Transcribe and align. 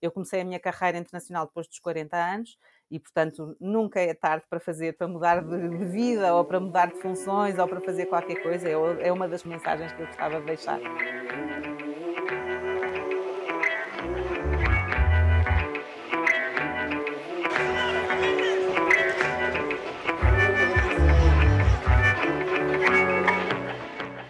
Eu 0.00 0.10
comecei 0.10 0.40
a 0.40 0.44
minha 0.44 0.58
carreira 0.58 0.96
internacional 0.96 1.46
depois 1.46 1.68
dos 1.68 1.78
40 1.78 2.16
anos 2.16 2.58
e, 2.90 2.98
portanto, 2.98 3.54
nunca 3.60 4.00
é 4.00 4.14
tarde 4.14 4.46
para 4.48 4.58
fazer, 4.58 4.96
para 4.96 5.06
mudar 5.06 5.42
de 5.44 5.84
vida 5.84 6.34
ou 6.34 6.42
para 6.44 6.58
mudar 6.58 6.86
de 6.86 6.98
funções 7.00 7.58
ou 7.58 7.68
para 7.68 7.80
fazer 7.82 8.06
qualquer 8.06 8.42
coisa. 8.42 8.66
É, 8.66 9.08
é 9.08 9.12
uma 9.12 9.28
das 9.28 9.44
mensagens 9.44 9.92
que 9.92 10.00
eu 10.00 10.06
gostava 10.06 10.40
de 10.40 10.46
deixar. 10.46 10.80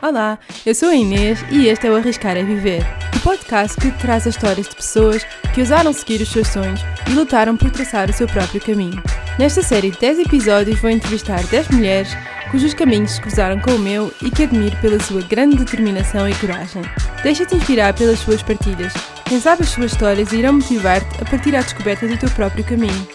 Olá, 0.02 0.40
eu 0.66 0.74
sou 0.74 0.88
a 0.88 0.94
Inês 0.96 1.38
e 1.52 1.68
este 1.68 1.86
é 1.86 1.90
o 1.90 1.94
Arriscar 1.94 2.36
a 2.36 2.42
Viver, 2.42 2.82
o 3.20 3.22
podcast 3.22 3.78
que 3.78 3.90
traz 3.98 4.26
as 4.26 4.34
histórias 4.34 4.66
de 4.66 4.74
pessoas 4.74 5.24
que 5.54 5.60
ousaram 5.60 5.92
seguir 5.92 6.22
os 6.22 6.30
seus 6.30 6.48
sonhos 6.48 6.80
e 7.08 7.12
lutaram 7.12 7.56
por 7.56 7.70
traçar 7.70 8.08
o 8.08 8.12
seu 8.12 8.26
próprio 8.26 8.60
caminho. 8.60 9.02
Nesta 9.38 9.62
série 9.62 9.90
de 9.90 9.98
10 9.98 10.20
episódios 10.20 10.80
vou 10.80 10.90
entrevistar 10.90 11.42
10 11.44 11.68
mulheres 11.68 12.16
cujos 12.50 12.72
caminhos 12.72 13.12
se 13.12 13.20
cruzaram 13.20 13.60
com 13.60 13.72
o 13.72 13.78
meu 13.78 14.12
e 14.22 14.30
que 14.30 14.44
admiro 14.44 14.76
pela 14.78 14.98
sua 15.00 15.20
grande 15.22 15.56
determinação 15.56 16.28
e 16.28 16.34
coragem. 16.36 16.82
Deixa-te 17.22 17.54
inspirar 17.54 17.94
pelas 17.94 18.18
suas 18.20 18.42
partilhas. 18.42 18.92
Quem 19.26 19.38
sabe 19.38 19.62
as 19.62 19.68
suas 19.68 19.92
histórias 19.92 20.32
irão 20.32 20.54
motivar-te 20.54 21.22
a 21.22 21.24
partir 21.24 21.54
à 21.54 21.60
descoberta 21.60 22.08
do 22.08 22.16
teu 22.16 22.30
próprio 22.30 22.64
caminho. 22.64 23.08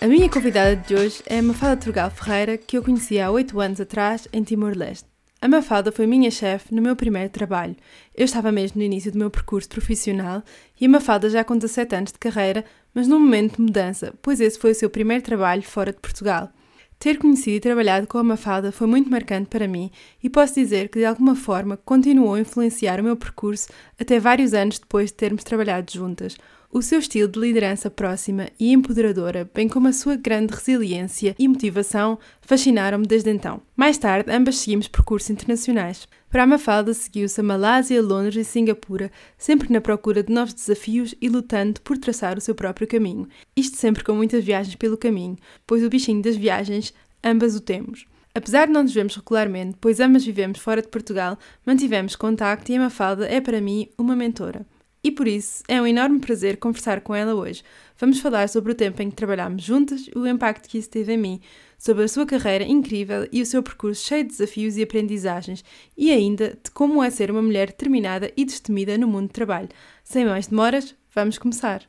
A 0.00 0.06
minha 0.06 0.28
convidada 0.28 0.74
de 0.74 0.94
hoje 0.94 1.22
é 1.26 1.40
Mafalda 1.40 1.76
Trugal 1.76 2.10
Ferreira, 2.10 2.58
que 2.58 2.76
eu 2.76 2.82
conheci 2.82 3.20
há 3.20 3.30
8 3.30 3.60
anos 3.60 3.80
atrás 3.80 4.26
em 4.32 4.42
Timor-Leste. 4.42 5.19
A 5.42 5.48
Mafalda 5.48 5.90
foi 5.90 6.06
minha 6.06 6.30
chefe 6.30 6.74
no 6.74 6.82
meu 6.82 6.94
primeiro 6.94 7.30
trabalho. 7.30 7.74
Eu 8.14 8.26
estava 8.26 8.52
mesmo 8.52 8.78
no 8.78 8.84
início 8.84 9.10
do 9.10 9.16
meu 9.18 9.30
percurso 9.30 9.70
profissional 9.70 10.42
e 10.78 10.84
a 10.84 10.88
Mafalda 10.88 11.30
já 11.30 11.42
com 11.42 11.56
17 11.56 11.94
anos 11.94 12.12
de 12.12 12.18
carreira, 12.18 12.62
mas 12.92 13.08
num 13.08 13.18
momento 13.18 13.56
de 13.56 13.62
mudança, 13.62 14.12
pois 14.20 14.38
esse 14.38 14.58
foi 14.58 14.72
o 14.72 14.74
seu 14.74 14.90
primeiro 14.90 15.24
trabalho 15.24 15.62
fora 15.62 15.92
de 15.92 15.98
Portugal. 15.98 16.50
Ter 16.98 17.16
conhecido 17.16 17.56
e 17.56 17.60
trabalhado 17.60 18.06
com 18.06 18.18
a 18.18 18.22
Mafalda 18.22 18.70
foi 18.70 18.86
muito 18.86 19.10
marcante 19.10 19.48
para 19.48 19.66
mim 19.66 19.90
e 20.22 20.28
posso 20.28 20.56
dizer 20.56 20.90
que 20.90 20.98
de 20.98 21.06
alguma 21.06 21.34
forma 21.34 21.78
continuou 21.78 22.34
a 22.34 22.40
influenciar 22.40 23.00
o 23.00 23.04
meu 23.04 23.16
percurso 23.16 23.68
até 23.98 24.20
vários 24.20 24.52
anos 24.52 24.78
depois 24.78 25.08
de 25.08 25.14
termos 25.14 25.42
trabalhado 25.42 25.90
juntas. 25.90 26.36
O 26.72 26.82
seu 26.82 27.00
estilo 27.00 27.26
de 27.26 27.40
liderança 27.40 27.90
próxima 27.90 28.48
e 28.58 28.72
empoderadora, 28.72 29.50
bem 29.52 29.68
como 29.68 29.88
a 29.88 29.92
sua 29.92 30.14
grande 30.14 30.54
resiliência 30.54 31.34
e 31.36 31.48
motivação, 31.48 32.16
fascinaram-me 32.42 33.08
desde 33.08 33.28
então. 33.28 33.60
Mais 33.76 33.98
tarde, 33.98 34.30
ambas 34.30 34.58
seguimos 34.58 34.86
percursos 34.86 35.30
internacionais. 35.30 36.06
Para 36.30 36.44
a 36.44 36.46
Mafalda, 36.46 36.94
seguiu-se 36.94 37.40
a 37.40 37.42
Malásia, 37.42 38.00
Londres 38.00 38.36
e 38.36 38.44
Singapura, 38.44 39.10
sempre 39.36 39.72
na 39.72 39.80
procura 39.80 40.22
de 40.22 40.32
novos 40.32 40.54
desafios 40.54 41.12
e 41.20 41.28
lutando 41.28 41.80
por 41.80 41.98
traçar 41.98 42.38
o 42.38 42.40
seu 42.40 42.54
próprio 42.54 42.86
caminho. 42.86 43.26
Isto 43.56 43.76
sempre 43.76 44.04
com 44.04 44.14
muitas 44.14 44.44
viagens 44.44 44.76
pelo 44.76 44.96
caminho, 44.96 45.36
pois 45.66 45.82
o 45.82 45.90
bichinho 45.90 46.22
das 46.22 46.36
viagens 46.36 46.94
ambas 47.24 47.56
o 47.56 47.60
temos. 47.60 48.06
Apesar 48.32 48.68
de 48.68 48.72
não 48.72 48.84
nos 48.84 48.94
vermos 48.94 49.16
regularmente, 49.16 49.76
pois 49.80 49.98
ambas 49.98 50.24
vivemos 50.24 50.60
fora 50.60 50.80
de 50.80 50.86
Portugal, 50.86 51.36
mantivemos 51.66 52.14
contacto 52.14 52.70
e 52.70 52.76
a 52.76 52.80
Mafalda 52.80 53.26
é 53.26 53.40
para 53.40 53.60
mim 53.60 53.88
uma 53.98 54.14
mentora. 54.14 54.64
E 55.02 55.10
por 55.10 55.26
isso 55.26 55.62
é 55.66 55.80
um 55.80 55.86
enorme 55.86 56.20
prazer 56.20 56.58
conversar 56.58 57.00
com 57.00 57.14
ela 57.14 57.34
hoje. 57.34 57.62
Vamos 57.98 58.20
falar 58.20 58.48
sobre 58.48 58.72
o 58.72 58.74
tempo 58.74 59.00
em 59.00 59.08
que 59.08 59.16
trabalhámos 59.16 59.62
juntas 59.62 60.08
o 60.14 60.26
impacto 60.26 60.68
que 60.68 60.76
isso 60.76 60.90
teve 60.90 61.14
em 61.14 61.18
mim, 61.18 61.40
sobre 61.78 62.04
a 62.04 62.08
sua 62.08 62.26
carreira 62.26 62.64
incrível 62.64 63.26
e 63.32 63.40
o 63.40 63.46
seu 63.46 63.62
percurso 63.62 64.06
cheio 64.06 64.24
de 64.24 64.30
desafios 64.30 64.76
e 64.76 64.82
aprendizagens, 64.82 65.64
e 65.96 66.10
ainda 66.10 66.58
de 66.62 66.70
como 66.70 67.02
é 67.02 67.08
ser 67.08 67.30
uma 67.30 67.40
mulher 67.40 67.68
determinada 67.68 68.30
e 68.36 68.44
destemida 68.44 68.98
no 68.98 69.08
mundo 69.08 69.28
do 69.28 69.32
trabalho. 69.32 69.70
Sem 70.04 70.26
mais 70.26 70.48
demoras, 70.48 70.94
vamos 71.14 71.38
começar! 71.38 71.88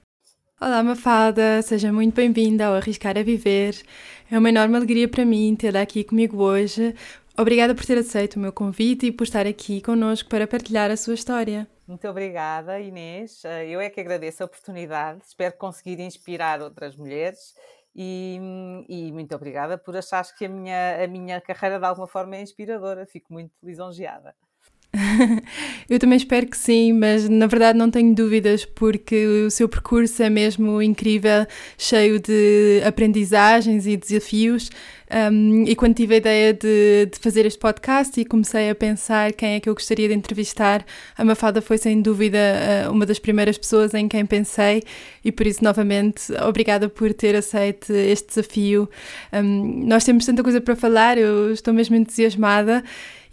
Olá, 0.62 0.84
Mafalda, 0.84 1.62
seja 1.64 1.92
muito 1.92 2.14
bem-vinda 2.14 2.68
ao 2.68 2.75
Arriscar 2.75 3.18
a 3.18 3.23
Viver. 3.23 3.75
É 4.30 4.38
uma 4.38 4.50
enorme 4.50 4.78
alegria 4.78 5.08
para 5.08 5.25
mim 5.25 5.56
tê-la 5.58 5.81
aqui 5.81 6.03
comigo 6.03 6.38
hoje. 6.38 6.94
Obrigada 7.36 7.74
por 7.74 7.84
ter 7.84 7.97
aceito 7.97 8.36
o 8.36 8.40
meu 8.40 8.53
convite 8.53 9.07
e 9.07 9.12
por 9.12 9.24
estar 9.24 9.47
aqui 9.47 9.81
connosco 9.81 10.30
para 10.30 10.46
partilhar 10.46 10.91
a 10.91 10.96
sua 10.97 11.16
história. 11.16 11.68
Muito 11.91 12.07
obrigada, 12.07 12.79
Inês. 12.79 13.44
Eh, 13.44 13.68
eu 13.68 13.81
é 13.81 13.90
que 13.90 14.00
agradeço 14.00 14.41
a 14.41 14.46
oportunidade. 14.46 15.19
Espero 15.28 15.57
conseguir 15.57 16.00
inspirar 16.00 16.62
outras 16.62 16.96
mulheres 16.96 17.53
e, 17.94 18.40
e, 18.88 19.12
muito 19.12 19.35
obrigada 19.35 19.78
por 19.78 19.97
achares 19.97 20.31
que 20.31 20.46
a 20.46 20.50
minha, 20.50 21.03
a 21.03 21.07
minha 21.09 21.41
carreira 21.41 21.78
de 21.78 21.85
alguma 21.85 22.07
forma 22.07 22.38
é 22.38 22.41
inspiradora. 22.41 23.06
Fico 23.06 23.34
muito 23.34 23.51
lisonjeada. 23.62 24.34
Eu 25.90 26.00
também 26.00 26.16
espero 26.16 26.47
que 26.47 26.57
sim, 26.57 26.94
mas 26.94 27.28
na 27.28 27.46
verdade 27.46 27.78
não 27.78 27.91
tenho 27.91 28.16
dúvidas 28.16 28.63
porque 28.63 29.25
o 29.46 29.51
seu 29.51 29.68
percurso 29.68 30.24
é 30.24 30.30
mesmo 30.30 30.81
incrível, 30.81 31.46
cheio 31.78 32.22
de 32.22 32.81
aprendizagens 32.85 33.85
e 33.85 33.97
desafios. 33.97 34.69
Um, 35.12 35.66
e 35.66 35.76
quando 35.76 35.96
tive 35.96 36.16
a 36.16 36.18
ideia 36.18 36.54
de, 36.54 37.08
de, 37.12 37.20
fazer 37.20 37.46
este 37.46 37.60
podcast 37.60 38.20
e 38.20 38.24
comecei 38.24 38.70
a 38.70 38.76
pensar 38.76 39.34
quem 39.34 39.56
é 39.56 39.60
que 39.60 39.68
eu 39.68 39.74
gostaria 39.74 40.08
de 40.08 40.14
entrevistar, 40.14 40.86
a 41.18 41.26
Mafada 41.26 41.62
foi 41.62 41.78
sem 41.78 42.02
dúvida 42.02 42.38
uh, 42.88 42.92
uma 42.92 43.06
das 43.06 43.20
primeiras 43.20 43.58
pessoas 43.58 43.94
em 43.94 44.08
quem 44.08 44.26
pensei 44.26 44.82
e 45.24 45.30
por 45.32 45.46
isso, 45.46 45.62
novamente, 45.64 46.32
obrigada 46.48 46.88
por 46.88 47.14
ter 47.14 47.36
aceito 47.36 47.92
este 47.92 48.30
desafio. 48.30 48.90
Um, 49.34 49.86
nós 49.86 50.06
temos 50.06 50.26
tanta 50.26 50.42
coisa 50.44 50.62
para 50.62 50.78
falar, 50.78 51.18
eu 51.18 51.52
estou 51.52 51.74
mesmo 51.74 51.96
entusiasmada. 51.96 52.82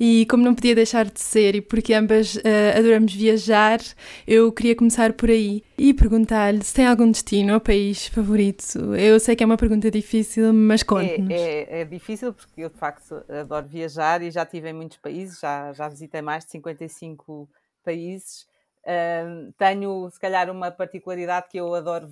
E 0.00 0.27
como 0.27 0.45
não 0.45 0.55
podia 0.55 0.77
deixar 0.77 1.06
de 1.06 1.21
ser, 1.21 1.56
e 1.56 1.60
porque 1.60 1.93
ambas 1.93 2.37
uh, 2.37 2.78
adoramos 2.78 3.12
viajar, 3.12 3.81
eu 4.28 4.53
queria 4.53 4.77
começar 4.77 5.12
por 5.12 5.28
aí 5.28 5.65
e 5.78 5.94
perguntar-lhe 5.94 6.62
se 6.62 6.75
tem 6.75 6.87
algum 6.87 7.11
destino 7.11 7.55
ou 7.55 7.61
país 7.61 8.09
favorito. 8.09 8.94
Eu 8.97 9.21
sei 9.21 9.37
que 9.37 9.44
é 9.44 9.47
uma 9.47 9.56
pergunta 9.56 9.91
difícil, 9.91 10.53
mas 10.53 10.83
conte-nos. 10.83 11.31
É, 11.31 11.62
é, 11.62 11.81
é, 11.81 11.84
difícil 11.84 12.34
porque 12.34 12.62
eu 12.62 12.69
de 12.69 12.77
facto 12.77 13.25
adoro 13.28 13.66
viajar 13.66 14.21
e 14.22 14.31
já 14.31 14.43
estive 14.43 14.71
em 14.71 14.72
muitos 14.72 14.99
países, 14.99 15.39
já, 15.39 15.72
já 15.72 15.89
visitei 15.89 16.21
mais 16.21 16.44
de 16.44 16.50
55 16.50 17.49
países. 17.84 18.47
Uh, 18.89 19.53
tenho, 19.59 20.09
se 20.11 20.19
calhar, 20.19 20.50
uma 20.50 20.71
particularidade 20.71 21.49
que 21.50 21.59
eu 21.59 21.75
adoro 21.75 22.09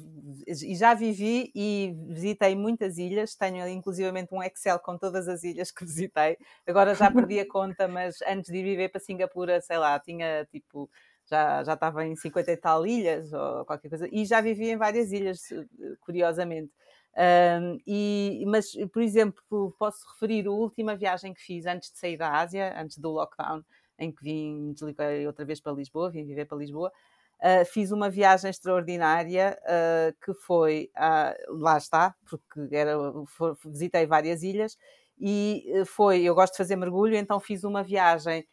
e 0.46 0.74
já 0.74 0.92
vivi 0.92 1.50
e 1.54 1.96
visitei 2.08 2.54
muitas 2.54 2.98
ilhas. 2.98 3.34
Tenho, 3.34 3.66
inclusivamente, 3.66 4.34
um 4.34 4.42
Excel 4.42 4.78
com 4.78 4.98
todas 4.98 5.26
as 5.26 5.42
ilhas 5.42 5.70
que 5.70 5.84
visitei. 5.84 6.36
Agora 6.66 6.94
já 6.94 7.10
perdi 7.10 7.40
a 7.40 7.48
conta, 7.48 7.88
mas 7.88 8.18
antes 8.28 8.52
de 8.52 8.58
ir 8.58 8.62
viver 8.62 8.90
para 8.90 9.00
Singapura, 9.00 9.60
sei 9.60 9.78
lá, 9.78 9.98
tinha 9.98 10.46
tipo. 10.52 10.90
Já, 11.28 11.64
já 11.64 11.74
estava 11.74 12.06
em 12.06 12.14
50 12.14 12.52
e 12.52 12.56
tal 12.56 12.86
ilhas 12.86 13.32
ou 13.32 13.64
qualquer 13.64 13.88
coisa, 13.88 14.08
e 14.12 14.24
já 14.24 14.40
vivi 14.40 14.70
em 14.70 14.76
várias 14.76 15.10
ilhas, 15.12 15.40
curiosamente. 16.00 16.72
Um, 17.16 17.78
e, 17.86 18.44
mas, 18.46 18.72
por 18.92 19.02
exemplo, 19.02 19.42
posso 19.78 20.06
referir 20.12 20.46
a 20.46 20.50
última 20.50 20.94
viagem 20.94 21.32
que 21.32 21.40
fiz 21.40 21.64
antes 21.64 21.90
de 21.90 21.98
sair 21.98 22.16
da 22.18 22.30
Ásia, 22.30 22.78
antes 22.78 22.98
do 22.98 23.10
lockdown, 23.10 23.64
em 23.98 24.12
que 24.12 24.22
vim, 24.22 24.72
desliguei 24.72 25.26
outra 25.26 25.44
vez 25.44 25.58
para 25.58 25.72
Lisboa, 25.72 26.10
vim 26.10 26.26
viver 26.26 26.44
para 26.44 26.58
Lisboa. 26.58 26.92
Uh, 27.42 27.64
fiz 27.66 27.90
uma 27.90 28.10
viagem 28.10 28.50
extraordinária 28.50 29.58
uh, 29.62 30.16
que 30.24 30.34
foi, 30.34 30.90
lá 31.48 31.78
está, 31.78 32.14
porque 32.28 32.74
era, 32.74 32.96
visitei 33.64 34.06
várias 34.06 34.42
ilhas 34.42 34.76
e 35.18 35.64
foi, 35.86 36.22
eu 36.22 36.34
gosto 36.34 36.52
de 36.52 36.58
fazer 36.58 36.76
mergulho, 36.76 37.16
então 37.16 37.40
fiz 37.40 37.64
uma 37.64 37.82
viagem 37.82 38.46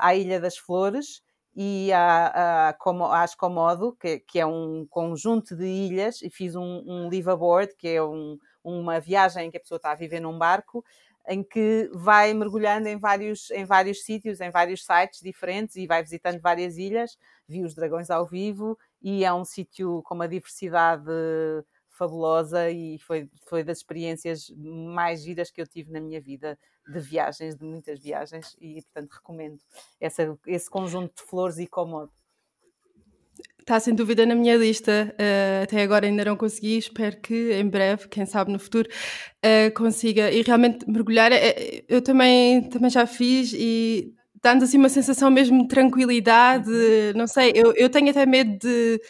à 0.00 0.14
Ilha 0.16 0.40
das 0.40 0.56
Flores 0.56 1.22
e 1.54 1.92
à, 1.92 2.70
à, 2.70 3.22
às 3.22 3.34
Comodo, 3.34 3.96
que, 4.00 4.20
que, 4.20 4.38
é 4.38 4.46
um 4.46 4.86
conjunto 4.88 5.56
de 5.56 5.66
ilhas, 5.66 6.22
e 6.22 6.30
fiz 6.30 6.54
um, 6.54 6.82
um 6.86 7.08
live 7.10 7.30
aboard, 7.30 7.74
que 7.76 7.88
é 7.88 8.02
um, 8.02 8.38
uma 8.62 9.00
viagem 9.00 9.46
em 9.46 9.50
que 9.50 9.56
a 9.56 9.60
pessoa 9.60 9.76
está 9.76 9.92
a 9.92 9.96
viver 9.96 10.20
num 10.20 10.38
barco 10.38 10.84
em 11.28 11.42
que 11.42 11.88
vai 11.92 12.32
mergulhando 12.34 12.88
em 12.88 12.98
vários, 12.98 13.50
em 13.50 13.64
vários 13.64 14.02
sítios, 14.02 14.40
em 14.40 14.50
vários 14.50 14.84
sites 14.84 15.20
diferentes 15.20 15.76
e 15.76 15.86
vai 15.86 16.02
visitando 16.02 16.40
várias 16.40 16.76
ilhas, 16.76 17.16
vi 17.46 17.62
os 17.62 17.74
dragões 17.74 18.10
ao 18.10 18.26
vivo 18.26 18.78
e 19.02 19.24
é 19.24 19.32
um 19.32 19.44
sítio 19.44 20.02
com 20.04 20.14
uma 20.14 20.28
diversidade 20.28 21.04
fabulosa 21.88 22.70
e 22.70 22.98
foi, 22.98 23.28
foi 23.46 23.62
das 23.62 23.78
experiências 23.78 24.50
mais 24.56 25.22
giras 25.22 25.50
que 25.50 25.60
eu 25.60 25.66
tive 25.66 25.92
na 25.92 26.00
minha 26.00 26.20
vida 26.20 26.58
de 26.90 27.00
viagens, 27.00 27.56
de 27.56 27.64
muitas 27.64 28.00
viagens 28.00 28.56
e 28.60 28.82
portanto 28.82 29.12
recomendo 29.12 29.58
essa, 30.00 30.38
esse 30.46 30.68
conjunto 30.68 31.14
de 31.16 31.28
flores 31.28 31.58
e 31.58 31.66
comodo. 31.66 32.12
Está 33.58 33.78
sem 33.78 33.94
dúvida 33.94 34.26
na 34.26 34.34
minha 34.34 34.56
lista. 34.56 35.14
Uh, 35.14 35.62
até 35.62 35.82
agora 35.82 36.06
ainda 36.06 36.24
não 36.24 36.36
consegui. 36.36 36.78
Espero 36.78 37.20
que 37.20 37.52
em 37.52 37.68
breve, 37.68 38.08
quem 38.08 38.26
sabe 38.26 38.50
no 38.50 38.58
futuro, 38.58 38.88
uh, 38.88 39.72
consiga. 39.74 40.30
E 40.30 40.42
realmente 40.42 40.88
mergulhar, 40.90 41.30
uh, 41.30 41.36
eu 41.88 42.02
também, 42.02 42.68
também 42.68 42.90
já 42.90 43.06
fiz 43.06 43.52
e 43.54 44.12
dando 44.42 44.64
assim 44.64 44.78
uma 44.78 44.88
sensação 44.88 45.30
mesmo 45.30 45.62
de 45.62 45.68
tranquilidade. 45.68 46.70
Não 47.14 47.26
sei, 47.26 47.52
eu, 47.54 47.72
eu 47.74 47.88
tenho 47.88 48.10
até 48.10 48.26
medo 48.26 48.58
de 48.58 49.00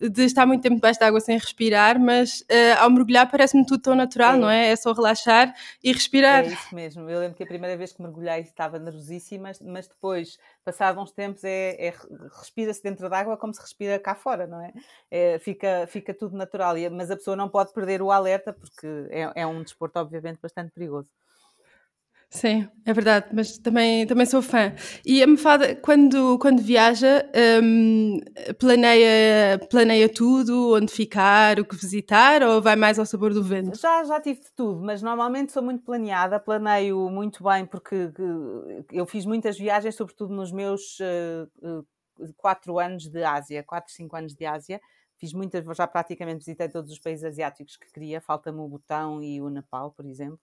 de 0.00 0.24
estar 0.24 0.46
muito 0.46 0.62
tempo 0.62 0.76
debaixo 0.76 0.98
de 0.98 1.04
água 1.04 1.20
sem 1.20 1.36
respirar, 1.36 1.98
mas 1.98 2.40
uh, 2.42 2.80
ao 2.80 2.90
mergulhar 2.90 3.28
parece-me 3.30 3.66
tudo 3.66 3.82
tão 3.82 3.94
natural, 3.94 4.34
é. 4.34 4.36
não 4.36 4.48
é? 4.50 4.68
É 4.68 4.76
só 4.76 4.92
relaxar 4.92 5.54
e 5.82 5.92
respirar. 5.92 6.44
É 6.44 6.48
isso 6.48 6.74
mesmo. 6.74 7.10
Eu 7.10 7.20
lembro 7.20 7.36
que 7.36 7.42
a 7.42 7.46
primeira 7.46 7.76
vez 7.76 7.92
que 7.92 8.00
mergulhei 8.00 8.40
estava 8.40 8.78
nervosíssima, 8.78 9.50
mas 9.62 9.88
depois, 9.88 10.38
passados 10.64 11.02
uns 11.02 11.10
tempos, 11.10 11.42
é, 11.42 11.88
é 11.88 11.94
respira-se 12.38 12.82
dentro 12.82 13.08
da 13.08 13.18
água 13.18 13.36
como 13.36 13.52
se 13.52 13.60
respira 13.60 13.98
cá 13.98 14.14
fora, 14.14 14.46
não 14.46 14.60
é? 14.60 14.72
é 15.10 15.38
fica, 15.38 15.86
fica 15.88 16.14
tudo 16.14 16.36
natural, 16.36 16.74
mas 16.92 17.10
a 17.10 17.16
pessoa 17.16 17.36
não 17.36 17.48
pode 17.48 17.72
perder 17.72 18.00
o 18.00 18.12
alerta 18.12 18.52
porque 18.52 18.86
é, 19.10 19.42
é 19.42 19.46
um 19.46 19.62
desporto, 19.62 19.98
obviamente, 19.98 20.38
bastante 20.40 20.70
perigoso. 20.70 21.10
Sim, 22.30 22.68
é 22.84 22.92
verdade, 22.92 23.28
mas 23.32 23.56
também, 23.56 24.06
também 24.06 24.26
sou 24.26 24.42
fã. 24.42 24.74
E 25.04 25.22
a 25.22 25.26
Mefada, 25.26 25.74
quando, 25.76 26.38
quando 26.38 26.62
viaja, 26.62 27.24
um, 27.62 28.20
planeia, 28.58 29.58
planeia 29.70 30.12
tudo, 30.12 30.74
onde 30.74 30.92
ficar, 30.92 31.58
o 31.58 31.64
que 31.64 31.74
visitar, 31.74 32.42
ou 32.42 32.60
vai 32.60 32.76
mais 32.76 32.98
ao 32.98 33.06
sabor 33.06 33.32
do 33.32 33.42
vento? 33.42 33.80
Já, 33.80 34.04
já 34.04 34.20
tive 34.20 34.40
de 34.40 34.52
tudo, 34.54 34.82
mas 34.82 35.00
normalmente 35.00 35.52
sou 35.52 35.62
muito 35.62 35.82
planeada, 35.82 36.38
planeio 36.38 37.08
muito 37.08 37.42
bem, 37.42 37.64
porque 37.64 38.10
eu 38.92 39.06
fiz 39.06 39.24
muitas 39.24 39.58
viagens, 39.58 39.94
sobretudo 39.94 40.34
nos 40.34 40.52
meus 40.52 40.98
uh, 41.00 41.86
quatro 42.36 42.78
anos 42.78 43.08
de 43.08 43.24
Ásia, 43.24 43.62
quatro, 43.62 43.90
cinco 43.90 44.14
anos 44.14 44.34
de 44.34 44.44
Ásia, 44.44 44.78
fiz 45.18 45.32
muitas, 45.32 45.64
já 45.76 45.86
praticamente 45.86 46.38
visitei 46.38 46.68
todos 46.68 46.92
os 46.92 46.98
países 46.98 47.24
asiáticos 47.24 47.76
que 47.76 47.90
queria, 47.92 48.20
falta-me 48.20 48.60
o 48.60 48.68
Butão 48.68 49.22
e 49.22 49.40
o 49.40 49.50
Nepal, 49.50 49.90
por 49.92 50.06
exemplo, 50.06 50.40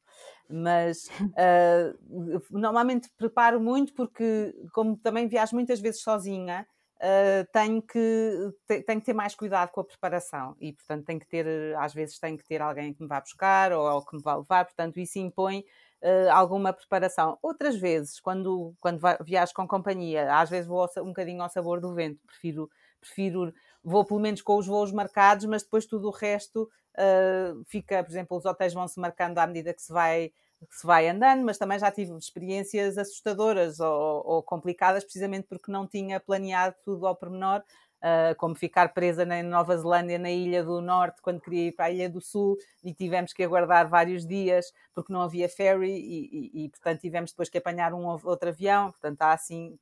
mas 0.50 1.10
uh, 1.32 2.42
normalmente 2.52 3.10
preparo 3.18 3.60
muito 3.60 3.94
porque, 3.94 4.54
como 4.74 4.98
também 4.98 5.28
viajo 5.28 5.56
muitas 5.56 5.80
vezes 5.80 6.02
sozinha, 6.02 6.68
uh, 6.98 7.48
tenho, 7.52 7.82
que, 7.82 8.54
tenho 8.68 9.00
que 9.00 9.06
ter 9.06 9.14
mais 9.14 9.34
cuidado 9.34 9.72
com 9.72 9.80
a 9.80 9.86
preparação 9.86 10.56
e, 10.60 10.74
portanto, 10.74 11.06
tenho 11.06 11.20
que 11.20 11.28
ter, 11.28 11.76
às 11.78 11.94
vezes, 11.94 12.20
tenho 12.20 12.38
que 12.38 12.46
ter 12.46 12.62
alguém 12.62 12.94
que 12.94 13.02
me 13.02 13.08
vá 13.08 13.22
buscar 13.22 13.72
ou, 13.72 13.90
ou 13.90 14.06
que 14.06 14.16
me 14.16 14.22
vá 14.22 14.36
levar, 14.36 14.66
portanto, 14.66 15.00
isso 15.00 15.18
impõe 15.20 15.64
Uh, 16.04 16.30
alguma 16.30 16.72
preparação. 16.72 17.40
Outras 17.42 17.76
vezes, 17.78 18.20
quando, 18.20 18.76
quando 18.80 19.00
viajo 19.24 19.54
com 19.56 19.68
companhia, 19.68 20.38
às 20.38 20.52
vezes 20.52 20.68
vou 20.68 20.82
ao, 20.82 20.90
um 21.04 21.08
bocadinho 21.08 21.42
ao 21.42 21.50
sabor 21.50 21.80
do 21.82 21.96
vento, 21.96 22.20
prefiro, 22.28 22.70
prefiro 23.00 23.52
vou 23.86 24.04
pelo 24.04 24.20
menos 24.20 24.42
com 24.42 24.58
os 24.58 24.66
voos 24.66 24.92
marcados, 24.92 25.46
mas 25.46 25.64
depois 25.64 25.86
tudo 25.86 26.08
o 26.08 26.12
resto 26.12 26.70
uh, 26.98 27.64
fica, 27.66 28.04
por 28.04 28.12
exemplo, 28.12 28.38
os 28.38 28.46
hotéis 28.46 28.74
vão 28.74 28.88
se 28.88 29.00
marcando 29.00 29.38
à 29.38 29.46
medida 29.46 29.74
que 29.74 29.82
se 29.82 29.94
vai 29.94 30.32
que 30.68 30.76
se 30.76 30.88
vai 30.88 31.08
andando, 31.08 31.44
mas 31.44 31.58
também 31.58 31.78
já 31.78 31.92
tive 31.92 32.18
experiências 32.18 32.98
assustadoras 32.98 33.80
ou, 33.80 34.24
ou 34.26 34.42
complicadas, 34.42 35.04
precisamente 35.04 35.48
porque 35.48 35.72
não 35.72 35.86
tinha 35.86 36.20
planeado 36.20 36.76
tudo 36.84 37.06
ao 37.06 37.16
pormenor, 37.16 37.62
uh, 38.02 38.36
como 38.38 38.56
ficar 38.56 38.94
presa 38.94 39.26
na 39.26 39.44
Nova 39.44 39.78
Zelândia, 39.78 40.18
na 40.18 40.32
Ilha 40.32 40.64
do 40.64 40.82
Norte, 40.82 41.22
quando 41.22 41.42
queria 41.42 41.68
ir 41.68 41.72
para 41.74 41.86
a 41.86 41.92
Ilha 41.92 42.10
do 42.10 42.22
Sul, 42.22 42.58
e 42.84 42.94
tivemos 42.94 43.34
que 43.34 43.44
aguardar 43.44 43.88
vários 43.88 44.26
dias 44.26 44.72
porque 44.94 45.14
não 45.14 45.22
havia 45.22 45.50
ferry, 45.50 45.92
e, 45.92 46.62
e, 46.64 46.66
e 46.66 46.70
portanto 46.70 47.02
tivemos 47.02 47.32
depois 47.32 47.50
que 47.50 47.58
apanhar 47.58 47.94
um 47.94 48.06
outro 48.06 48.50
avião, 48.50 48.92
portanto 48.92 49.22
há 49.22 49.34
assim 49.34 49.78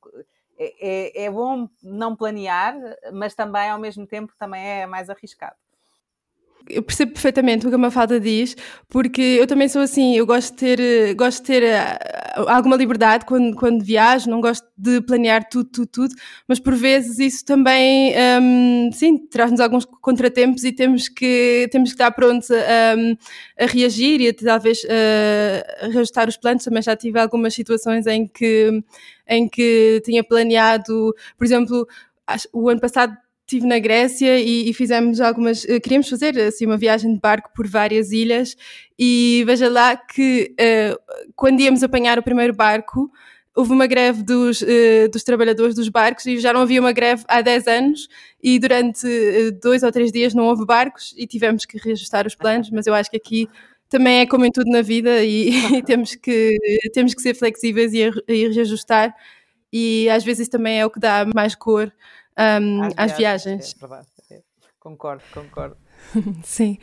é, 0.58 1.22
é, 1.22 1.24
é 1.24 1.30
bom 1.30 1.68
não 1.82 2.16
planear, 2.16 2.74
mas 3.12 3.34
também 3.34 3.70
ao 3.70 3.78
mesmo 3.78 4.06
tempo 4.06 4.32
também 4.38 4.62
é 4.62 4.86
mais 4.86 5.10
arriscado 5.10 5.56
eu 6.68 6.82
percebo 6.82 7.12
perfeitamente 7.12 7.66
o 7.66 7.68
que 7.68 7.74
a 7.74 7.78
Mafalda 7.78 8.18
diz, 8.18 8.56
porque 8.88 9.20
eu 9.20 9.46
também 9.46 9.68
sou 9.68 9.82
assim, 9.82 10.16
eu 10.16 10.24
gosto 10.26 10.52
de 10.52 10.56
ter, 10.56 11.14
gosto 11.14 11.40
de 11.40 11.46
ter 11.46 11.62
eh, 11.62 11.98
alguma 12.48 12.76
liberdade 12.76 13.24
quando, 13.26 13.54
quando 13.54 13.84
viajo, 13.84 14.30
não 14.30 14.40
gosto 14.40 14.66
de 14.76 15.00
planear 15.02 15.48
tudo, 15.48 15.68
tudo, 15.70 15.86
tudo, 15.86 16.14
mas 16.48 16.58
por 16.58 16.74
vezes 16.74 17.18
isso 17.18 17.44
também, 17.44 18.14
um, 18.40 18.90
sim, 18.92 19.18
traz-nos 19.18 19.60
alguns 19.60 19.84
contratempos 19.84 20.64
e 20.64 20.72
temos 20.72 21.08
que, 21.08 21.68
temos 21.70 21.90
que 21.90 21.94
estar 21.94 22.10
prontos 22.12 22.50
a, 22.50 22.96
hum, 22.96 23.16
a 23.60 23.66
reagir 23.66 24.20
e 24.20 24.28
a, 24.28 24.34
talvez 24.34 24.82
a, 24.84 25.84
a 25.86 25.88
reajustar 25.88 26.28
os 26.28 26.36
planos. 26.36 26.64
Também 26.64 26.82
já 26.82 26.96
tive 26.96 27.18
algumas 27.18 27.54
situações 27.54 28.06
em 28.06 28.26
que, 28.26 28.82
em 29.28 29.48
que 29.48 30.00
tinha 30.04 30.24
planeado, 30.24 31.14
por 31.36 31.44
exemplo, 31.44 31.86
o 32.52 32.68
ano 32.68 32.80
passado 32.80 33.16
estive 33.46 33.66
na 33.66 33.78
Grécia 33.78 34.38
e, 34.40 34.68
e, 34.68 34.74
fizemos 34.74 35.20
algumas. 35.20 35.64
Uh, 35.64 35.80
queríamos 35.80 36.08
fazer 36.08 36.38
assim 36.40 36.66
uma 36.66 36.76
viagem 36.76 37.12
de 37.14 37.20
barco 37.20 37.50
por 37.54 37.66
várias 37.68 38.10
ilhas 38.10 38.56
e 38.98 39.44
veja 39.46 39.68
lá 39.68 39.96
que 39.96 40.54
uh, 40.58 40.98
quando 41.36 41.60
íamos 41.60 41.82
apanhar 41.82 42.18
o 42.18 42.22
primeiro 42.22 42.54
barco 42.54 43.10
houve 43.54 43.70
uma 43.72 43.86
greve 43.86 44.22
dos, 44.22 44.62
uh, 44.62 45.08
dos 45.12 45.22
trabalhadores 45.22 45.74
dos 45.74 45.88
barcos 45.88 46.26
e 46.26 46.38
já 46.38 46.52
não 46.52 46.62
havia 46.62 46.80
uma 46.80 46.92
greve 46.92 47.22
há 47.28 47.40
10 47.40 47.66
anos 47.68 48.08
e 48.42 48.58
durante 48.58 49.06
dois 49.62 49.82
ou 49.82 49.92
três 49.92 50.10
dias 50.10 50.34
não 50.34 50.46
houve 50.46 50.64
barcos 50.64 51.14
e 51.16 51.26
tivemos 51.26 51.64
que 51.64 51.78
reajustar 51.78 52.26
os 52.26 52.34
planos, 52.34 52.70
mas 52.70 52.86
eu 52.86 52.94
acho 52.94 53.10
que 53.10 53.16
aqui 53.16 53.48
também 53.88 54.20
é 54.20 54.26
como 54.26 54.44
em 54.44 54.50
tudo 54.50 54.70
na 54.70 54.82
vida 54.82 55.22
e, 55.22 55.50
e 55.78 55.82
temos, 55.82 56.14
que, 56.16 56.56
temos 56.92 57.14
que 57.14 57.22
ser 57.22 57.34
flexíveis 57.34 57.92
e, 57.92 58.10
e 58.26 58.48
reajustar 58.48 59.14
e 59.72 60.08
às 60.08 60.24
vezes 60.24 60.42
isso 60.42 60.50
também 60.50 60.80
é 60.80 60.86
o 60.86 60.90
que 60.90 60.98
dá 60.98 61.26
mais 61.32 61.54
cor 61.54 61.92
um, 62.38 62.82
às, 62.82 62.94
às, 62.96 63.16
viagens. 63.16 63.74
É 63.76 63.80
verdade. 63.80 64.06
É. 64.30 64.40
Concordo, 64.80 65.22
concordo. 65.32 65.76
Sim, 66.44 66.78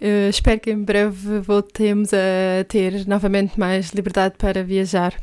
Eu 0.00 0.28
espero 0.28 0.58
que 0.58 0.70
em 0.70 0.82
breve 0.82 1.38
voltemos 1.40 2.12
a 2.12 2.64
ter 2.68 3.06
novamente 3.06 3.58
mais 3.58 3.90
liberdade 3.90 4.34
para 4.36 4.64
viajar. 4.64 5.14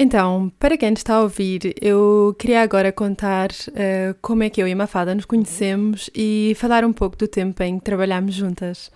Então, 0.00 0.50
para 0.60 0.78
quem 0.78 0.92
está 0.92 1.16
a 1.16 1.22
ouvir, 1.22 1.74
eu 1.82 2.34
queria 2.38 2.62
agora 2.62 2.92
contar 2.92 3.50
uh, 3.50 4.16
como 4.22 4.44
é 4.44 4.48
que 4.48 4.62
eu 4.62 4.68
e 4.68 4.72
a 4.72 4.76
Mafada 4.76 5.12
nos 5.12 5.24
conhecemos 5.24 6.08
e 6.14 6.54
falar 6.56 6.84
um 6.84 6.92
pouco 6.92 7.16
do 7.16 7.26
tempo 7.26 7.60
em 7.64 7.78
que 7.78 7.84
trabalhámos 7.84 8.32
juntas. 8.32 8.92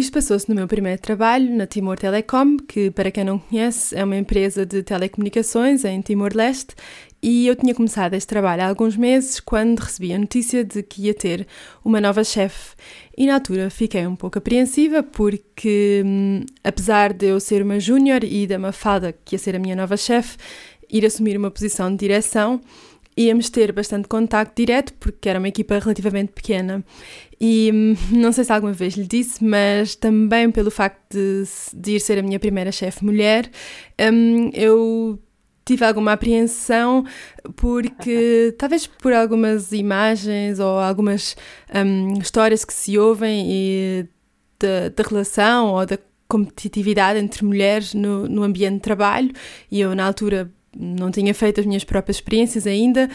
Isto 0.00 0.14
passou-se 0.14 0.48
no 0.48 0.54
meu 0.54 0.66
primeiro 0.66 0.98
trabalho, 0.98 1.54
na 1.54 1.66
Timor 1.66 1.98
Telecom, 1.98 2.56
que, 2.56 2.90
para 2.90 3.10
quem 3.10 3.22
não 3.22 3.38
conhece, 3.38 3.94
é 3.94 4.02
uma 4.02 4.16
empresa 4.16 4.64
de 4.64 4.82
telecomunicações 4.82 5.84
em 5.84 6.00
Timor-Leste 6.00 6.74
e 7.22 7.46
eu 7.46 7.54
tinha 7.54 7.74
começado 7.74 8.14
este 8.14 8.26
trabalho 8.26 8.62
há 8.62 8.68
alguns 8.68 8.96
meses 8.96 9.40
quando 9.40 9.78
recebi 9.78 10.14
a 10.14 10.18
notícia 10.18 10.64
de 10.64 10.82
que 10.82 11.02
ia 11.02 11.12
ter 11.12 11.46
uma 11.84 12.00
nova 12.00 12.24
chefe. 12.24 12.74
E 13.14 13.26
na 13.26 13.34
altura 13.34 13.68
fiquei 13.68 14.06
um 14.06 14.16
pouco 14.16 14.38
apreensiva 14.38 15.02
porque, 15.02 16.02
hum, 16.02 16.46
apesar 16.64 17.12
de 17.12 17.26
eu 17.26 17.38
ser 17.38 17.60
uma 17.60 17.78
júnior 17.78 18.24
e 18.24 18.46
da 18.46 18.58
Mafalda, 18.58 19.14
que 19.22 19.34
ia 19.34 19.38
ser 19.38 19.54
a 19.54 19.58
minha 19.58 19.76
nova 19.76 19.98
chefe, 19.98 20.38
ir 20.88 21.04
assumir 21.04 21.36
uma 21.36 21.50
posição 21.50 21.90
de 21.90 21.98
direção, 21.98 22.58
íamos 23.20 23.50
ter 23.50 23.72
bastante 23.72 24.08
contacto 24.08 24.54
direto 24.56 24.94
porque 24.94 25.28
era 25.28 25.38
uma 25.38 25.48
equipa 25.48 25.78
relativamente 25.78 26.32
pequena. 26.32 26.84
E 27.40 27.70
hum, 27.72 27.94
não 28.16 28.32
sei 28.32 28.44
se 28.44 28.52
alguma 28.52 28.72
vez 28.72 28.94
lhe 28.94 29.06
disse, 29.06 29.44
mas 29.44 29.94
também 29.94 30.50
pelo 30.50 30.70
facto 30.70 31.00
de, 31.10 31.44
de 31.74 31.96
ir 31.96 32.00
ser 32.00 32.18
a 32.18 32.22
minha 32.22 32.38
primeira 32.38 32.72
chefe 32.72 33.04
mulher, 33.04 33.50
um, 34.12 34.50
eu 34.54 35.18
tive 35.64 35.84
alguma 35.84 36.12
apreensão 36.12 37.04
porque 37.56 38.54
talvez 38.58 38.86
por 38.86 39.12
algumas 39.12 39.72
imagens 39.72 40.58
ou 40.58 40.78
algumas 40.78 41.36
um, 41.74 42.18
histórias 42.18 42.64
que 42.64 42.72
se 42.72 42.98
ouvem 42.98 43.46
e 43.48 44.06
da, 44.58 44.88
da 44.88 45.08
relação 45.08 45.68
ou 45.74 45.86
da 45.86 45.98
competitividade 46.26 47.18
entre 47.18 47.44
mulheres 47.44 47.92
no, 47.92 48.28
no 48.28 48.42
ambiente 48.42 48.74
de 48.74 48.80
trabalho 48.80 49.30
e 49.70 49.80
eu 49.80 49.94
na 49.94 50.06
altura 50.06 50.50
não 50.76 51.10
tinha 51.10 51.34
feito 51.34 51.60
as 51.60 51.66
minhas 51.66 51.84
próprias 51.84 52.16
experiências 52.18 52.66
ainda, 52.66 53.08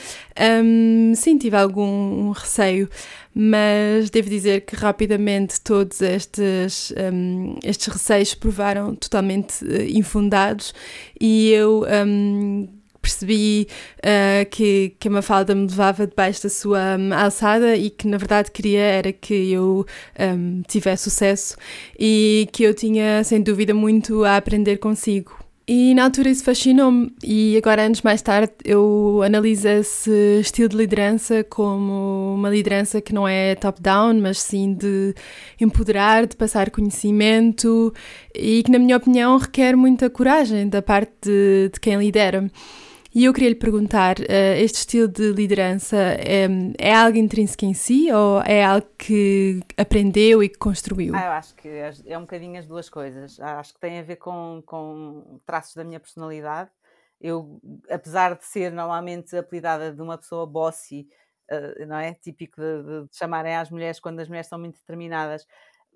um, 0.63 1.13
sim, 1.15 1.37
tive 1.37 1.55
algum 1.55 2.31
receio, 2.31 2.89
mas 3.33 4.09
devo 4.09 4.29
dizer 4.29 4.61
que 4.61 4.75
rapidamente 4.75 5.61
todos 5.61 6.01
estes, 6.01 6.93
um, 7.13 7.55
estes 7.63 7.87
receios 7.87 8.33
provaram 8.33 8.95
totalmente 8.95 9.63
uh, 9.63 9.81
infundados 9.89 10.73
e 11.19 11.51
eu 11.51 11.85
um, 12.05 12.67
percebi 13.01 13.67
uh, 13.99 14.49
que, 14.49 14.95
que 14.99 15.07
a 15.07 15.11
Mafalda 15.11 15.53
me 15.53 15.67
levava 15.67 16.07
debaixo 16.07 16.43
da 16.43 16.49
sua 16.49 16.97
um, 16.97 17.13
alçada 17.13 17.75
e 17.75 17.89
que 17.89 18.07
na 18.07 18.17
verdade 18.17 18.51
queria 18.51 18.81
era 18.81 19.13
que 19.13 19.51
eu 19.51 19.85
um, 20.19 20.61
tivesse 20.67 21.03
sucesso 21.03 21.55
e 21.97 22.49
que 22.51 22.63
eu 22.63 22.73
tinha 22.73 23.23
sem 23.23 23.41
dúvida 23.41 23.73
muito 23.73 24.23
a 24.25 24.37
aprender 24.37 24.77
consigo. 24.77 25.44
E 25.67 25.95
na 25.95 26.03
altura 26.03 26.29
isso 26.29 26.43
fascinou-me, 26.43 27.11
e 27.23 27.57
agora, 27.57 27.85
anos 27.85 28.03
mais 28.03 28.21
tarde, 28.21 28.53
eu 28.63 29.21
analiso 29.25 29.67
esse 29.67 30.39
estilo 30.39 30.69
de 30.69 30.77
liderança 30.77 31.43
como 31.43 32.35
uma 32.35 32.51
liderança 32.51 33.01
que 33.01 33.11
não 33.11 33.27
é 33.27 33.55
top-down, 33.55 34.21
mas 34.21 34.39
sim 34.39 34.75
de 34.75 35.15
empoderar, 35.59 36.27
de 36.27 36.35
passar 36.35 36.69
conhecimento 36.69 37.91
e 38.35 38.61
que, 38.61 38.69
na 38.69 38.77
minha 38.77 38.95
opinião, 38.95 39.39
requer 39.39 39.75
muita 39.75 40.07
coragem 40.07 40.69
da 40.69 40.83
parte 40.83 41.13
de, 41.23 41.71
de 41.73 41.79
quem 41.79 41.97
lidera. 41.97 42.47
E 43.15 43.23
eu 43.23 43.33
queria 43.33 43.47
lhe 43.47 43.55
perguntar: 43.55 44.19
uh, 44.19 44.55
este 44.57 44.79
estilo 44.79 45.07
de 45.07 45.31
liderança 45.31 45.95
é, 45.95 46.47
é 46.77 46.93
algo 46.93 47.17
intrínseco 47.17 47.63
em 47.63 47.73
si 47.73 48.11
ou 48.11 48.41
é 48.41 48.61
algo 48.61 48.85
que 48.97 49.61
aprendeu 49.77 50.43
e 50.43 50.49
que 50.49 50.57
construiu? 50.57 51.15
Ah, 51.15 51.27
eu 51.27 51.31
acho 51.31 51.55
que 51.55 51.69
é, 51.69 51.93
é 52.07 52.17
um 52.17 52.21
bocadinho 52.21 52.59
as 52.59 52.67
duas 52.67 52.89
coisas. 52.89 53.39
Acho 53.39 53.73
que 53.73 53.79
tem 53.79 53.99
a 53.99 54.03
ver 54.03 54.17
com, 54.17 54.61
com 54.65 55.39
traços 55.45 55.73
da 55.75 55.85
minha 55.85 55.97
personalidade. 55.97 56.69
Eu, 57.21 57.61
apesar 57.89 58.35
de 58.35 58.43
ser 58.43 58.69
normalmente 58.73 59.33
apelidada 59.37 59.93
de 59.93 60.01
uma 60.01 60.17
pessoa 60.17 60.45
bossy, 60.45 61.07
uh, 61.49 61.85
não 61.87 61.95
é? 61.95 62.13
Típico 62.15 62.59
de, 62.59 63.07
de, 63.07 63.17
chamarem 63.17 63.55
às 63.55 63.71
mulheres 63.71 63.97
quando 63.97 64.19
as 64.19 64.27
mulheres 64.27 64.47
são 64.47 64.59
muito 64.59 64.77
determinadas. 64.77 65.47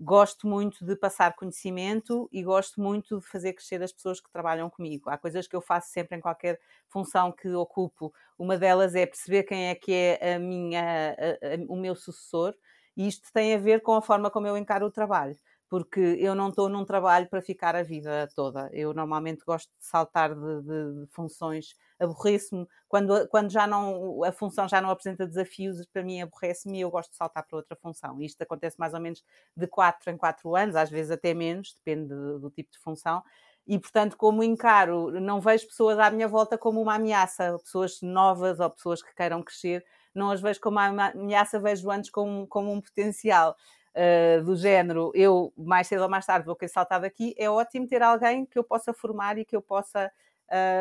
Gosto 0.02 0.48
muito 0.48 0.86
de 0.86 0.96
passar 0.96 1.36
conhecimento 1.36 2.30
e 2.32 2.42
gosto 2.42 2.82
muito 2.82 3.20
de 3.20 3.28
fazer 3.28 3.52
crescer 3.52 3.84
as 3.84 3.92
pessoas 3.92 4.22
que 4.22 4.32
trabalham 4.32 4.70
comigo. 4.70 5.10
Há 5.10 5.18
coisas 5.18 5.46
que 5.46 5.56
eu 5.56 5.62
faço 5.62 5.92
sempre 5.92 6.18
em 6.18 6.22
qualquer 6.22 6.58
função 6.88 7.34
que 7.34 7.50
ocupo. 7.50 8.14
Uma 8.38 8.58
delas 8.58 8.96
é 8.96 9.06
perceber 9.06 9.44
quem 9.44 9.68
é 9.68 9.76
que 9.76 9.92
é 9.94 10.36
a 10.36 10.40
minha, 10.40 10.82
a, 11.12 11.56
a, 11.56 11.66
o 11.68 11.76
meu 11.76 11.96
sucessor, 11.96 12.56
e 12.96 13.08
isto 13.08 13.32
tem 13.34 13.54
a 13.54 13.58
ver 13.58 13.82
com 13.82 13.94
a 13.94 14.02
forma 14.02 14.32
como 14.32 14.48
eu 14.48 14.58
encaro 14.58 14.86
o 14.86 14.92
trabalho 14.92 15.38
porque 15.70 16.00
eu 16.20 16.34
não 16.34 16.50
estou 16.50 16.68
num 16.68 16.84
trabalho 16.84 17.30
para 17.30 17.42
ficar 17.42 17.76
a 17.76 17.84
vida 17.84 18.28
toda. 18.36 18.70
Eu 18.74 18.92
normalmente 18.92 19.46
gosto 19.46 19.70
de 19.70 19.86
saltar 19.86 20.34
de, 20.34 20.62
de, 20.64 21.02
de 21.02 21.08
funções, 21.12 21.76
aborreço-me. 22.00 22.68
Quando, 22.88 23.28
quando 23.28 23.52
já 23.52 23.68
não, 23.68 24.24
a 24.24 24.32
função 24.32 24.68
já 24.68 24.82
não 24.82 24.90
apresenta 24.90 25.28
desafios, 25.28 25.86
para 25.94 26.04
mim 26.04 26.22
aborrece-me 26.22 26.80
e 26.80 26.82
eu 26.82 26.90
gosto 26.90 27.12
de 27.12 27.18
saltar 27.18 27.46
para 27.48 27.58
outra 27.58 27.76
função. 27.76 28.20
Isto 28.20 28.42
acontece 28.42 28.80
mais 28.80 28.96
ou 28.96 29.00
menos 29.00 29.24
de 29.56 29.68
4 29.68 30.10
em 30.10 30.18
4 30.18 30.56
anos, 30.56 30.76
às 30.76 30.90
vezes 30.90 31.12
até 31.12 31.36
menos, 31.36 31.76
depende 31.76 32.08
do, 32.10 32.50
tipo 32.50 32.72
de 32.72 32.80
função. 32.80 33.22
E, 33.68 33.78
portanto, 33.78 34.18
como 34.18 34.44
encaro, 34.44 35.12
não 35.22 35.40
vejo 35.40 35.68
pessoas 35.68 36.00
à 36.00 36.10
minha 36.10 36.28
volta 36.28 36.58
como 36.58 36.82
uma 36.82 36.96
ameaça, 36.96 37.56
pessoas 37.60 38.02
novas 38.02 38.60
ou 38.60 38.70
pessoas 38.72 39.04
que 39.04 39.14
queiram 39.14 39.44
crescer, 39.44 39.86
não 40.16 40.32
as 40.32 40.42
vejo 40.42 40.60
como 40.60 40.80
uma 40.80 41.10
ameaça, 41.12 41.60
vejo 41.60 41.92
antes 41.92 42.10
como, 42.10 42.48
como 42.48 42.72
um 42.72 42.82
potencial 42.82 43.56
uh, 43.96 44.44
do 44.44 44.56
género, 44.56 45.12
eu 45.16 45.54
mais 45.58 45.88
cedo 45.88 46.04
ou 46.04 46.10
mais 46.10 46.26
tarde 46.26 46.46
vou 46.46 46.56
querer 46.56 46.70
saltar 46.70 47.00
daqui, 47.02 47.34
é 47.38 47.50
ótimo 47.50 47.88
ter 47.88 48.02
alguém 48.02 48.46
que 48.46 48.58
eu 48.60 48.64
possa 48.64 48.94
formar 48.94 49.38
e 49.38 49.46
que 49.46 49.56
eu 49.56 49.62
possa 49.62 50.12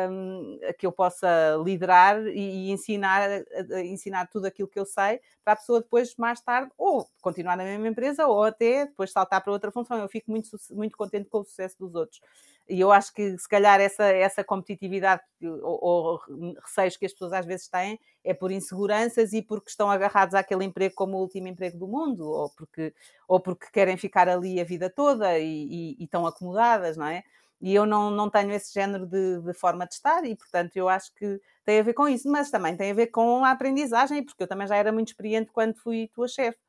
um, 0.09 0.59
que 0.77 0.85
eu 0.85 0.91
possa 0.91 1.27
liderar 1.63 2.25
e, 2.27 2.67
e 2.67 2.71
ensinar, 2.71 3.29
ensinar 3.85 4.27
tudo 4.27 4.45
aquilo 4.45 4.67
que 4.67 4.79
eu 4.79 4.85
sei 4.85 5.19
para 5.43 5.53
a 5.53 5.55
pessoa 5.55 5.81
depois, 5.81 6.15
mais 6.15 6.41
tarde, 6.41 6.71
ou 6.77 7.07
continuar 7.21 7.55
na 7.55 7.63
mesma 7.63 7.87
empresa 7.87 8.27
ou 8.27 8.43
até 8.43 8.85
depois 8.85 9.11
saltar 9.11 9.41
para 9.43 9.51
outra 9.51 9.71
função. 9.71 9.97
Eu 9.97 10.09
fico 10.09 10.29
muito, 10.31 10.49
muito 10.71 10.97
contente 10.97 11.29
com 11.29 11.39
o 11.39 11.43
sucesso 11.43 11.77
dos 11.79 11.95
outros. 11.95 12.21
E 12.69 12.79
eu 12.79 12.91
acho 12.91 13.11
que 13.13 13.35
se 13.35 13.49
calhar 13.49 13.81
essa, 13.81 14.03
essa 14.05 14.43
competitividade 14.43 15.23
ou, 15.41 15.79
ou 15.81 16.19
receios 16.63 16.95
que 16.95 17.05
as 17.07 17.11
pessoas 17.11 17.33
às 17.33 17.45
vezes 17.45 17.67
têm 17.67 17.99
é 18.23 18.31
por 18.31 18.51
inseguranças 18.51 19.33
e 19.33 19.41
porque 19.41 19.71
estão 19.71 19.89
agarrados 19.89 20.35
àquele 20.35 20.65
emprego 20.65 20.93
como 20.93 21.17
o 21.17 21.21
último 21.21 21.47
emprego 21.47 21.79
do 21.79 21.87
mundo, 21.87 22.29
ou 22.29 22.49
porque, 22.51 22.93
ou 23.27 23.39
porque 23.39 23.67
querem 23.73 23.97
ficar 23.97 24.29
ali 24.29 24.61
a 24.61 24.63
vida 24.63 24.87
toda 24.87 25.39
e, 25.39 25.45
e, 25.45 25.95
e 25.99 26.03
estão 26.03 26.27
acomodadas, 26.27 26.95
não 26.95 27.07
é? 27.07 27.23
E 27.61 27.73
eu 27.75 27.85
não, 27.85 28.09
não 28.09 28.29
tenho 28.29 28.51
esse 28.51 28.73
género 28.73 29.05
de, 29.05 29.41
de, 29.41 29.53
forma 29.53 29.85
de 29.85 29.93
estar, 29.93 30.23
e 30.25 30.35
portanto 30.35 30.75
eu 30.75 30.87
acho 30.87 31.13
que 31.15 31.39
tem 31.65 31.79
a 31.79 31.83
ver 31.83 31.93
com 31.93 32.07
isso, 32.07 32.29
mas 32.29 32.49
também 32.49 32.75
tem 32.77 32.91
a 32.91 32.93
ver 32.93 33.07
com 33.07 33.43
a 33.43 33.51
aprendizagem, 33.51 34.23
porque 34.23 34.43
eu 34.43 34.47
também 34.47 34.67
já 34.67 34.75
era 34.77 34.91
muito 34.91 35.09
experiente 35.09 35.51
quando 35.51 35.77
fui 35.77 36.09
tua 36.13 36.27
chefe. 36.27 36.59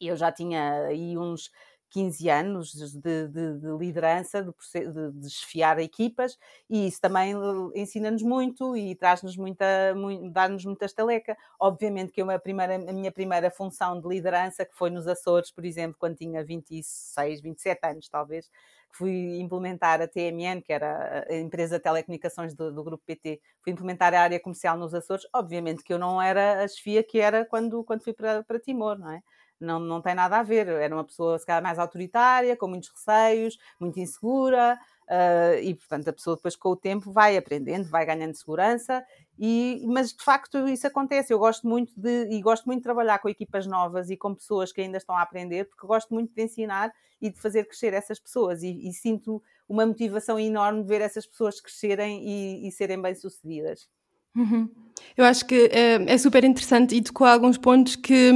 E 0.00 0.08
eu 0.08 0.16
já 0.16 0.32
tinha 0.32 0.86
aí 0.86 1.16
uns 1.18 1.50
15 1.92 2.28
anos 2.30 2.72
de, 2.72 3.28
de, 3.28 3.58
de 3.58 3.76
liderança, 3.78 4.42
de, 4.42 4.52
de, 4.80 5.12
desfiar 5.20 5.78
equipas, 5.78 6.38
e 6.68 6.86
isso 6.86 7.00
também 7.00 7.34
ensina-nos 7.74 8.22
muito 8.22 8.74
e 8.76 8.94
traz-nos 8.94 9.36
muita, 9.36 9.94
muito, 9.94 10.30
dá-nos 10.30 10.64
muita 10.64 10.86
estaleca. 10.86 11.36
Obviamente 11.60 12.10
que 12.10 12.22
uma 12.22 12.38
primeira, 12.38 12.76
a 12.76 12.92
minha 12.92 13.12
primeira 13.12 13.50
função 13.50 14.00
de 14.00 14.08
liderança, 14.08 14.64
que 14.64 14.74
foi 14.74 14.88
nos 14.88 15.06
Açores, 15.06 15.50
por 15.50 15.64
exemplo, 15.66 15.96
quando 15.98 16.16
tinha 16.16 16.42
26, 16.42 17.42
27 17.42 17.86
anos, 17.86 18.08
talvez, 18.08 18.50
fui 18.92 19.40
implementar 19.40 20.00
a 20.00 20.06
TMN, 20.06 20.62
que 20.62 20.72
era 20.72 21.26
a 21.28 21.34
empresa 21.36 21.78
de 21.78 21.82
telecomunicações 21.82 22.54
do, 22.54 22.72
do, 22.72 22.84
grupo 22.84 23.02
PT, 23.06 23.40
fui 23.62 23.72
implementar 23.72 24.14
a 24.14 24.20
área 24.20 24.40
comercial 24.40 24.76
nos 24.76 24.94
Açores, 24.94 25.26
obviamente 25.32 25.82
que 25.82 25.92
eu 25.92 25.98
não 25.98 26.20
era 26.20 26.62
a 26.62 26.68
chefia 26.68 27.02
que 27.02 27.18
era 27.18 27.44
quando, 27.44 27.82
quando 27.84 28.02
fui 28.02 28.12
para, 28.12 28.42
para 28.44 28.60
Timor, 28.60 28.98
não 28.98 29.10
é? 29.10 29.22
não, 29.62 29.80
não 29.80 30.02
tem 30.02 30.14
nada 30.14 30.38
a 30.38 30.42
ver. 30.42 30.66
Era 30.68 30.94
uma 30.94 31.04
pessoa, 31.04 31.38
se 31.38 31.46
calhar, 31.46 31.62
mais 31.62 31.78
autoritária, 31.78 32.56
com 32.56 32.66
muitos 32.66 32.90
receios, 32.90 33.56
muito 33.80 33.98
insegura, 33.98 34.78
uh, 35.08 35.58
e, 35.62 35.74
portanto, 35.74 36.08
a 36.08 36.12
pessoa 36.12 36.36
depois, 36.36 36.56
com 36.56 36.70
o 36.70 36.76
tempo, 36.76 37.12
vai 37.12 37.36
aprendendo, 37.36 37.88
vai 37.88 38.04
ganhando 38.04 38.34
segurança, 38.34 39.04
e, 39.38 39.82
mas, 39.86 40.12
de 40.12 40.22
facto, 40.22 40.68
isso 40.68 40.86
acontece. 40.86 41.32
Eu 41.32 41.38
gosto 41.38 41.66
muito 41.66 41.92
de, 41.96 42.28
e 42.30 42.40
gosto 42.40 42.64
muito 42.66 42.80
de 42.80 42.84
trabalhar 42.84 43.18
com 43.18 43.28
equipas 43.28 43.66
novas 43.66 44.10
e 44.10 44.16
com 44.16 44.34
pessoas 44.34 44.72
que 44.72 44.80
ainda 44.80 44.98
estão 44.98 45.16
a 45.16 45.22
aprender, 45.22 45.64
porque 45.64 45.86
gosto 45.86 46.12
muito 46.12 46.34
de 46.34 46.42
ensinar 46.42 46.92
e 47.20 47.30
de 47.30 47.40
fazer 47.40 47.64
crescer 47.64 47.94
essas 47.94 48.18
pessoas, 48.18 48.62
e, 48.62 48.88
e 48.88 48.92
sinto 48.92 49.42
uma 49.68 49.86
motivação 49.86 50.38
enorme 50.38 50.82
de 50.82 50.88
ver 50.88 51.00
essas 51.00 51.24
pessoas 51.24 51.60
crescerem 51.60 52.22
e, 52.24 52.68
e 52.68 52.72
serem 52.72 53.00
bem-sucedidas. 53.00 53.88
Uhum. 54.34 54.68
Eu 55.16 55.24
acho 55.24 55.46
que 55.46 55.70
é, 55.72 56.12
é, 56.12 56.18
super 56.18 56.42
interessante 56.42 56.96
e 56.96 57.02
tocou 57.02 57.26
alguns 57.26 57.58
pontos 57.58 57.96
que 57.96 58.32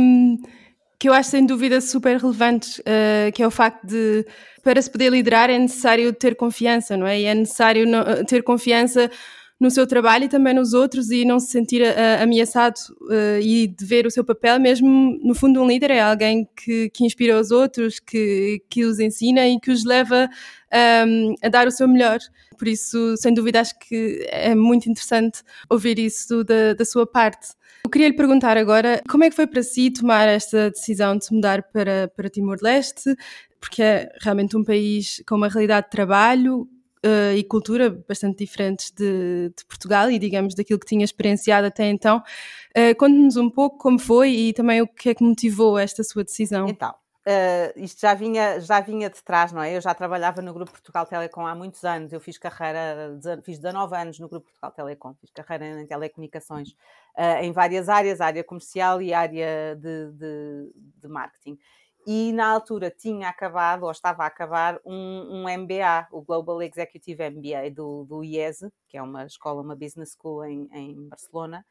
que 0.99 1.09
eu 1.09 1.13
acho 1.13 1.31
sem 1.31 1.45
dúvida 1.45 1.81
super 1.81 2.19
relevantes, 2.19 2.79
uh, 2.79 3.31
que 3.35 3.43
é 3.43 3.47
o 3.47 3.51
facto 3.51 3.87
de, 3.87 4.25
para 4.63 4.81
se 4.81 4.91
poder 4.91 5.11
liderar, 5.11 5.51
é 5.51 5.59
necessário 5.59 6.13
ter 6.13 6.35
confiança, 6.37 6.97
não 6.97 7.07
é? 7.07 7.21
E 7.21 7.25
é 7.25 7.35
necessário 7.35 7.87
eh, 7.95 8.25
ter 8.25 8.43
confiança 8.43 9.11
no 9.59 9.71
seu 9.71 9.87
trabalho 9.87 10.25
e 10.25 10.29
também 10.29 10.53
nos 10.53 10.75
outros 10.75 11.11
e 11.11 11.25
não 11.25 11.41
se 11.41 11.49
sentir 11.49 11.81
uh, 11.81 12.23
ameaçado 12.23 12.77
uh, 13.03 13.41
e 13.41 13.67
de 13.67 13.85
ver 13.85 14.07
o 14.07 14.11
seu 14.11 14.23
papel, 14.23 14.61
mesmo 14.61 15.19
no 15.23 15.35
fundo 15.35 15.63
um 15.63 15.67
líder 15.67 15.91
é 15.91 16.01
alguém 16.01 16.47
que, 16.55 16.91
que 16.91 17.05
inspira 17.05 17.41
os 17.41 17.51
outros, 17.51 17.99
que, 17.99 18.63
que 18.69 18.85
os 18.85 19.01
ensina 19.01 19.49
e 19.49 19.59
que 19.59 19.71
os 19.71 19.85
leva 19.85 20.29
um, 20.73 20.77
ehm, 20.77 21.35
a 21.43 21.49
dar 21.49 21.67
o 21.67 21.71
seu 21.71 21.89
melhor. 21.89 22.19
Por 22.59 22.69
isso, 22.69 23.17
sem 23.17 23.33
dúvida, 23.33 23.61
acho 23.61 23.79
que 23.79 24.27
é 24.31 24.55
muito 24.55 24.91
interessante 24.91 25.43
ouvir 25.71 25.99
isso 25.99 26.45
da, 26.45 26.75
da 26.75 26.85
sua 26.85 27.07
parte. 27.07 27.49
Eu 27.85 27.91
queria 27.91 28.09
lhe 28.09 28.17
perguntar 28.17 28.57
agora 28.57 29.01
como 29.09 29.25
é 29.25 29.31
que 29.31 29.37
foi 29.37 29.47
para 29.47 29.63
si 29.63 29.91
tomar 29.91 30.29
esta 30.29 30.71
decisão 30.71 31.17
de 31.17 31.27
se 31.27 31.35
mudar 31.35 31.63
para, 31.63 32.09
para 32.15 32.29
Timor-Leste, 32.29 33.15
porque 33.61 33.83
é 33.83 34.09
realmente 34.21 34.57
um 34.57 34.65
país 34.65 35.23
com 35.27 35.37
uma 35.37 35.49
realidade 35.49 35.87
de 35.87 35.93
trabalho 35.93 36.69
uh, 37.05 37.37
e 37.37 37.45
cultura 37.45 37.91
bastante 38.09 38.39
diferentes 38.39 38.91
de, 38.91 39.53
de, 39.57 39.65
Portugal 39.67 40.11
e, 40.11 40.19
digamos, 40.19 40.55
daquilo 40.55 40.79
que 40.79 40.87
tinha 40.87 41.05
experienciado 41.05 41.67
até 41.67 41.89
então. 41.89 42.23
Uh, 42.77 42.97
Conte-nos 42.97 43.37
um 43.37 43.51
pouco 43.51 43.79
como 43.79 43.99
foi 43.99 44.31
e 44.31 44.53
também 44.53 44.81
o 44.83 44.87
que 44.87 45.11
é 45.11 45.15
que 45.15 45.25
motivou 45.25 45.79
esta 45.79 46.03
sua 46.03 46.25
decisão. 46.25 46.69
Então, 46.69 46.95
Uh, 47.27 47.75
isto 47.75 48.01
já 48.01 48.15
vinha, 48.15 48.61
já 48.61 48.79
vinha 48.79 49.11
de 49.11 49.21
trás, 49.21 49.51
não 49.51 49.61
é? 49.61 49.77
Eu 49.77 49.81
já 49.81 49.93
trabalhava 49.93 50.41
no 50.41 50.55
Grupo 50.55 50.71
Portugal 50.71 51.05
Telecom 51.05 51.45
há 51.45 51.57
muitos 51.57 51.85
anos. 51.85 52.13
Eu 52.13 52.21
fiz 52.21 52.39
carreira, 52.39 53.19
fiz 53.43 53.59
19 53.59 53.97
anos 53.97 54.21
no 54.21 54.29
Grupo 54.29 54.47
Portugal 54.47 54.71
Telecom, 54.71 55.13
fiz 55.21 55.33
carreira 55.33 55.83
em 55.83 55.87
telecomunicações 55.89 56.71
uh, 57.19 57.43
em 57.43 57.51
várias 57.51 57.89
áreas, 57.89 58.21
área 58.21 58.45
comercial 58.45 59.03
e 59.03 59.13
área 59.13 59.75
de, 59.75 60.13
de, 60.13 60.73
de, 61.03 61.09
marketing. 61.09 61.59
E 62.07 62.33
na 62.33 62.47
altura 62.47 62.89
tinha 62.89 63.29
acabado, 63.29 63.83
ou 63.83 63.91
estava 63.91 64.23
a 64.23 64.27
acabar, 64.27 64.79
um, 64.85 65.43
um 65.43 65.49
MBA, 65.49 66.07
o 66.13 66.23
Global 66.23 66.63
Executive 66.63 67.31
MBA 67.31 67.71
do, 67.75 68.05
do 68.05 68.23
IESE, 68.23 68.71
que 68.89 68.97
é 68.97 69.03
uma 69.03 69.27
escola, 69.27 69.61
uma 69.61 69.75
business 69.75 70.17
school 70.17 70.45
em, 70.45 70.69
em 70.73 71.09
Barcelona. 71.09 71.67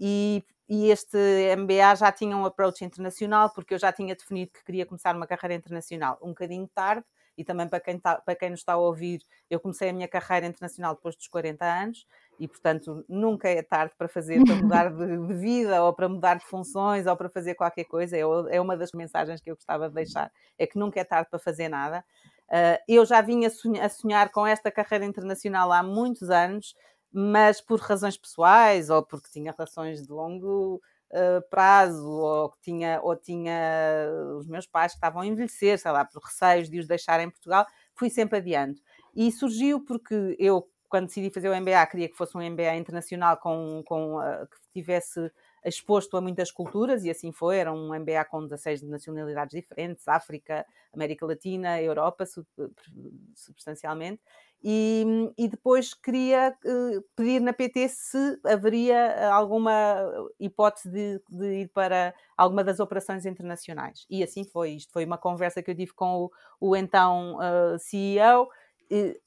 E, 0.00 0.42
e, 0.66 0.90
este 0.90 1.18
MBA 1.56 1.96
já 1.96 2.10
tinha 2.10 2.34
um 2.34 2.46
approach 2.46 2.82
internacional, 2.82 3.50
porque 3.50 3.74
eu 3.74 3.78
já 3.78 3.92
tinha 3.92 4.14
definido 4.14 4.52
que 4.52 4.64
queria 4.64 4.86
começar 4.86 5.14
uma 5.14 5.26
carreira 5.26 5.54
internacional 5.54 6.18
um 6.22 6.28
bocadinho 6.28 6.66
tarde, 6.74 7.04
e 7.36 7.44
também 7.44 7.68
para 7.68 7.80
quem, 7.80 7.98
tá, 7.98 8.16
para 8.16 8.34
quem 8.34 8.50
nos 8.50 8.60
está 8.60 8.72
a 8.74 8.78
ouvir, 8.78 9.20
eu 9.50 9.60
comecei 9.60 9.90
a 9.90 9.92
minha 9.92 10.08
carreira 10.08 10.46
internacional 10.46 10.94
depois 10.94 11.14
dos 11.14 11.28
40 11.28 11.62
anos, 11.62 12.06
e 12.38 12.48
portanto 12.48 13.04
nunca 13.08 13.48
é 13.48 13.62
tarde 13.62 13.94
para 13.96 14.08
fazer, 14.08 14.42
para 14.44 14.56
mudar 14.56 14.90
de, 14.90 15.34
vida, 15.34 15.82
ou 15.82 15.92
para 15.92 16.08
mudar 16.08 16.38
de 16.38 16.44
funções, 16.46 17.06
ou 17.06 17.16
para 17.16 17.28
fazer 17.28 17.54
qualquer 17.54 17.84
coisa, 17.84 18.16
é, 18.16 18.20
é 18.20 18.60
uma 18.60 18.76
das 18.76 18.92
mensagens 18.92 19.40
que 19.40 19.50
eu 19.50 19.54
gostava 19.54 19.88
de 19.88 19.94
deixar, 19.94 20.30
é 20.58 20.66
que 20.66 20.78
nunca 20.78 21.00
é 21.00 21.04
tarde 21.04 21.28
para 21.30 21.38
fazer 21.38 21.68
nada. 21.68 22.04
Uh, 22.48 22.78
eu 22.86 23.06
já 23.06 23.20
vinha 23.20 23.48
a 23.82 23.88
sonhar 23.88 24.30
com 24.30 24.46
esta 24.46 24.70
carreira 24.70 25.04
internacional 25.04 25.72
há 25.72 25.82
muitos 25.82 26.30
anos, 26.30 26.74
mas 27.12 27.60
por 27.60 27.80
razões 27.80 28.16
pessoais 28.16 28.90
ou 28.90 29.02
porque 29.02 29.30
tinha 29.30 29.54
relações 29.56 30.02
de 30.02 30.12
longo 30.12 30.80
uh, 31.10 31.48
prazo 31.48 32.06
ou 32.06 32.50
que 32.50 32.60
tinha 32.60 33.00
ou 33.02 33.16
tinha 33.16 34.08
os 34.38 34.46
meus 34.46 34.66
pais 34.66 34.92
que 34.92 34.96
estavam 34.96 35.22
a 35.22 35.26
envelhecer, 35.26 35.78
sei 35.78 35.90
lá, 35.90 36.04
por 36.04 36.22
receios 36.22 36.68
de 36.68 36.78
os 36.78 36.86
deixar 36.86 37.20
em 37.20 37.30
Portugal, 37.30 37.66
fui 37.94 38.10
sempre 38.10 38.38
adiante. 38.38 38.82
E 39.14 39.30
surgiu 39.30 39.84
porque 39.84 40.36
eu 40.38 40.68
quando 40.94 41.08
decidi 41.08 41.28
fazer 41.28 41.48
o 41.48 41.60
MBA 41.60 41.84
queria 41.86 42.08
que 42.08 42.16
fosse 42.16 42.36
um 42.36 42.40
MBA 42.40 42.76
internacional 42.76 43.36
com, 43.38 43.82
com 43.84 44.16
uh, 44.16 44.46
que 44.46 44.56
tivesse 44.72 45.28
exposto 45.64 46.16
a 46.16 46.20
muitas 46.20 46.52
culturas, 46.52 47.02
e 47.02 47.10
assim 47.10 47.32
foi, 47.32 47.56
era 47.56 47.72
um 47.72 47.92
MBA 47.98 48.24
com 48.26 48.46
16 48.46 48.82
nacionalidades 48.82 49.60
diferentes, 49.60 50.06
África, 50.06 50.64
América 50.92 51.26
Latina, 51.26 51.82
Europa, 51.82 52.24
substancialmente, 53.34 54.22
e, 54.62 55.04
e 55.36 55.48
depois 55.48 55.94
queria 55.94 56.56
uh, 56.64 57.04
pedir 57.16 57.40
na 57.40 57.52
PT 57.52 57.88
se 57.88 58.40
haveria 58.44 59.30
alguma 59.32 59.96
hipótese 60.38 60.88
de, 60.90 61.20
de, 61.28 61.62
ir 61.62 61.68
para 61.70 62.14
alguma 62.36 62.62
das 62.62 62.78
operações 62.78 63.26
internacionais. 63.26 64.06
E 64.08 64.22
assim 64.22 64.44
foi. 64.44 64.70
Isto 64.70 64.92
foi 64.92 65.04
uma 65.04 65.18
conversa 65.18 65.60
que 65.60 65.70
eu 65.70 65.74
tive 65.74 65.92
com 65.92 66.24
o, 66.24 66.30
o 66.60 66.76
então 66.76 67.36
uh, 67.36 67.74
eh, 67.74 67.78
CEO 67.78 68.48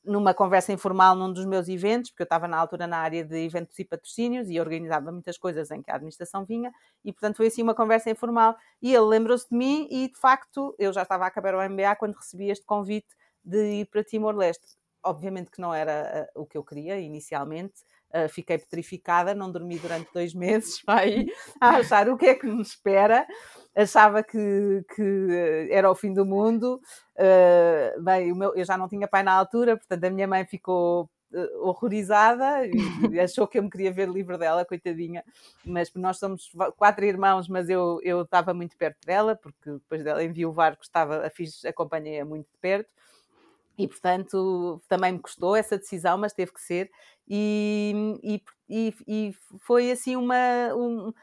numa 0.03 0.33
conversa 0.33 0.71
informal 0.71 1.15
num 1.15 1.31
dos 1.31 1.45
meus 1.45 1.67
eventos, 1.67 2.11
porque 2.11 2.23
eu 2.23 2.25
estava 2.25 2.47
na 2.47 2.57
altura 2.57 2.87
na 2.87 2.97
área 2.97 3.23
de 3.23 3.37
eventos 3.45 3.77
e 3.79 3.85
patrocínios 3.85 4.49
e 4.49 4.59
organizava 4.59 5.11
muitas 5.11 5.37
coisas 5.37 5.71
em 5.71 5.81
que 5.81 5.91
a 5.91 5.95
administração 5.95 6.45
vinha, 6.45 6.71
e 7.03 7.11
portanto 7.11 7.37
foi 7.37 7.47
assim 7.47 7.63
uma 7.63 7.75
conversa 7.75 8.09
informal. 8.09 8.55
E 8.81 8.93
ele 8.93 9.05
lembrou-se 9.05 9.49
de 9.49 9.55
mim, 9.55 9.87
e 9.89 10.07
de 10.09 10.17
facto 10.17 10.75
eu 10.77 10.93
já 10.93 11.03
estava 11.03 11.25
a 11.25 11.27
acabar 11.27 11.55
o 11.55 11.69
MBA 11.69 11.95
quando 11.97 12.15
recebi 12.15 12.49
este 12.49 12.65
convite 12.65 13.07
de 13.43 13.81
ir 13.81 13.85
para 13.85 14.03
Timor-Leste. 14.03 14.77
Obviamente 15.03 15.51
que 15.51 15.61
não 15.61 15.73
era 15.73 16.29
uh, 16.35 16.41
o 16.41 16.45
que 16.45 16.57
eu 16.57 16.63
queria 16.63 16.99
inicialmente, 16.99 17.83
uh, 18.13 18.29
fiquei 18.29 18.57
petrificada, 18.57 19.33
não 19.33 19.51
dormi 19.51 19.77
durante 19.79 20.11
dois 20.13 20.33
meses, 20.35 20.81
vai, 20.85 21.25
a 21.59 21.77
achar 21.77 22.09
o 22.09 22.17
que 22.17 22.27
é 22.27 22.35
que 22.35 22.47
me 22.47 22.61
espera 22.61 23.25
achava 23.77 24.23
que, 24.23 24.83
que 24.95 25.67
era 25.69 25.89
o 25.89 25.95
fim 25.95 26.11
do 26.11 26.25
mundo. 26.25 26.81
Uh, 27.15 28.01
bem, 28.03 28.33
meu, 28.33 28.55
eu 28.55 28.65
já 28.65 28.75
não 28.75 28.89
tinha 28.89 29.07
pai 29.07 29.21
na 29.21 29.33
altura, 29.33 29.77
portanto 29.77 30.03
a 30.03 30.09
minha 30.09 30.27
mãe 30.27 30.45
ficou 30.45 31.09
uh, 31.31 31.67
horrorizada 31.67 32.65
e 32.65 32.71
achou 33.21 33.47
que 33.47 33.59
eu 33.59 33.63
me 33.63 33.69
queria 33.69 33.91
ver 33.91 34.09
livre 34.09 34.37
dela, 34.37 34.65
coitadinha. 34.65 35.23
Mas 35.63 35.93
nós 35.93 36.17
somos 36.17 36.49
quatro 36.75 37.05
irmãos, 37.05 37.47
mas 37.47 37.69
eu 37.69 37.99
eu 38.03 38.23
estava 38.23 38.53
muito 38.53 38.75
perto 38.75 39.05
dela, 39.05 39.35
porque 39.35 39.71
depois 39.71 40.03
dela 40.03 40.23
enviou-var, 40.23 40.75
estava, 40.81 41.25
a 41.25 41.29
fiz, 41.29 41.63
acompanhei-a 41.63 42.25
muito 42.25 42.47
de 42.51 42.57
perto. 42.59 42.89
E, 43.77 43.87
portanto, 43.87 44.81
também 44.89 45.11
me 45.11 45.19
custou 45.19 45.55
essa 45.55 45.77
decisão, 45.77 46.17
mas 46.17 46.33
teve 46.33 46.51
que 46.51 46.61
ser. 46.61 46.89
E, 47.27 48.19
e, 48.23 48.41
e, 48.69 48.93
e 49.07 49.35
foi 49.59 49.91
assim 49.91 50.15
uma. 50.15 50.35
Um, 50.75 51.13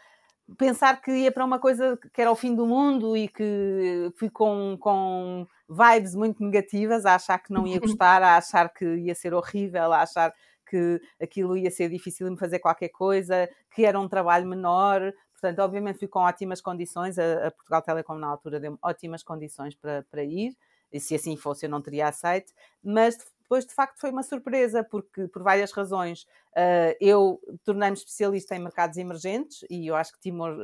pensar 0.59 1.01
que 1.01 1.11
ia 1.11 1.33
para 1.33 1.45
uma 1.45 1.59
coisa 1.59 1.99
que 2.13 2.21
era 2.21 2.31
o 2.31 2.37
fim 2.37 2.55
do 2.55 2.67
mundo 2.67 3.17
e 3.17 3.29
que 3.29 4.13
fui 4.17 4.29
com, 4.29 4.77
com 4.79 5.47
vibes 5.69 6.15
muito 6.15 6.43
negativas, 6.43 7.07
a 7.07 7.15
achar 7.15 7.39
que 7.39 7.53
não 7.53 7.67
ia 7.67 7.81
gostar, 7.81 8.23
a 8.23 8.37
achar 8.37 8.69
que 8.69 8.85
ia 8.85 9.15
ser 9.15 9.33
horrível, 9.33 9.93
a 9.93 10.03
achar 10.03 10.33
que 10.69 11.01
aquilo 11.21 11.57
ia 11.57 11.71
ser 11.71 11.89
difícil 11.89 12.27
de 12.27 12.33
me 12.33 12.39
fazer 12.39 12.59
qualquer 12.59 12.89
coisa, 12.89 13.49
que 13.75 13.85
era 13.85 13.99
um 13.99 14.09
trabalho 14.09 14.47
menor. 14.47 15.13
Portanto, 15.33 15.59
obviamente 15.61 15.99
fui 15.99 16.09
com 16.09 16.21
ótimas 16.21 16.61
condições, 16.61 17.19
a, 17.19 17.49
a 17.49 17.51
Portugal 17.51 17.83
Telecom 17.83 18.17
na 18.17 18.29
altura 18.29 18.61
deu 18.61 18.79
ótimas 18.83 19.23
condições 19.23 19.75
para, 19.75 20.03
para 20.11 20.25
ir, 20.25 20.57
e 20.93 21.01
se 21.01 21.15
assim 21.15 21.37
fosse 21.37 21.67
eu 21.67 21.71
não 21.71 21.83
teria 21.83 22.09
aceito, 22.09 22.53
mas 22.83 23.17
depois 23.45 23.65
de 23.65 23.75
facto 23.75 24.01
foi 24.01 24.11
uma 24.11 24.23
surpresa, 24.23 24.83
porque 24.83 25.29
por 25.29 25.43
várias 25.43 25.71
razões 25.71 26.23
uh, 26.57 26.97
eu 27.01 27.41
tornei-me 27.63 27.97
especialista 27.97 28.57
em 28.57 28.59
mercados 28.59 28.97
emergentes 28.97 29.65
e 29.71 29.87
eu 29.87 29.95
acho 29.95 30.13
que 30.13 30.21
Timor, 30.21 30.57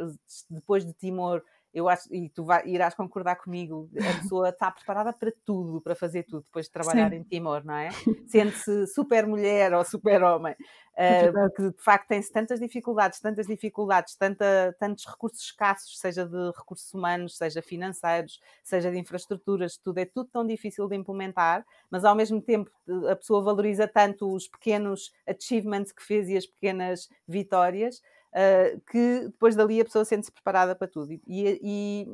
depois 0.50 0.84
de 0.84 0.92
Timor, 0.94 1.42
eu 1.73 1.89
acho, 1.89 2.12
e 2.12 2.29
tu 2.29 2.45
vai, 2.45 2.67
irás 2.67 2.95
concordar 2.95 3.37
comigo, 3.37 3.89
a 3.97 4.21
pessoa 4.21 4.49
está 4.49 4.71
preparada 4.71 5.12
para 5.12 5.33
tudo, 5.45 5.81
para 5.81 5.95
fazer 5.95 6.25
tudo, 6.25 6.43
depois 6.43 6.67
de 6.67 6.73
trabalhar 6.73 7.11
Sim. 7.11 7.17
em 7.17 7.23
Timor, 7.23 7.65
não 7.65 7.75
é? 7.75 7.91
Sente-se 8.27 8.87
super 8.89 9.27
mulher 9.27 9.73
ou 9.73 9.85
super 9.85 10.23
homem. 10.23 10.55
Uh, 11.00 11.33
porque 11.33 11.71
de 11.71 11.83
facto 11.83 12.09
tem-se 12.09 12.31
tantas 12.31 12.61
dificuldades, 12.61 13.21
tantas 13.21 13.47
dificuldades, 13.47 14.17
tanta, 14.17 14.77
tantos 14.79 15.07
recursos 15.07 15.41
escassos, 15.41 15.99
seja 15.99 16.27
de 16.27 16.50
recursos 16.55 16.93
humanos, 16.93 17.39
seja 17.39 17.62
financeiros, 17.62 18.41
seja 18.62 18.91
de 18.91 18.99
infraestruturas, 18.99 19.79
tudo 19.79 19.99
é 19.99 20.05
tudo 20.05 20.29
tão 20.31 20.47
difícil 20.47 20.89
de 20.89 20.97
implementar, 20.97 21.65
mas 21.91 22.05
ao 22.05 22.15
mesmo 22.15 22.43
tempo 22.43 22.71
a 23.09 23.17
pessoa 23.17 23.43
valoriza 23.43 23.89
tanto 23.89 24.31
os 24.35 24.49
pequenos 24.49 25.12
achievements 25.27 25.93
que 25.93 26.03
fez 26.03 26.29
e 26.29 26.37
as 26.37 26.47
pequenas 26.47 27.09
vitórias. 27.27 28.03
Uh, 28.32 28.80
que 28.88 29.22
depois 29.26 29.56
dali 29.56 29.80
a 29.80 29.84
pessoa 29.84 30.04
sente-se 30.04 30.30
preparada 30.30 30.75
para 30.75 30.87
tudo. 30.87 31.12
E, 31.12 31.20
e 31.26 32.06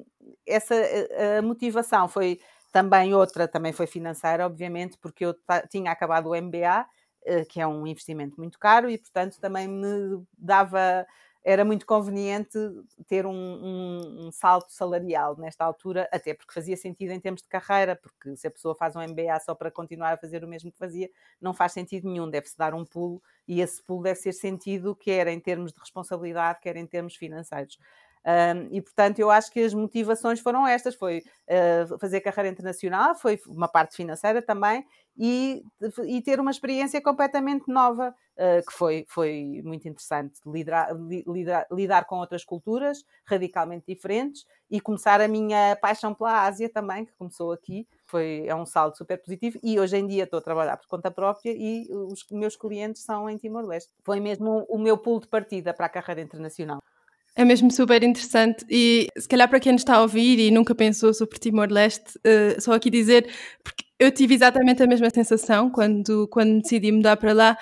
essa 0.46 0.75
a, 0.75 1.38
a 1.38 1.42
motivação 1.42 2.08
foi 2.08 2.40
também 2.73 3.14
outra, 3.14 3.46
também 3.49 3.73
foi 3.73 3.87
financeira, 3.87 4.46
obviamente, 4.46 4.99
porque 4.99 5.25
eu 5.26 5.35
tinha 5.70 5.90
acabado 5.90 6.30
o 6.30 6.35
MBA 6.35 6.87
eh, 7.28 7.44
que 7.44 7.61
é 7.61 7.66
um 7.66 7.85
investimento 7.87 8.37
muito 8.38 8.56
caro 8.56 8.88
e, 8.88 8.96
portanto, 8.96 9.40
também 9.40 9.66
me 9.66 10.23
dava, 10.38 11.04
era 11.47 11.65
muito 11.65 11.87
conveniente 11.87 12.59
ter 13.07 13.25
um, 13.25 13.33
um, 13.33 14.26
um, 14.26 14.33
salto 14.33 14.73
salarial 14.73 15.37
nesta 15.38 15.65
altura, 15.65 16.09
até 16.11 16.35
porque 16.35 16.53
fazia 16.53 16.76
sentido 16.76 17.12
em 17.12 17.21
termos 17.21 17.41
de 17.41 17.49
carreira, 17.49 17.95
porque 17.95 18.37
se 18.37 18.49
a 18.49 18.50
pessoa 18.50 18.75
faz 18.75 18.97
um 18.97 19.00
MBA 19.00 19.38
só 19.38 19.55
para 19.55 19.71
continuar 19.71 20.15
a 20.15 20.17
fazer 20.17 20.43
o 20.43 20.49
mesmo 20.49 20.73
que 20.73 20.79
fazia, 20.79 21.09
não 21.41 21.55
faz 21.55 21.71
sentido 21.71 22.09
nenhum, 22.11 22.29
deve-se 22.29 22.59
dar 22.59 22.75
um 22.75 22.85
pulo 22.85 23.23
e 23.47 23.61
esse 23.61 23.81
pulo 23.81 24.03
deve 24.03 24.19
ser 24.19 24.33
sentido 24.33 24.97
quer 24.97 25.29
em 25.29 25.38
termos 25.38 25.73
de 25.73 25.79
responsabilidade, 25.79 26.59
quer 26.61 26.75
em 26.75 26.85
termos 26.85 27.15
financeiros. 27.15 27.79
Um, 28.26 28.75
e 28.75 28.83
portanto 28.83 29.21
eu 29.21 29.30
acho 29.30 29.52
que 29.52 29.61
as 29.61 29.73
motivações 29.73 30.40
foram 30.40 30.66
estas: 30.66 30.97
foi 30.97 31.23
uh, 31.48 31.96
fazer 31.98 32.20
carreira 32.20 32.51
internacional, 32.51 33.14
foi 33.14 33.40
uma 33.46 33.68
parte 33.68 33.94
financeira 33.94 34.42
também, 34.42 34.85
e, 35.16 35.62
e 36.05 36.20
ter 36.20 36.40
uma 36.40 36.51
experiência 36.51 37.01
completamente 37.01 37.68
nova, 37.68 38.09
uh, 38.11 38.66
que 38.66 38.72
foi, 38.72 39.07
foi 39.09 39.62
muito 39.64 39.87
interessante. 39.88 40.40
Lidar, 40.44 40.88
lidar, 41.24 41.66
lidar 41.70 42.05
com 42.07 42.16
outras 42.16 42.44
culturas 42.44 43.05
radicalmente 43.24 43.85
diferentes 43.87 44.44
e 44.68 44.81
começar 44.81 45.20
a 45.20 45.29
minha 45.29 45.77
paixão 45.77 46.12
pela 46.12 46.42
Ásia 46.42 46.68
também, 46.68 47.05
que 47.05 47.12
começou 47.14 47.53
aqui. 47.53 47.87
Foi, 48.07 48.44
é 48.44 48.55
um 48.57 48.66
salto 48.66 48.98
super 48.98 49.22
positivo 49.22 49.59
e 49.62 49.79
hoje 49.79 49.96
em 49.96 50.07
dia 50.07 50.24
estou 50.24 50.38
a 50.38 50.42
trabalhar 50.42 50.77
por 50.77 50.88
conta 50.88 51.12
própria 51.12 51.55
e 51.57 51.87
os 51.90 52.27
meus 52.33 52.57
clientes 52.57 53.03
são 53.03 53.31
em 53.31 53.37
Timor-Leste. 53.37 53.92
Foi 54.03 54.18
mesmo 54.18 54.66
o 54.68 54.79
meu 54.79 54.98
pulo 54.98 55.20
de 55.20 55.29
partida 55.29 55.72
para 55.72 55.87
a 55.87 55.88
carreira 55.88 56.20
internacional. 56.20 56.83
É 57.38 57.44
mesmo 57.44 57.70
super 57.70 58.03
interessante 58.03 58.64
e 58.70 59.09
se 59.18 59.29
calhar 59.29 59.46
para 59.46 59.61
quem 59.61 59.72
nos 59.72 59.83
está 59.83 59.96
a 59.96 60.01
ouvir 60.01 60.38
e 60.38 60.51
nunca 60.51 60.75
pensou 60.75 61.12
sobre 61.12 61.38
Timor-Leste, 61.38 62.18
uh, 62.18 62.59
só 62.59 62.72
aqui 62.72 62.88
dizer, 62.88 63.29
porque 63.62 63.85
eu 63.99 64.11
tive 64.11 64.35
exatamente 64.35 64.83
a 64.83 64.87
mesma 64.87 65.11
sensação 65.11 65.68
quando, 65.70 66.27
quando 66.29 66.62
decidi 66.62 66.90
mudar 66.90 67.18
para 67.18 67.35
lá, 67.35 67.59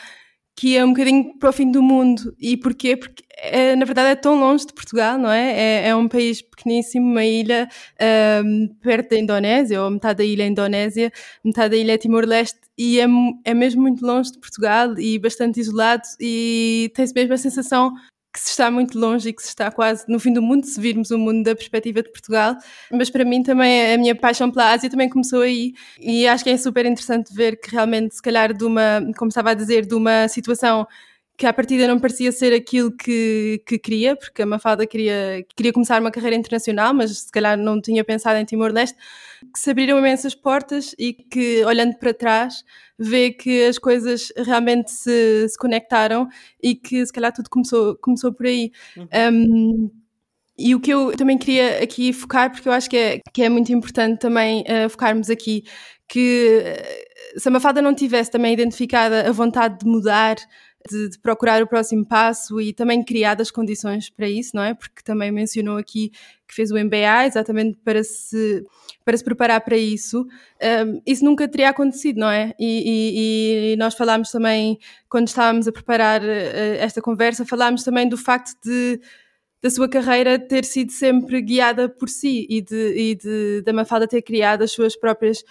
que 0.56 0.76
é 0.76 0.84
um 0.84 0.90
bocadinho 0.90 1.37
para 1.38 1.50
o 1.50 1.52
fim 1.52 1.70
do 1.72 1.82
mundo. 1.82 2.34
E 2.38 2.56
porquê? 2.56 2.96
Porque 2.96 3.24
é, 3.37 3.74
na 3.74 3.84
verdade 3.84 4.10
é 4.10 4.14
tão 4.14 4.38
longe 4.38 4.64
de 4.66 4.72
Portugal, 4.72 5.18
não 5.18 5.30
é? 5.30 5.52
É, 5.52 5.88
é 5.88 5.96
um 5.96 6.06
país 6.06 6.40
pequeníssimo, 6.40 7.06
uma 7.10 7.24
ilha 7.24 7.68
um, 8.00 8.04
ehm, 8.04 8.68
perto 8.80 9.10
da 9.10 9.18
Indonésia, 9.18 9.82
ou 9.82 9.90
metade 9.90 10.18
da 10.18 10.24
ilha 10.24 10.44
é 10.44 10.46
Indonésia, 10.46 11.12
metade 11.44 11.70
da 11.70 11.76
ilha 11.76 11.94
é 11.94 11.98
Timor-Leste, 11.98 12.60
e 12.78 13.00
é, 13.00 13.06
é 13.44 13.54
mesmo 13.54 13.82
muito 13.82 14.06
longe 14.06 14.30
de 14.32 14.38
Portugal 14.38 14.96
e 14.98 15.18
bastante 15.18 15.58
isolado, 15.60 16.04
e 16.20 16.92
tem-se 16.94 17.12
mesmo 17.14 17.34
a 17.34 17.38
sensação 17.38 17.92
que 18.34 18.40
se 18.40 18.50
está 18.50 18.68
muito 18.68 18.98
longe 18.98 19.28
e 19.28 19.32
que 19.32 19.40
se 19.40 19.50
está 19.50 19.70
quase 19.70 20.04
no 20.08 20.18
fim 20.18 20.32
do 20.32 20.42
mundo, 20.42 20.66
se 20.66 20.80
virmos 20.80 21.12
o 21.12 21.18
mundo 21.18 21.44
da 21.44 21.54
perspectiva 21.54 22.02
de 22.02 22.10
Portugal. 22.10 22.56
Mas 22.90 23.08
para 23.08 23.24
mim 23.24 23.44
também 23.44 23.94
a 23.94 23.96
minha 23.96 24.14
paixão 24.14 24.50
pela 24.50 24.72
Ásia 24.72 24.90
também 24.90 25.08
começou 25.08 25.42
aí 25.42 25.72
e 26.00 26.26
acho 26.26 26.42
que 26.42 26.50
é 26.50 26.56
super 26.56 26.84
interessante 26.84 27.32
ver 27.32 27.56
que 27.60 27.70
realmente, 27.70 28.16
se 28.16 28.20
calhar, 28.20 28.52
de 28.52 28.64
uma, 28.64 29.00
como 29.16 29.28
estava 29.28 29.50
a 29.50 29.54
dizer, 29.54 29.86
de 29.86 29.94
uma 29.94 30.26
situação 30.26 30.84
que 31.36 31.46
à 31.46 31.52
partida 31.52 31.88
não 31.88 31.98
parecia 31.98 32.30
ser 32.30 32.52
aquilo 32.52 32.92
que, 32.92 33.60
que 33.66 33.78
queria, 33.78 34.14
porque 34.14 34.42
a 34.42 34.46
Mafalda 34.46 34.86
queria, 34.86 35.44
queria 35.56 35.72
começar 35.72 36.00
uma 36.00 36.10
carreira 36.10 36.36
internacional, 36.36 36.94
mas 36.94 37.18
se 37.18 37.32
calhar 37.32 37.58
não 37.58 37.80
tinha 37.80 38.04
pensado 38.04 38.38
em 38.38 38.44
Timor-Leste, 38.44 38.96
que 39.52 39.58
se 39.58 39.70
abriram 39.70 39.98
imensas 39.98 40.34
portas 40.34 40.94
e 40.96 41.12
que, 41.12 41.64
olhando 41.64 41.96
para 41.98 42.14
trás, 42.14 42.64
vê 42.96 43.32
que 43.32 43.64
as 43.64 43.78
coisas 43.78 44.32
realmente 44.36 44.92
se, 44.92 45.48
se 45.48 45.58
conectaram 45.58 46.28
e 46.62 46.74
que 46.76 47.04
se 47.04 47.12
calhar 47.12 47.32
tudo 47.32 47.50
começou, 47.50 47.96
começou 47.96 48.32
por 48.32 48.46
aí. 48.46 48.70
Uhum. 48.96 49.08
Um, 49.32 49.90
e 50.56 50.72
o 50.72 50.80
que 50.80 50.92
eu 50.92 51.16
também 51.16 51.36
queria 51.36 51.82
aqui 51.82 52.12
focar, 52.12 52.52
porque 52.52 52.68
eu 52.68 52.72
acho 52.72 52.88
que 52.88 52.96
é, 52.96 53.20
que 53.32 53.42
é 53.42 53.48
muito 53.48 53.72
importante 53.72 54.20
também 54.20 54.62
uh, 54.62 54.88
focarmos 54.88 55.28
aqui, 55.28 55.64
que 56.08 56.62
uh, 57.36 57.40
se 57.40 57.48
a 57.48 57.50
Mafalda 57.50 57.82
não 57.82 57.92
tivesse 57.92 58.30
também 58.30 58.52
identificada 58.52 59.28
a 59.28 59.32
vontade 59.32 59.80
de 59.80 59.86
mudar 59.86 60.36
de, 60.88 61.08
de, 61.08 61.18
procurar 61.18 61.62
o 61.62 61.66
próximo 61.66 62.06
passo 62.06 62.60
e 62.60 62.72
também 62.72 63.02
criar 63.02 63.40
as 63.40 63.50
condições 63.50 64.10
para 64.10 64.28
isso, 64.28 64.54
não 64.54 64.62
é? 64.62 64.74
Porque 64.74 65.02
também 65.02 65.30
mencionou 65.32 65.78
aqui 65.78 66.10
que 66.46 66.54
fez 66.54 66.70
o 66.70 66.78
MBA 66.78 67.26
exatamente 67.26 67.78
para 67.82 68.04
se, 68.04 68.64
para 69.04 69.16
se 69.16 69.24
preparar 69.24 69.60
para 69.62 69.76
isso. 69.76 70.26
Um, 70.86 71.00
isso 71.06 71.24
nunca 71.24 71.48
teria 71.48 71.70
acontecido, 71.70 72.20
não 72.20 72.30
é? 72.30 72.52
E, 72.58 73.70
e, 73.70 73.72
e, 73.72 73.76
nós 73.76 73.94
falámos 73.94 74.30
também, 74.30 74.78
quando 75.08 75.28
estávamos 75.28 75.66
a 75.66 75.72
preparar 75.72 76.22
uh, 76.22 76.76
esta 76.78 77.00
conversa, 77.00 77.46
falámos 77.46 77.82
também 77.82 78.08
do 78.08 78.16
facto 78.16 78.54
de 78.62 79.00
da 79.62 79.70
sua 79.70 79.88
carreira 79.88 80.38
ter 80.38 80.62
sido 80.62 80.92
sempre 80.92 81.40
guiada 81.40 81.88
por 81.88 82.10
si 82.10 82.46
e 82.50 82.60
de, 82.60 82.94
e 82.94 83.14
de 83.14 83.62
da 83.62 83.72
Mafalda 83.72 84.06
ter 84.06 84.20
criado 84.20 84.60
as 84.60 84.72
suas 84.72 84.94
próprias 84.94 85.42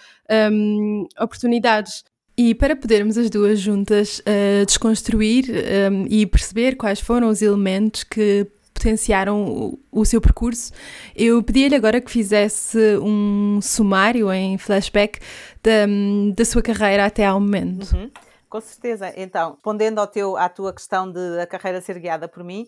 um, 0.52 1.04
oportunidades. 1.18 2.04
E 2.36 2.54
para 2.54 2.74
podermos 2.74 3.16
as 3.16 3.30
duas 3.30 3.60
juntas 3.60 4.18
uh, 4.20 4.66
desconstruir 4.66 5.44
um, 5.50 5.54
ehm, 5.54 6.06
e 6.10 6.26
perceber 6.26 6.74
quais 6.74 7.00
foram 7.00 7.28
os 7.28 7.40
elementos 7.40 8.02
que 8.02 8.46
potenciaram 8.74 9.44
o, 9.44 9.78
o 9.90 10.04
seu 10.04 10.20
percurso, 10.20 10.72
eu 11.14 11.42
pedi-lhe 11.42 11.76
agora 11.76 12.00
que 12.00 12.10
fizesse 12.10 12.98
um 12.98 13.60
sumário 13.62 14.30
em 14.32 14.58
flashback 14.58 15.20
da, 15.62 15.86
da 16.34 16.44
sua 16.44 16.60
carreira 16.60 17.06
até 17.06 17.24
ao 17.24 17.40
momento. 17.40 17.94
Uhum. 17.94 18.10
Com 18.48 18.60
certeza. 18.60 19.12
Então, 19.16 19.52
respondendo 19.52 19.98
ao 19.98 20.06
teu, 20.06 20.36
à 20.36 20.48
tua 20.48 20.72
questão 20.72 21.10
de 21.10 21.40
a 21.40 21.46
carreira 21.46 21.80
ser 21.80 21.98
guiada 21.98 22.28
por 22.28 22.44
mim, 22.44 22.66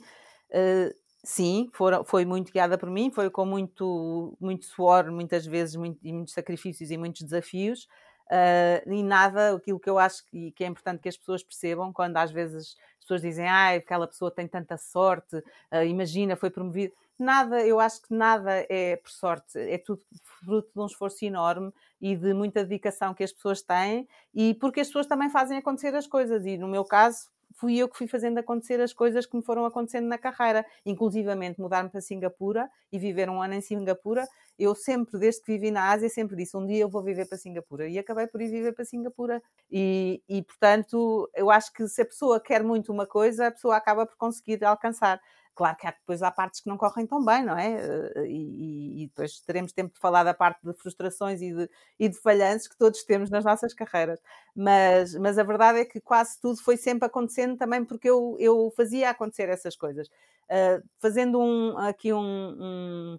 uh, 0.50 0.94
sim, 1.22 1.68
for, 1.72 2.04
foi 2.04 2.24
muito 2.24 2.52
guiada 2.52 2.78
por 2.78 2.88
mim, 2.88 3.10
foi 3.10 3.28
com 3.30 3.44
muito, 3.44 4.36
muito 4.40 4.64
suor, 4.64 5.10
muitas 5.10 5.44
vezes, 5.44 5.76
muito, 5.76 5.98
e 6.02 6.12
muitos 6.12 6.34
sacrifícios 6.34 6.90
e 6.90 6.96
muitos 6.96 7.22
desafios. 7.22 7.86
Uh, 8.26 8.92
e 8.92 9.02
nada, 9.02 9.54
aquilo 9.54 9.78
que 9.78 9.88
eu 9.88 9.98
acho 9.98 10.24
que, 10.26 10.50
que, 10.50 10.64
é 10.64 10.66
importante 10.66 11.00
que 11.00 11.08
as 11.08 11.16
pessoas 11.16 11.42
percebam, 11.42 11.92
quando 11.92 12.16
às 12.16 12.32
vezes 12.32 12.76
as 12.98 13.00
pessoas 13.00 13.22
dizem, 13.22 13.48
ah, 13.48 13.70
aquela 13.70 14.06
pessoa 14.06 14.30
tem 14.30 14.48
tanta 14.48 14.76
sorte, 14.76 15.36
uh, 15.36 15.84
imagina, 15.86 16.34
foi 16.34 16.50
promovido. 16.50 16.92
Nada, 17.18 17.64
eu 17.64 17.80
acho 17.80 18.02
que 18.02 18.12
nada 18.12 18.66
é 18.68 18.96
por 18.96 19.10
sorte, 19.10 19.58
é 19.58 19.78
tudo 19.78 20.02
fruto 20.22 20.70
de 20.74 20.80
um 20.80 20.86
esforço 20.86 21.24
enorme 21.24 21.72
e 22.00 22.14
de 22.14 22.34
muita 22.34 22.62
dedicação 22.62 23.14
que 23.14 23.24
as 23.24 23.32
pessoas 23.32 23.62
têm 23.62 24.06
e 24.34 24.52
porque 24.54 24.80
as 24.80 24.88
pessoas 24.88 25.06
também 25.06 25.30
fazem 25.30 25.56
acontecer 25.56 25.94
as 25.94 26.06
coisas. 26.06 26.44
E 26.44 26.58
no 26.58 26.68
meu 26.68 26.84
caso, 26.84 27.30
fui 27.54 27.78
eu 27.78 27.88
que 27.88 27.96
fui 27.96 28.06
fazendo 28.06 28.36
acontecer 28.38 28.80
as 28.80 28.92
coisas 28.92 29.24
que 29.24 29.34
me 29.34 29.42
foram 29.42 29.64
acontecendo 29.64 30.06
na 30.06 30.18
carreira, 30.18 30.64
inclusivamente 30.84 31.58
mudar-me 31.58 31.88
para 31.88 32.02
Singapura 32.02 32.70
e 32.92 32.98
viver 32.98 33.30
um 33.30 33.40
ano 33.40 33.54
em 33.54 33.62
Singapura. 33.62 34.28
Eu 34.58 34.74
sempre, 34.74 35.18
desde 35.18 35.42
que 35.42 35.52
vivi 35.52 35.70
na 35.70 35.90
Ásia, 35.90 36.08
sempre 36.08 36.36
disse 36.36 36.56
um 36.56 36.66
dia 36.66 36.78
eu 36.78 36.88
vou 36.88 37.02
viver 37.02 37.26
para 37.26 37.36
Singapura 37.36 37.88
e 37.88 37.98
acabei 37.98 38.26
por 38.26 38.40
ir 38.40 38.48
viver 38.48 38.72
para 38.72 38.84
Singapura. 38.84 39.42
E, 39.70 40.22
e 40.28 40.42
portanto, 40.42 41.30
eu 41.34 41.50
acho 41.50 41.72
que 41.72 41.86
se 41.88 42.02
a 42.02 42.06
pessoa 42.06 42.40
quer 42.40 42.62
muito 42.62 42.92
uma 42.92 43.06
coisa, 43.06 43.48
a 43.48 43.50
pessoa 43.50 43.76
acaba 43.76 44.06
por 44.06 44.16
conseguir 44.16 44.64
alcançar. 44.64 45.20
Claro 45.56 45.74
que 45.78 45.86
há, 45.86 45.90
depois 45.90 46.22
há 46.22 46.30
partes 46.30 46.60
que 46.60 46.68
não 46.68 46.76
correm 46.76 47.06
tão 47.06 47.24
bem, 47.24 47.42
não 47.42 47.56
é? 47.56 47.76
Eh, 48.14 48.26
e, 48.26 49.04
e, 49.04 49.06
depois 49.06 49.40
teremos 49.40 49.72
tempo 49.72 49.94
de 49.94 49.98
falar 49.98 50.22
da 50.22 50.34
parte 50.34 50.60
de 50.62 50.74
frustrações 50.74 51.40
e 51.40 51.50
de, 51.50 51.70
e 51.98 52.08
de 52.10 52.20
falhanços 52.20 52.68
que 52.68 52.76
todos 52.76 53.02
temos 53.04 53.30
nas 53.30 53.42
nossas 53.42 53.72
carreiras. 53.72 54.20
Mas, 54.54 55.14
mas 55.14 55.38
a 55.38 55.42
verdade 55.42 55.78
é 55.80 55.84
que 55.86 55.98
quase 55.98 56.38
tudo 56.42 56.62
foi 56.62 56.76
sempre 56.76 57.06
acontecendo 57.06 57.56
também 57.56 57.82
porque 57.86 58.08
eu, 58.08 58.36
eu 58.38 58.70
fazia 58.76 59.08
acontecer 59.08 59.48
essas 59.48 59.74
coisas. 59.74 60.08
Uh, 60.08 60.86
fazendo 61.00 61.40
um, 61.40 61.78
aqui 61.78 62.12
um, 62.12 62.20
um, 62.20 63.18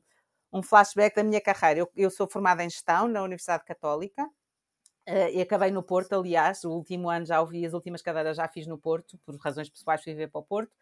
um, 0.51 0.61
flashback 0.61 1.15
da 1.15 1.23
minha 1.23 1.41
carreira, 1.41 1.81
eu, 1.81 1.91
eu 1.95 2.09
sou 2.09 2.27
formada 2.27 2.63
em 2.63 2.69
gestão 2.69 3.07
na 3.07 3.23
Universidade 3.23 3.63
Católica. 3.65 4.23
Uh, 5.07 5.31
e 5.31 5.41
acabei 5.41 5.71
no 5.71 5.81
Porto, 5.81 6.13
aliás, 6.13 6.65
o 6.65 6.71
último 6.71 7.09
ano 7.09 7.25
já 7.25 7.39
ouvi, 7.39 7.65
as 7.65 7.73
últimas 7.73 8.01
cadeiras 8.01 8.35
já 8.35 8.47
fiz 8.47 8.67
no 8.67 8.77
Porto, 8.77 9.17
por 9.25 9.37
razões 9.37 9.69
pessoais 9.69 10.03
fui 10.03 10.13
viver 10.13 10.27
para 10.27 10.41
o 10.41 10.43
Porto 10.43 10.75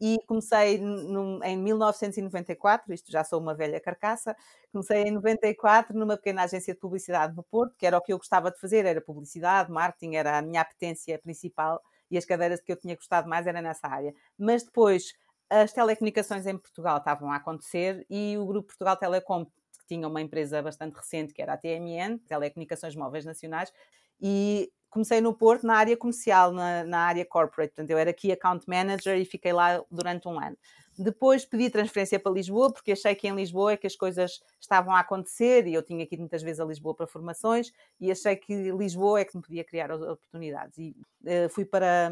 e 0.00 0.18
comecei 0.26 0.78
no, 0.78 1.42
em 1.42 1.56
1994, 1.56 2.92
isto 2.94 3.10
já 3.10 3.24
sou 3.24 3.40
uma 3.40 3.54
velha 3.54 3.80
carcaça, 3.80 4.36
comecei 4.72 5.02
em 5.02 5.10
94 5.10 5.96
numa 5.96 6.16
pequena 6.16 6.44
agência 6.44 6.72
de 6.72 6.80
publicidade 6.80 7.34
no 7.34 7.42
Porto, 7.42 7.74
que 7.76 7.86
era 7.86 7.98
o 7.98 8.00
que 8.00 8.12
eu 8.12 8.18
gostava 8.18 8.50
de 8.50 8.60
fazer, 8.60 8.86
era 8.86 9.00
publicidade, 9.00 9.70
marketing, 9.70 10.14
era 10.14 10.38
a 10.38 10.42
minha 10.42 10.60
apetência 10.60 11.18
principal 11.18 11.82
e 12.10 12.16
as 12.16 12.24
cadeiras 12.24 12.60
que 12.60 12.70
eu 12.70 12.76
tinha 12.76 12.94
gostado 12.94 13.28
mais 13.28 13.46
era 13.46 13.60
nessa 13.60 13.88
área. 13.88 14.14
Mas 14.38 14.62
depois 14.62 15.14
as 15.50 15.72
telecomunicações 15.72 16.46
em 16.46 16.56
Portugal 16.56 16.98
estavam 16.98 17.32
a 17.32 17.36
acontecer 17.36 18.06
e 18.10 18.36
o 18.36 18.46
Grupo 18.46 18.68
Portugal 18.68 18.96
Telecom, 18.96 19.44
que 19.44 19.86
tinha 19.86 20.06
uma 20.06 20.20
empresa 20.20 20.62
bastante 20.62 20.94
recente, 20.94 21.32
que 21.32 21.40
era 21.40 21.54
a 21.54 21.56
TMN, 21.56 22.18
Telecomunicações 22.26 22.94
Móveis 22.94 23.24
Nacionais, 23.24 23.72
e 24.20 24.70
comecei 24.90 25.20
no 25.20 25.34
Porto 25.34 25.66
na 25.66 25.76
área 25.76 25.96
comercial, 25.96 26.52
na, 26.52 26.84
na, 26.84 27.00
área 27.00 27.24
corporate. 27.24 27.74
Portanto, 27.74 27.90
eu 27.90 27.98
era 27.98 28.10
aqui 28.10 28.32
account 28.32 28.68
manager 28.68 29.18
e 29.18 29.24
fiquei 29.24 29.52
lá 29.52 29.82
durante 29.90 30.26
um 30.28 30.38
ano. 30.38 30.56
Depois 30.98 31.44
pedi 31.44 31.70
transferência 31.70 32.18
para 32.18 32.32
Lisboa, 32.32 32.72
porque 32.72 32.92
achei 32.92 33.14
que 33.14 33.28
em 33.28 33.34
Lisboa 33.34 33.72
é 33.72 33.76
que 33.76 33.86
as 33.86 33.94
coisas 33.94 34.40
estavam 34.60 34.92
a 34.92 35.00
acontecer 35.00 35.66
e 35.66 35.74
eu 35.74 35.82
tinha 35.82 36.02
aqui 36.02 36.16
muitas 36.16 36.42
vezes 36.42 36.58
a 36.58 36.64
Lisboa 36.64 36.94
para 36.94 37.06
formações 37.06 37.72
e 38.00 38.10
achei 38.10 38.34
que 38.34 38.72
Lisboa 38.72 39.20
é 39.20 39.24
que 39.24 39.36
me 39.36 39.42
podia 39.42 39.62
criar 39.62 39.92
oportunidades. 39.92 40.76
E 40.76 40.96
uh, 41.22 41.48
fui 41.50 41.64
para, 41.64 42.10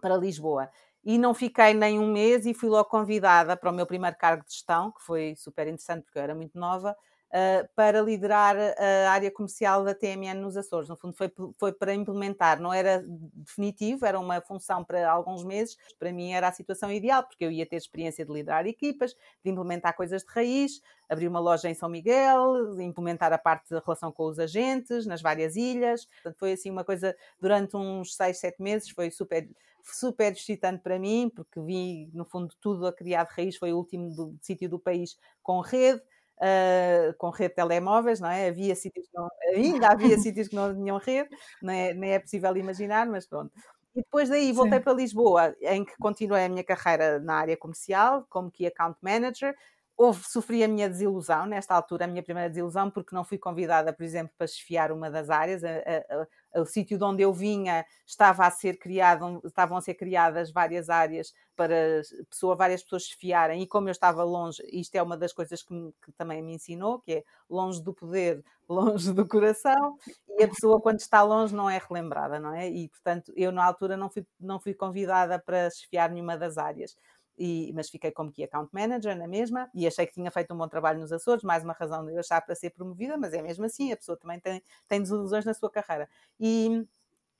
para 0.00 0.16
Lisboa. 0.16 0.68
E 1.04 1.18
não 1.18 1.32
fiquei 1.34 1.72
nem 1.74 1.98
um 1.98 2.12
mês 2.12 2.44
e 2.46 2.52
fui 2.54 2.68
logo 2.68 2.88
convidada 2.88 3.56
para 3.56 3.70
o 3.70 3.74
meu 3.74 3.86
primeiro 3.86 4.16
cargo 4.18 4.44
de 4.44 4.52
gestão, 4.52 4.92
que 4.92 5.02
foi 5.02 5.34
super 5.36 5.66
interessante 5.66 6.04
porque 6.04 6.18
eu 6.18 6.22
era 6.22 6.34
muito 6.34 6.58
nova, 6.58 6.94
uh, 7.30 7.68
para 7.74 8.00
liderar 8.00 8.56
a 8.56 9.10
área 9.10 9.30
comercial 9.30 9.84
da 9.84 9.94
TMN 9.94 10.34
nos 10.40 10.56
Açores. 10.56 10.88
No 10.88 10.96
fundo, 10.96 11.14
foi, 11.14 11.32
foi 11.58 11.72
para 11.72 11.94
implementar, 11.94 12.60
não 12.60 12.72
era 12.72 13.04
definitivo, 13.34 14.04
era 14.04 14.18
uma 14.18 14.40
função 14.40 14.84
para 14.84 15.10
alguns 15.10 15.44
meses. 15.44 15.76
Para 15.98 16.12
mim, 16.12 16.32
era 16.32 16.48
a 16.48 16.52
situação 16.52 16.90
ideal, 16.92 17.22
porque 17.22 17.44
eu 17.44 17.50
ia 17.50 17.66
ter 17.66 17.76
experiência 17.76 18.24
de 18.24 18.32
liderar 18.32 18.66
equipas, 18.66 19.14
de 19.44 19.50
implementar 19.50 19.96
coisas 19.96 20.22
de 20.22 20.28
raiz, 20.32 20.82
abrir 21.08 21.28
uma 21.28 21.40
loja 21.40 21.68
em 21.68 21.74
São 21.74 21.88
Miguel, 21.88 22.80
implementar 22.80 23.32
a 23.32 23.38
parte 23.38 23.70
da 23.70 23.80
relação 23.80 24.12
com 24.12 24.26
os 24.26 24.38
agentes 24.38 25.06
nas 25.06 25.22
várias 25.22 25.56
ilhas. 25.56 26.04
Portanto, 26.06 26.36
foi 26.38 26.52
assim 26.52 26.70
uma 26.70 26.84
coisa 26.84 27.16
durante 27.40 27.76
uns 27.76 28.14
seis, 28.14 28.38
sete 28.38 28.62
meses, 28.62 28.90
foi 28.90 29.10
super 29.10 29.48
super 29.82 30.32
excitante 30.32 30.82
para 30.82 30.98
mim, 30.98 31.30
porque 31.34 31.58
vi, 31.58 32.10
no 32.12 32.24
fundo, 32.24 32.54
tudo 32.60 32.86
a 32.86 32.92
criar 32.92 33.24
de 33.24 33.32
raiz. 33.32 33.56
Foi 33.56 33.72
o 33.72 33.78
último 33.78 34.38
sítio 34.40 34.68
do 34.68 34.78
país 34.78 35.18
com 35.42 35.60
rede 35.60 36.02
uh, 36.40 37.14
com 37.18 37.30
rede 37.30 37.50
de 37.50 37.56
telemóveis, 37.56 38.20
não 38.20 38.28
é? 38.28 38.48
Havia 38.48 38.74
sítios 38.74 39.06
que 39.06 39.14
não, 39.14 39.28
ainda 39.54 39.88
havia 39.92 40.18
sítios 40.18 40.48
que 40.48 40.54
não 40.54 40.74
tinham 40.74 40.98
rede, 40.98 41.28
não 41.62 41.72
é, 41.72 41.92
nem 41.94 42.12
é 42.12 42.18
possível 42.18 42.56
imaginar, 42.56 43.06
mas 43.06 43.26
pronto. 43.26 43.52
E 43.94 44.02
depois 44.02 44.28
daí 44.28 44.52
voltei 44.52 44.78
Sim. 44.78 44.84
para 44.84 44.92
Lisboa, 44.92 45.56
em 45.60 45.84
que 45.84 45.96
continuei 45.98 46.44
a 46.44 46.48
minha 46.48 46.64
carreira 46.64 47.18
na 47.18 47.34
área 47.34 47.56
comercial, 47.56 48.24
como 48.28 48.50
Key 48.50 48.66
Account 48.66 48.96
Manager, 49.02 49.54
houve, 50.00 50.26
sofri 50.26 50.64
a 50.64 50.68
minha 50.68 50.88
desilusão 50.88 51.44
nesta 51.44 51.74
altura, 51.74 52.06
a 52.06 52.08
minha 52.08 52.22
primeira 52.22 52.48
desilusão, 52.48 52.90
porque 52.90 53.14
não 53.14 53.22
fui 53.22 53.36
convidada, 53.36 53.92
por 53.92 54.02
exemplo, 54.02 54.32
para 54.38 54.46
chefiar 54.46 54.90
uma 54.92 55.10
das 55.10 55.28
áreas. 55.28 55.62
A, 55.62 55.68
a, 55.68 56.58
a, 56.58 56.62
o 56.62 56.64
sítio 56.64 56.96
de 56.96 57.04
onde 57.04 57.22
eu 57.22 57.34
vinha 57.34 57.84
estava 58.06 58.46
a 58.46 58.50
ser 58.50 58.78
criado, 58.78 59.42
estavam 59.44 59.76
a 59.76 59.80
ser 59.82 59.92
criadas 59.92 60.50
várias 60.50 60.88
áreas 60.88 61.34
para 61.54 62.00
pessoa, 62.30 62.56
várias 62.56 62.82
pessoas 62.82 63.02
chefiarem, 63.02 63.60
e 63.60 63.66
como 63.66 63.88
eu 63.88 63.92
estava 63.92 64.24
longe, 64.24 64.62
isto 64.72 64.94
é 64.94 65.02
uma 65.02 65.18
das 65.18 65.34
coisas 65.34 65.62
que, 65.62 65.74
me, 65.74 65.92
que 66.02 66.10
também 66.12 66.42
me 66.42 66.54
ensinou, 66.54 66.98
que 67.00 67.12
é 67.12 67.24
longe 67.48 67.82
do 67.82 67.92
poder, 67.92 68.42
longe 68.66 69.12
do 69.12 69.28
coração, 69.28 69.98
e 70.38 70.42
a 70.42 70.48
pessoa 70.48 70.80
quando 70.80 71.00
está 71.00 71.22
longe 71.22 71.54
não 71.54 71.68
é 71.68 71.78
relembrada, 71.78 72.40
não 72.40 72.54
é? 72.54 72.70
E 72.70 72.88
portanto, 72.88 73.34
eu 73.36 73.52
na 73.52 73.62
altura 73.62 73.98
não 73.98 74.08
fui, 74.08 74.26
não 74.40 74.58
fui 74.58 74.72
convidada 74.72 75.38
para 75.38 75.68
chefiar 75.68 76.10
nenhuma 76.10 76.38
das 76.38 76.56
áreas 76.56 76.96
e, 77.40 77.72
mas 77.72 77.88
fiquei 77.88 78.12
como 78.12 78.30
Key 78.30 78.44
Account 78.44 78.68
Manager 78.70 79.16
na 79.16 79.26
mesma 79.26 79.70
e 79.74 79.86
achei 79.86 80.06
que 80.06 80.12
tinha 80.12 80.30
feito 80.30 80.52
um 80.52 80.58
bom 80.58 80.68
trabalho 80.68 81.00
nos 81.00 81.10
Açores, 81.10 81.42
mais 81.42 81.64
uma 81.64 81.72
razão 81.72 82.04
de 82.04 82.12
eu 82.12 82.20
achar 82.20 82.38
para 82.42 82.54
ser 82.54 82.68
promovida, 82.68 83.16
mas 83.16 83.32
é 83.32 83.40
mesmo 83.40 83.64
assim, 83.64 83.90
a 83.90 83.96
pessoa 83.96 84.18
também 84.18 84.38
tem, 84.38 84.62
tem 84.86 85.00
desilusões 85.00 85.46
na 85.46 85.54
sua 85.54 85.70
carreira. 85.70 86.06
E, 86.38 86.86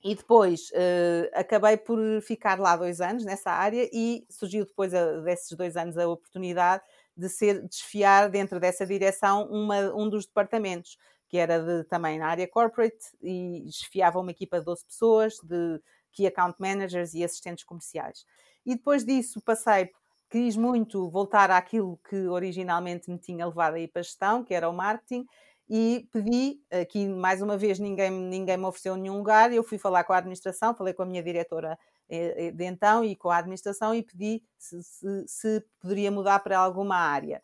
e 0.03 0.15
depois 0.15 0.71
uh, 0.71 1.29
acabei 1.35 1.77
por 1.77 1.99
ficar 2.23 2.59
lá 2.59 2.75
dois 2.75 2.99
anos 2.99 3.23
nessa 3.23 3.51
área 3.51 3.87
e 3.93 4.25
surgiu 4.27 4.65
depois 4.65 4.91
a, 4.91 5.19
desses 5.21 5.55
dois 5.55 5.77
anos 5.77 5.95
a 5.95 6.07
oportunidade 6.07 6.83
de 7.15 7.29
ser 7.29 7.61
desfiar 7.67 8.27
dentro 8.27 8.59
dessa 8.59 8.87
direção 8.87 9.47
uma, 9.51 9.93
um 9.95 10.09
dos 10.09 10.25
departamentos 10.25 10.97
que 11.29 11.37
era 11.37 11.59
de, 11.59 11.83
também 11.85 12.17
na 12.17 12.27
área 12.27 12.47
corporate 12.47 13.05
e 13.21 13.63
desfiava 13.65 14.19
uma 14.19 14.31
equipa 14.31 14.59
de 14.59 14.65
12 14.65 14.83
pessoas 14.83 15.35
de 15.43 15.79
key 16.11 16.27
account 16.27 16.55
managers 16.59 17.13
e 17.13 17.23
assistentes 17.23 17.63
comerciais. 17.63 18.25
E 18.65 18.75
depois 18.75 19.03
disso 19.03 19.41
passei, 19.41 19.89
quis 20.29 20.55
muito 20.55 21.09
voltar 21.09 21.51
àquilo 21.51 21.99
que 22.09 22.27
originalmente 22.27 23.09
me 23.09 23.17
tinha 23.17 23.45
levado 23.45 23.75
a 23.75 23.79
ir 23.79 23.87
para 23.87 23.99
a 23.99 24.03
gestão, 24.03 24.43
que 24.43 24.53
era 24.53 24.69
o 24.69 24.73
marketing, 24.73 25.25
e 25.69 26.07
pedi, 26.11 26.59
aqui 26.69 27.07
mais 27.07 27.41
uma 27.41 27.57
vez 27.57 27.79
ninguém, 27.79 28.11
ninguém 28.11 28.57
me 28.57 28.65
ofereceu 28.65 28.95
nenhum 28.97 29.17
lugar, 29.17 29.53
eu 29.53 29.63
fui 29.63 29.77
falar 29.77 30.03
com 30.03 30.11
a 30.13 30.17
administração, 30.17 30.75
falei 30.75 30.93
com 30.93 31.03
a 31.03 31.05
minha 31.05 31.23
diretora 31.23 31.79
eh, 32.09 32.47
eh, 32.47 32.51
de 32.51 32.65
então 32.65 33.05
e 33.05 33.15
com 33.15 33.29
a 33.29 33.37
administração 33.37 33.95
e 33.95 34.03
pedi 34.03 34.43
se, 34.57 34.83
se, 34.83 35.27
se 35.27 35.65
poderia 35.79 36.11
mudar 36.11 36.39
para 36.39 36.59
alguma 36.59 36.97
área 36.97 37.41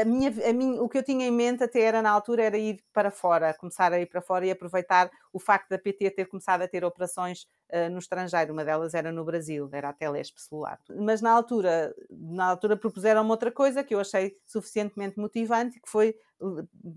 a 0.00 0.04
minha, 0.04 0.32
a 0.48 0.52
minha, 0.52 0.82
o 0.82 0.88
que 0.88 0.98
eu 0.98 1.02
tinha 1.02 1.26
em 1.26 1.30
mente 1.30 1.62
até 1.62 1.82
era 1.82 2.00
na 2.00 2.10
altura 2.10 2.44
era 2.44 2.56
ir 2.56 2.82
para 2.92 3.10
fora, 3.10 3.52
começar 3.52 3.92
a 3.92 4.00
ir 4.00 4.06
para 4.06 4.22
fora 4.22 4.46
e 4.46 4.50
aproveitar 4.50 5.10
o 5.32 5.38
facto 5.38 5.68
da 5.68 5.78
PT 5.78 6.10
ter 6.12 6.26
começado 6.26 6.62
a 6.62 6.68
ter 6.68 6.82
operações 6.84 7.46
uh, 7.70 7.90
no 7.90 7.98
estrangeiro. 7.98 8.52
Uma 8.52 8.64
delas 8.64 8.94
era 8.94 9.12
no 9.12 9.24
Brasil, 9.24 9.68
era 9.72 9.90
a 9.90 9.92
Telesp 9.92 10.40
celular. 10.40 10.78
Mas 10.98 11.20
na 11.20 11.30
altura, 11.30 11.94
na 12.10 12.46
altura 12.46 12.76
propuseram-me 12.76 13.30
outra 13.30 13.52
coisa 13.52 13.84
que 13.84 13.94
eu 13.94 14.00
achei 14.00 14.36
suficientemente 14.46 15.18
motivante, 15.18 15.78
que 15.78 15.88
foi 15.88 16.16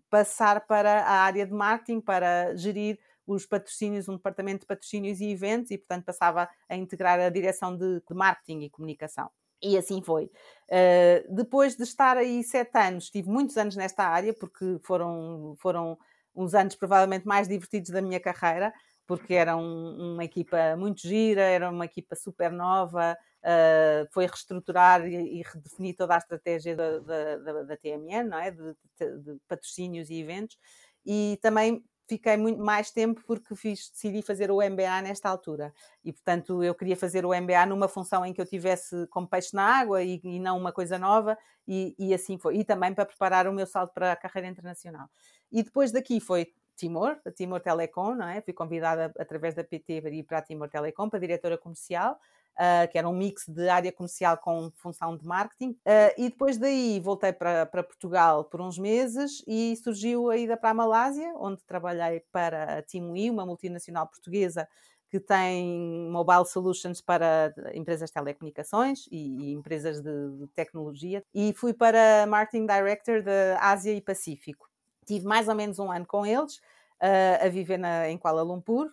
passar 0.10 0.66
para 0.66 1.02
a 1.02 1.22
área 1.22 1.46
de 1.46 1.54
marketing, 1.54 2.00
para 2.00 2.56
gerir 2.56 2.98
os 3.28 3.46
patrocínios, 3.46 4.08
um 4.08 4.16
departamento 4.16 4.62
de 4.62 4.68
patrocínios 4.68 5.20
e 5.20 5.32
eventos, 5.32 5.72
e 5.72 5.78
portanto 5.78 6.06
passava 6.06 6.50
a 6.70 6.76
integrar 6.76 7.20
a 7.20 7.30
direção 7.30 7.76
de, 7.76 8.02
de 8.02 8.14
marketing 8.14 8.62
e 8.62 8.70
comunicação. 8.70 9.30
E 9.64 9.78
assim 9.78 10.02
foi. 10.02 10.26
Uh, 10.26 11.34
depois 11.34 11.78
de 11.78 11.84
estar 11.84 12.18
aí 12.18 12.44
sete 12.44 12.78
anos, 12.78 13.10
tive 13.10 13.30
muitos 13.30 13.56
anos 13.58 13.76
nesta 13.76 14.04
área, 14.04 14.34
porque 14.34 14.78
foram, 14.84 15.56
foram 15.60 15.98
uns 16.36 16.54
anos 16.54 16.76
provavelmente 16.76 17.26
mais 17.26 17.48
divertidos 17.48 17.90
da 17.90 18.02
minha 18.02 18.20
carreira, 18.20 18.74
porque 19.08 19.34
era 19.34 19.56
um, 19.56 20.14
uma 20.14 20.26
equipa 20.26 20.76
muito 20.76 21.02
gira, 21.02 21.42
era 21.42 21.70
uma 21.70 21.86
equipa 21.86 22.16
super 22.16 22.52
nova, 22.52 23.18
uh, 23.44 24.08
foi 24.12 24.26
reestruturar 24.26 25.06
e, 25.08 25.40
e, 25.40 25.42
redefinir 25.44 25.96
toda 25.96 26.16
a 26.16 26.18
estratégia 26.18 26.76
da, 26.76 27.00
da, 27.00 27.38
da, 27.38 27.64
da 27.64 27.78
TMN, 27.78 28.30
não 28.30 28.38
é? 28.38 28.52
De, 28.52 28.76
de, 29.00 29.20
de, 29.20 29.40
patrocínios 29.48 30.10
e 30.10 30.20
eventos, 30.20 30.58
e 31.06 31.38
também 31.42 31.84
fiquei 32.08 32.38
muito 32.38 32.62
mais 32.62 32.92
tempo 32.92 33.22
porque 33.26 33.56
fiz, 33.56 33.90
decidi 33.90 34.22
fazer 34.22 34.52
o 34.52 34.58
MBA 34.58 35.02
nesta 35.02 35.30
altura. 35.30 35.74
E, 36.04 36.12
portanto, 36.12 36.64
eu 36.64 36.76
queria 36.76 36.96
fazer 36.96 37.26
o 37.26 37.30
MBA 37.30 37.66
numa 37.66 37.88
função 37.88 38.26
em 38.26 38.34
que 38.34 38.42
eu 38.42 38.46
tivesse 38.46 39.08
como 39.08 39.28
peixe 39.28 39.56
na 39.56 39.64
água 39.64 40.04
e, 40.04 40.20
e 40.24 40.40
não 40.40 40.58
uma 40.58 40.72
coisa 40.72 40.98
nova, 40.98 41.38
e, 41.68 41.96
e, 41.98 42.14
assim 42.14 42.38
foi. 42.38 42.58
E 42.58 42.64
também 42.66 42.94
para 42.94 43.06
preparar 43.06 43.48
o 43.48 43.54
meu 43.54 43.66
salto 43.66 43.94
para 43.94 44.12
a 44.12 44.16
carreira 44.16 44.48
internacional. 44.48 45.10
E 45.52 45.64
depois 45.64 45.92
daqui 45.92 46.20
foi 46.20 46.54
Timor, 46.76 47.18
a 47.26 47.32
Timor 47.32 47.62
Telecom, 47.62 48.16
não 48.16 48.28
é? 48.28 48.42
Fui 48.42 48.54
convidada 48.54 49.14
através 49.18 49.54
da 49.56 49.64
PT 49.64 50.02
para 50.02 50.12
ir 50.12 50.24
para 50.24 50.40
a 50.40 50.42
Timor 50.42 50.70
Telecom, 50.70 51.10
para 51.10 51.18
a 51.18 51.22
diretora 51.22 51.58
comercial, 51.58 52.20
uh, 52.54 52.92
que 52.92 52.98
era 52.98 53.08
um 53.08 53.14
mix 53.14 53.46
de 53.48 53.68
área 53.70 53.92
comercial 53.92 54.38
com 54.38 54.72
função 54.76 55.18
de 55.18 55.26
marketing. 55.26 55.72
Uh, 55.72 56.14
e 56.18 56.30
depois 56.30 56.58
daí 56.58 57.00
voltei 57.00 57.34
para, 57.34 57.66
para 57.66 57.84
Portugal 57.84 58.46
por 58.46 58.62
uns 58.62 58.78
meses 58.78 59.44
e 59.48 59.76
surgiu 59.78 60.30
a 60.30 60.38
ida 60.38 60.58
para 60.58 60.70
a 60.70 60.74
Malásia, 60.74 61.34
onde 61.38 61.64
trabalhei 61.66 62.22
para 62.32 62.80
a 62.80 62.82
Timui, 62.82 63.30
uma 63.30 63.46
multinacional 63.46 64.08
portuguesa 64.08 64.68
que 65.10 65.20
tem 65.20 66.10
mobile 66.10 66.44
solutions 66.44 67.00
para 67.00 67.54
empresas 67.76 68.10
de 68.10 68.14
telecomunicações 68.16 69.06
e, 69.12 69.52
e 69.52 69.54
empresas 69.54 70.02
de, 70.02 70.38
de, 70.40 70.48
tecnologia. 70.56 71.24
E 71.32 71.54
fui 71.54 71.72
para 71.72 72.26
Marketing 72.26 72.66
Director 72.66 73.22
da 73.22 73.60
Ásia 73.62 73.94
e 73.94 74.02
Pacífico. 74.02 74.68
Tive 75.06 75.24
mais 75.24 75.48
ou 75.48 75.54
menos 75.54 75.78
um 75.78 75.92
ano 75.92 76.08
com 76.08 76.26
eles, 76.26 76.56
uh, 76.58 77.46
a 77.46 77.48
viver 77.48 77.78
na, 77.78 78.10
em 78.10 78.18
Kuala 78.18 78.42
Lumpur, 78.42 78.90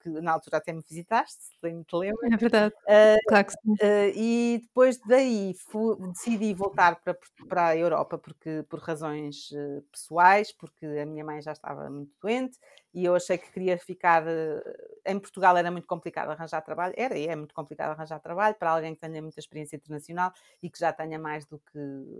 que 0.00 0.08
na 0.08 0.32
altura 0.32 0.58
até 0.58 0.72
me 0.72 0.82
visitaste, 0.82 1.44
se 1.44 1.58
te 1.60 1.96
lembras. 1.96 2.32
É 2.32 2.36
verdade, 2.36 2.74
uh, 2.74 3.28
claro 3.28 3.46
que 3.46 3.52
sim. 3.52 3.72
Uh, 3.72 4.12
e 4.14 4.58
depois 4.62 4.98
daí 5.06 5.54
fui, 5.70 5.96
decidi 6.08 6.52
voltar 6.52 7.00
para, 7.02 7.16
para 7.48 7.66
a 7.68 7.76
Europa 7.76 8.18
porque, 8.18 8.64
por 8.68 8.80
razões 8.80 9.50
uh, 9.52 9.82
pessoais, 9.90 10.52
porque 10.52 10.84
a 10.86 11.06
minha 11.06 11.24
mãe 11.24 11.40
já 11.40 11.52
estava 11.52 11.88
muito 11.88 12.12
doente 12.20 12.58
e 12.92 13.04
eu 13.04 13.14
achei 13.14 13.38
que 13.38 13.50
queria 13.50 13.78
ficar. 13.78 14.24
em 15.06 15.18
Portugal 15.18 15.56
era 15.56 15.70
muito 15.70 15.86
complicado 15.86 16.30
arranjar 16.30 16.62
trabalho, 16.62 16.94
era 16.96 17.16
e 17.16 17.26
é 17.26 17.36
muito 17.36 17.54
complicado 17.54 17.90
arranjar 17.90 18.20
trabalho 18.20 18.54
para 18.54 18.70
alguém 18.70 18.94
que 18.94 19.00
tenha 19.00 19.20
muita 19.20 19.40
experiência 19.40 19.76
internacional 19.76 20.32
e 20.62 20.70
que 20.70 20.78
já 20.78 20.92
tenha 20.92 21.18
mais 21.18 21.46
do 21.46 21.58
que 21.58 21.78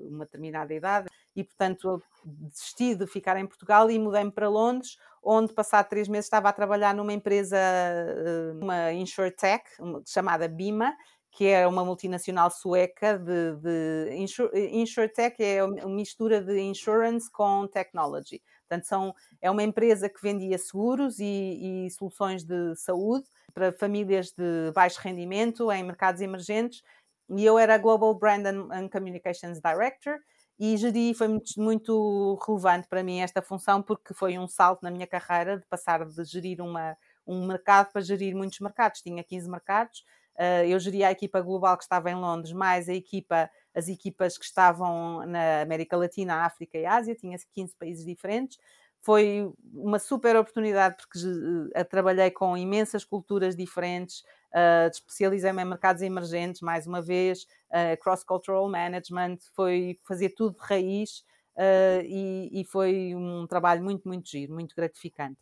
uma 0.08 0.24
determinada 0.24 0.72
idade. 0.74 1.08
E 1.36 1.44
portanto 1.44 2.02
desisti 2.24 2.94
de 2.96 3.06
ficar 3.06 3.36
em 3.36 3.46
Portugal 3.46 3.88
e 3.90 3.98
mudei-me 3.98 4.32
para 4.32 4.48
Londres, 4.48 4.96
onde 5.22 5.52
passado 5.52 5.88
três 5.88 6.08
meses 6.08 6.26
estava 6.26 6.48
a 6.48 6.52
trabalhar 6.52 6.94
numa 6.94 7.12
empresa, 7.12 7.56
eh, 7.56 8.52
uma 8.60 8.92
insurtech 8.92 9.64
chamada 10.04 10.48
Bima, 10.48 10.92
que 11.36 11.46
é 11.46 11.66
uma 11.66 11.84
multinacional 11.84 12.50
sueca 12.50 13.18
de, 13.18 13.56
de 13.56 14.70
insurtech, 14.72 15.36
é 15.38 15.62
uma 15.62 15.86
mistura 15.88 16.40
de 16.40 16.58
insurance 16.58 17.30
com 17.30 17.68
technology. 17.68 18.42
Portanto, 18.66 18.86
são, 18.86 19.14
é 19.42 19.50
uma 19.50 19.62
empresa 19.62 20.08
que 20.08 20.20
vendia 20.22 20.56
seguros 20.56 21.20
e, 21.20 21.86
e 21.86 21.90
soluções 21.90 22.42
de 22.42 22.74
saúde 22.76 23.26
para 23.52 23.70
famílias 23.70 24.32
de 24.32 24.72
baixo 24.74 24.98
rendimento 25.02 25.70
em 25.70 25.84
mercados 25.84 26.22
emergentes. 26.22 26.82
E 27.28 27.44
eu 27.44 27.58
era 27.58 27.76
Global 27.76 28.14
Brand 28.14 28.46
and 28.46 28.88
Communications 28.88 29.60
Director 29.60 30.18
e 30.58 30.76
geri, 30.76 31.12
foi 31.12 31.28
muito, 31.28 31.60
muito, 31.60 32.38
relevante 32.46 32.88
para 32.88 33.02
mim 33.02 33.20
esta 33.20 33.42
função 33.42 33.82
porque 33.82 34.14
foi 34.14 34.38
um 34.38 34.48
salto 34.48 34.82
na 34.82 34.90
minha 34.90 35.06
carreira 35.06 35.58
de 35.58 35.66
passar 35.66 36.04
de 36.06 36.24
gerir 36.24 36.62
uma, 36.62 36.96
um 37.26 37.46
mercado 37.46 37.92
para 37.92 38.00
gerir 38.00 38.34
muitos 38.34 38.58
mercados. 38.60 39.02
Tinha 39.02 39.22
15 39.22 39.50
mercados, 39.50 40.04
uh, 40.36 40.64
eu 40.66 40.78
geria 40.78 41.08
a 41.08 41.12
equipa 41.12 41.42
global 41.42 41.76
que 41.76 41.82
estava 41.82 42.10
em 42.10 42.14
Londres, 42.14 42.52
mais 42.52 42.88
a 42.88 42.94
equipa, 42.94 43.50
as 43.74 43.88
equipas 43.88 44.38
que 44.38 44.46
estavam 44.46 45.26
na 45.26 45.60
América 45.60 45.96
Latina, 45.96 46.46
África 46.46 46.78
e 46.78 46.86
Ásia, 46.86 47.14
tinha 47.14 47.36
15 47.52 47.76
países 47.76 48.04
diferentes. 48.04 48.58
Foi 49.02 49.52
uma 49.74 49.98
super 49.98 50.36
oportunidade 50.36 50.96
porque 50.96 51.18
uh, 51.18 51.84
trabalhei 51.84 52.30
com 52.30 52.56
imensas 52.56 53.04
culturas 53.04 53.54
diferentes, 53.54 54.24
uh, 54.54 54.88
especializei-me 54.90 55.62
em 55.62 55.64
mercados 55.64 56.02
emergentes, 56.02 56.60
mais 56.60 56.86
uma 56.86 57.02
vez, 57.02 57.46
uh, 57.70 58.00
cross-cultural 58.02 58.68
management, 58.68 59.38
foi 59.54 59.96
fazer 60.04 60.30
tudo 60.30 60.56
de 60.56 60.66
raiz 60.66 61.24
uh, 61.56 62.02
e, 62.04 62.60
e, 62.60 62.64
foi 62.64 63.14
um 63.14 63.46
trabalho 63.46 63.82
muito, 63.82 64.06
muito 64.06 64.28
giro, 64.28 64.54
muito 64.54 64.74
gratificante. 64.74 65.38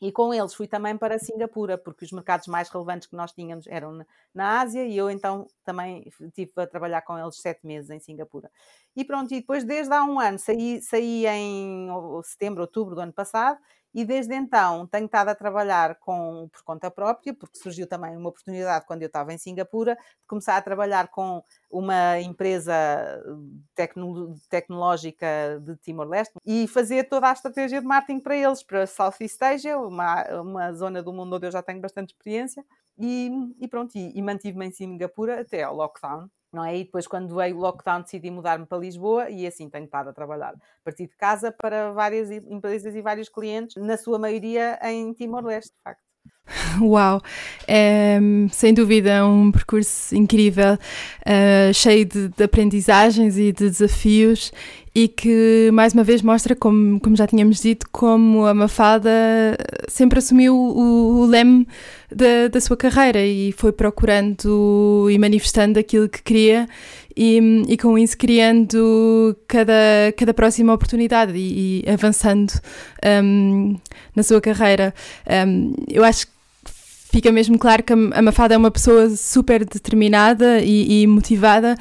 E 0.00 0.12
com 0.12 0.32
eles 0.32 0.54
fui 0.54 0.68
também 0.68 0.96
para 0.96 1.18
Singapura, 1.18 1.76
porque 1.76 2.04
os 2.04 2.12
mercados 2.12 2.46
mais 2.46 2.68
relevantes 2.68 3.08
que 3.08 3.16
nós 3.16 3.32
tínhamos 3.32 3.66
eram 3.66 3.92
na, 3.92 4.06
na 4.32 4.60
Ásia 4.60 4.86
e 4.86 4.96
eu 4.96 5.10
então 5.10 5.48
também 5.64 6.08
estive 6.20 6.52
a 6.56 6.66
trabalhar 6.68 7.02
com 7.02 7.18
eles 7.18 7.36
sete 7.40 7.66
meses 7.66 7.90
em 7.90 7.98
Singapura. 7.98 8.48
E 8.94 9.04
pronto, 9.04 9.34
e 9.34 9.40
depois 9.40 9.64
desde 9.64 9.92
há 9.92 10.04
um 10.04 10.20
ano, 10.20 10.38
saí, 10.38 10.80
saí 10.82 11.26
em 11.26 11.88
setembro, 12.22 12.62
outubro 12.62 12.94
do 12.94 13.00
ano 13.00 13.12
passado 13.12 13.58
e 13.94 14.04
desde 14.04 14.34
então 14.34 14.86
tenho 14.86 15.06
estado 15.06 15.28
a 15.28 15.34
trabalhar 15.34 15.96
com, 15.96 16.48
por 16.52 16.62
conta 16.62 16.90
própria, 16.90 17.34
porque 17.34 17.58
surgiu 17.58 17.86
também 17.86 18.16
uma 18.16 18.28
oportunidade 18.28 18.86
quando 18.86 19.02
eu 19.02 19.06
estava 19.06 19.32
em 19.32 19.38
Singapura, 19.38 19.94
de 19.94 20.26
começar 20.26 20.56
a 20.56 20.62
trabalhar 20.62 21.08
com 21.08 21.42
uma 21.70 22.20
empresa 22.20 22.74
tecno, 23.74 24.34
tecnológica 24.48 25.60
de 25.62 25.76
Timor-Leste 25.76 26.34
e 26.44 26.66
fazer 26.68 27.04
toda 27.08 27.28
a 27.28 27.32
estratégia 27.32 27.80
de 27.80 27.86
marketing 27.86 28.20
para 28.20 28.36
eles, 28.36 28.62
para 28.62 28.86
Southeast 28.86 29.42
Asia, 29.42 29.78
uma, 29.78 30.22
uma 30.40 30.72
zona 30.72 31.02
do 31.02 31.12
mundo 31.12 31.36
onde 31.36 31.46
eu 31.46 31.50
já 31.50 31.62
tenho 31.62 31.80
bastante 31.80 32.10
experiência, 32.10 32.64
e, 32.98 33.30
e 33.60 33.68
pronto, 33.68 33.96
e, 33.96 34.18
e 34.18 34.22
mantive-me 34.22 34.66
em 34.66 34.72
Singapura 34.72 35.40
até 35.40 35.62
ao 35.62 35.74
lockdown 35.74 36.28
não 36.52 36.64
é? 36.64 36.76
E 36.76 36.84
depois, 36.84 37.06
quando 37.06 37.34
veio 37.34 37.56
o 37.56 37.60
lockdown, 37.60 38.02
decidi 38.02 38.30
mudar-me 38.30 38.66
para 38.66 38.78
Lisboa 38.78 39.30
e 39.30 39.46
assim 39.46 39.68
tenho 39.68 39.84
estado 39.84 40.10
a 40.10 40.12
trabalhar 40.12 40.54
a 40.54 40.84
partir 40.84 41.06
de 41.06 41.16
casa 41.16 41.52
para 41.52 41.92
várias 41.92 42.30
empresas 42.30 42.94
e 42.94 43.02
vários 43.02 43.28
clientes, 43.28 43.76
na 43.76 43.96
sua 43.96 44.18
maioria 44.18 44.78
em 44.82 45.12
Timor-Leste, 45.12 45.74
de 45.74 45.82
facto. 45.82 46.02
Uau! 46.80 47.22
É, 47.66 48.18
sem 48.50 48.72
dúvida 48.72 49.26
um 49.26 49.52
percurso 49.52 50.14
incrível, 50.14 50.74
uh, 50.74 51.74
cheio 51.74 52.04
de, 52.04 52.28
de, 52.28 52.42
aprendizagens 52.42 53.36
e 53.36 53.52
de 53.52 53.70
desafios 53.70 54.52
e 54.94 55.06
que 55.06 55.70
mais 55.72 55.92
uma 55.92 56.02
vez 56.02 56.22
mostra, 56.22 56.56
como, 56.56 56.98
como 57.00 57.14
já 57.14 57.26
tínhamos 57.26 57.60
dito, 57.60 57.86
como 57.92 58.46
a 58.46 58.54
Mafada 58.54 59.10
sempre 59.86 60.18
assumiu 60.18 60.56
o, 60.56 61.20
o 61.20 61.26
leme 61.26 61.68
da, 62.10 62.48
da 62.50 62.60
sua 62.60 62.76
carreira 62.76 63.24
e 63.24 63.52
foi 63.52 63.70
procurando 63.70 65.06
e 65.10 65.18
manifestando 65.18 65.78
aquilo 65.78 66.08
que 66.08 66.22
queria 66.22 66.66
e, 67.16 67.38
e 67.68 67.76
com 67.76 67.98
isso 67.98 68.16
criando 68.16 69.36
cada, 69.46 69.72
cada 70.16 70.32
próxima 70.32 70.72
oportunidade 70.72 71.32
e, 71.36 71.84
e 71.84 71.90
avançando 71.90 72.52
um, 73.24 73.76
na 74.14 74.22
sua 74.22 74.40
carreira. 74.40 74.94
Um, 75.46 75.74
eu 75.88 76.04
acho 76.04 76.26
que 76.26 76.37
fica 77.10 77.32
mesmo 77.32 77.58
claro 77.58 77.82
que 77.82 77.92
a 77.92 78.22
Mafada 78.22 78.54
é 78.54 78.58
uma 78.58 78.70
pessoa 78.70 79.10
super 79.10 79.64
determinada 79.64 80.60
e, 80.60 81.02
e 81.02 81.06
motivada 81.06 81.76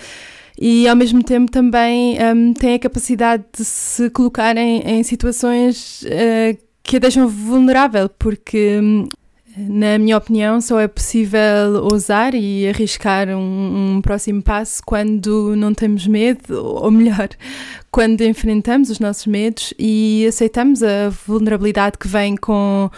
e 0.60 0.88
ao 0.88 0.96
mesmo 0.96 1.24
tempo 1.24 1.52
também 1.52 2.18
um, 2.34 2.54
tem 2.54 2.74
a 2.74 2.80
capacidade 2.80 3.44
de 3.56 3.64
se 3.64 4.10
colocar 4.10 4.58
em, 4.58 4.80
em 4.80 5.04
situações 5.04 6.04
uh, 6.04 6.58
que 6.82 6.96
a 6.96 7.00
deixam 7.00 7.28
vulnerável, 7.28 8.10
porque 8.10 8.80
um, 8.82 9.08
na 9.56 10.00
minha 10.00 10.18
opinião, 10.18 10.60
só 10.62 10.80
é 10.80 10.88
possível 10.88 11.40
ousar 11.84 12.34
e 12.34 12.68
arriscar 12.68 13.28
um, 13.30 13.98
um, 13.98 14.02
próximo 14.02 14.42
passo 14.42 14.82
quando 14.86 15.56
não 15.56 15.74
temos 15.74 16.08
medo, 16.08 16.64
ou 16.64 16.90
melhor, 16.90 17.30
quando 17.92 18.22
enfrentamos 18.22 18.90
os 18.90 19.00
nossos 19.00 19.28
medos 19.28 19.74
e 19.78 20.26
aceitamos 20.28 20.82
a 20.82 21.10
vulnerabilidade 21.28 21.98
que 22.00 22.08
vem 22.08 22.36
com 22.36 22.90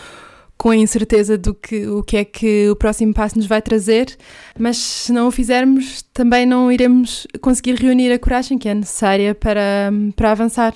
com 0.59 0.71
a 0.71 0.75
incerteza 0.75 1.37
do 1.37 1.55
que 1.55 1.87
o 1.87 2.03
que 2.03 2.17
é 2.17 2.25
que 2.25 2.69
o 2.69 2.75
próximo 2.75 3.13
passo 3.13 3.37
nos 3.37 3.47
vai 3.47 3.61
trazer, 3.61 4.17
mas 4.59 4.75
se 4.75 5.13
não 5.13 5.29
o 5.29 5.31
fizermos, 5.31 6.01
também 6.13 6.45
não 6.45 6.69
iremos 6.69 7.25
conseguir 7.39 7.75
reunir 7.75 8.11
a 8.11 8.19
coragem 8.19 8.57
que 8.57 8.67
é 8.67 8.73
necessária 8.73 9.33
para, 9.33 9.89
para 10.17 10.31
avançar. 10.31 10.73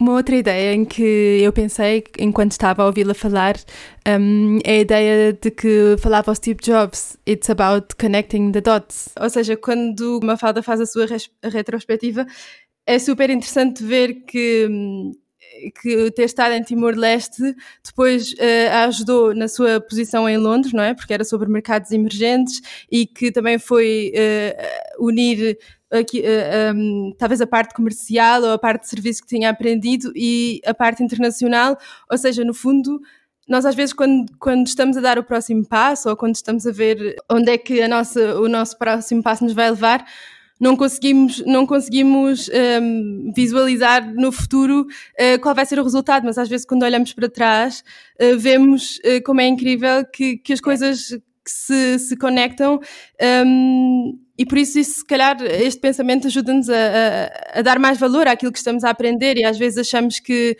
Uma 0.00 0.12
outra 0.12 0.36
ideia 0.36 0.74
em 0.74 0.84
que 0.84 1.40
eu 1.42 1.52
pensei 1.52 2.04
enquanto 2.18 2.52
estava 2.52 2.82
a 2.82 2.86
ouvi-la 2.86 3.14
falar 3.14 3.56
um, 4.06 4.58
é 4.62 4.72
a 4.72 4.80
ideia 4.80 5.32
de 5.32 5.50
que 5.50 5.96
falava 5.98 6.30
o 6.30 6.34
Steve 6.34 6.60
Jobs, 6.62 7.16
it's 7.26 7.48
about 7.48 7.96
connecting 7.98 8.52
the 8.52 8.60
dots. 8.60 9.08
Ou 9.18 9.30
seja, 9.30 9.56
quando 9.56 10.20
uma 10.22 10.36
fada 10.36 10.62
faz 10.62 10.80
a 10.80 10.86
sua 10.86 11.06
retrospectiva, 11.42 12.26
é 12.86 12.98
super 12.98 13.30
interessante 13.30 13.82
ver 13.82 14.24
que 14.26 14.68
hum, 14.70 15.12
que 15.82 16.10
ter 16.12 16.24
estado 16.24 16.52
em 16.52 16.62
Timor-Leste 16.62 17.54
depois 17.84 18.32
uh, 18.32 18.70
a 18.72 18.84
ajudou 18.84 19.34
na 19.34 19.48
sua 19.48 19.80
posição 19.80 20.28
em 20.28 20.36
Londres, 20.36 20.72
não 20.72 20.82
é? 20.82 20.94
Porque 20.94 21.12
era 21.12 21.24
sobre 21.24 21.48
mercados 21.48 21.90
emergentes 21.90 22.60
e 22.90 23.06
que 23.06 23.30
também 23.30 23.58
foi 23.58 24.12
uh, 24.14 25.06
unir 25.06 25.58
aqui, 25.90 26.20
uh, 26.20 26.24
eh, 26.24 26.72
um, 26.74 27.14
talvez 27.18 27.40
a 27.40 27.46
parte 27.46 27.74
comercial 27.74 28.42
ou 28.42 28.52
a 28.52 28.58
parte 28.58 28.82
de 28.82 28.88
serviço 28.88 29.22
que 29.22 29.28
tinha 29.28 29.50
aprendido 29.50 30.12
e 30.14 30.60
a 30.66 30.74
parte 30.74 31.02
internacional, 31.02 31.78
ou 32.10 32.18
seja, 32.18 32.44
no 32.44 32.52
fundo 32.52 33.00
nós 33.48 33.64
às 33.64 33.74
vezes 33.74 33.94
quando, 33.94 34.30
quando 34.38 34.66
estamos 34.66 34.96
a 34.96 35.00
dar 35.00 35.18
o 35.18 35.24
próximo 35.24 35.66
passo 35.66 36.10
ou 36.10 36.16
quando 36.16 36.34
estamos 36.34 36.66
a 36.66 36.70
ver 36.70 37.16
onde 37.30 37.50
é 37.50 37.56
que 37.56 37.80
a 37.80 37.88
nossa, 37.88 38.38
o 38.38 38.48
nosso 38.48 38.76
próximo 38.76 39.22
passo 39.22 39.42
nos 39.44 39.54
vai 39.54 39.70
levar, 39.70 40.04
não 40.60 40.76
conseguimos, 40.76 41.44
não 41.46 41.66
conseguimos 41.66 42.50
um, 42.82 43.32
visualizar 43.34 44.12
no 44.14 44.32
futuro 44.32 44.82
uh, 44.82 45.40
qual 45.40 45.54
vai 45.54 45.64
ser 45.64 45.78
o 45.78 45.84
resultado, 45.84 46.24
mas 46.24 46.38
às 46.38 46.48
vezes 46.48 46.66
quando 46.66 46.82
olhamos 46.82 47.12
para 47.12 47.28
trás 47.28 47.84
uh, 48.20 48.38
vemos 48.38 48.98
uh, 48.98 49.22
como 49.24 49.40
é 49.40 49.46
incrível 49.46 50.04
que, 50.04 50.36
que 50.38 50.52
as 50.52 50.60
coisas 50.60 51.08
que 51.08 51.50
se, 51.50 51.98
se 51.98 52.16
conectam 52.16 52.80
um, 53.46 54.18
e 54.36 54.44
por 54.46 54.58
isso, 54.58 54.78
isso, 54.78 55.00
se 55.00 55.04
calhar, 55.04 55.36
este 55.42 55.80
pensamento 55.80 56.26
ajuda-nos 56.26 56.68
a, 56.68 56.74
a, 56.74 57.58
a, 57.58 57.62
dar 57.62 57.78
mais 57.78 57.98
valor 57.98 58.28
àquilo 58.28 58.52
que 58.52 58.58
estamos 58.58 58.84
a 58.84 58.90
aprender 58.90 59.36
e 59.36 59.44
às 59.44 59.58
vezes 59.58 59.78
achamos 59.78 60.20
que 60.20 60.56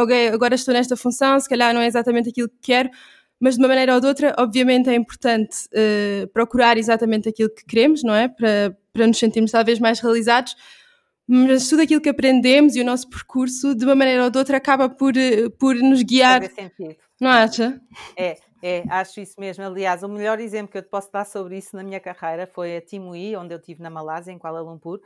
ok, 0.00 0.28
agora 0.28 0.54
estou 0.54 0.74
nesta 0.74 0.96
função, 0.96 1.38
se 1.38 1.48
calhar 1.48 1.72
não 1.74 1.80
é 1.80 1.86
exatamente 1.86 2.30
aquilo 2.30 2.48
que 2.48 2.58
quero, 2.62 2.90
mas 3.38 3.54
de 3.54 3.60
uma 3.60 3.68
maneira 3.68 3.94
ou 3.94 4.00
de 4.00 4.06
outra, 4.06 4.34
obviamente 4.38 4.88
é 4.88 4.94
importante 4.94 5.56
uh, 5.72 6.26
procurar 6.28 6.78
exatamente 6.78 7.28
aquilo 7.28 7.50
que 7.50 7.64
queremos, 7.64 8.02
não 8.02 8.14
é? 8.14 8.28
Para, 8.28 8.76
para 8.96 9.06
nos 9.06 9.18
sentirmos 9.18 9.50
talvez 9.50 9.78
mais 9.78 10.00
realizados, 10.00 10.56
mas 11.28 11.68
tudo 11.68 11.82
aquilo 11.82 12.00
que 12.00 12.08
aprendemos 12.08 12.74
e 12.76 12.80
o 12.80 12.84
nosso 12.84 13.08
percurso, 13.08 13.74
de 13.74 13.84
uma 13.84 13.94
maneira 13.94 14.24
ou 14.24 14.30
de 14.30 14.38
outra, 14.38 14.56
acaba 14.56 14.88
por, 14.88 15.16
eh, 15.16 15.48
por 15.58 15.74
nos 15.74 16.02
guiar. 16.02 16.40
Faz 16.40 16.54
sentido. 16.54 16.96
Não 17.20 17.30
acha? 17.30 17.80
É, 18.16 18.36
é, 18.62 18.84
acho 18.88 19.20
isso 19.20 19.34
mesmo. 19.38 19.64
Aliás, 19.64 20.02
o 20.02 20.08
melhor 20.08 20.38
exemplo 20.38 20.70
que 20.70 20.78
eu 20.78 20.82
te 20.82 20.88
posso 20.88 21.10
dar 21.10 21.24
sobre 21.24 21.56
isso 21.58 21.74
na 21.74 21.82
minha 21.82 21.98
carreira 21.98 22.46
foi 22.46 22.76
a 22.76 22.80
Timui, 22.80 23.34
onde 23.36 23.54
eu 23.54 23.58
estive 23.58 23.82
na 23.82 23.90
Malásia, 23.90 24.32
em 24.32 24.38
Kuala 24.38 24.60
Lumpur. 24.60 25.00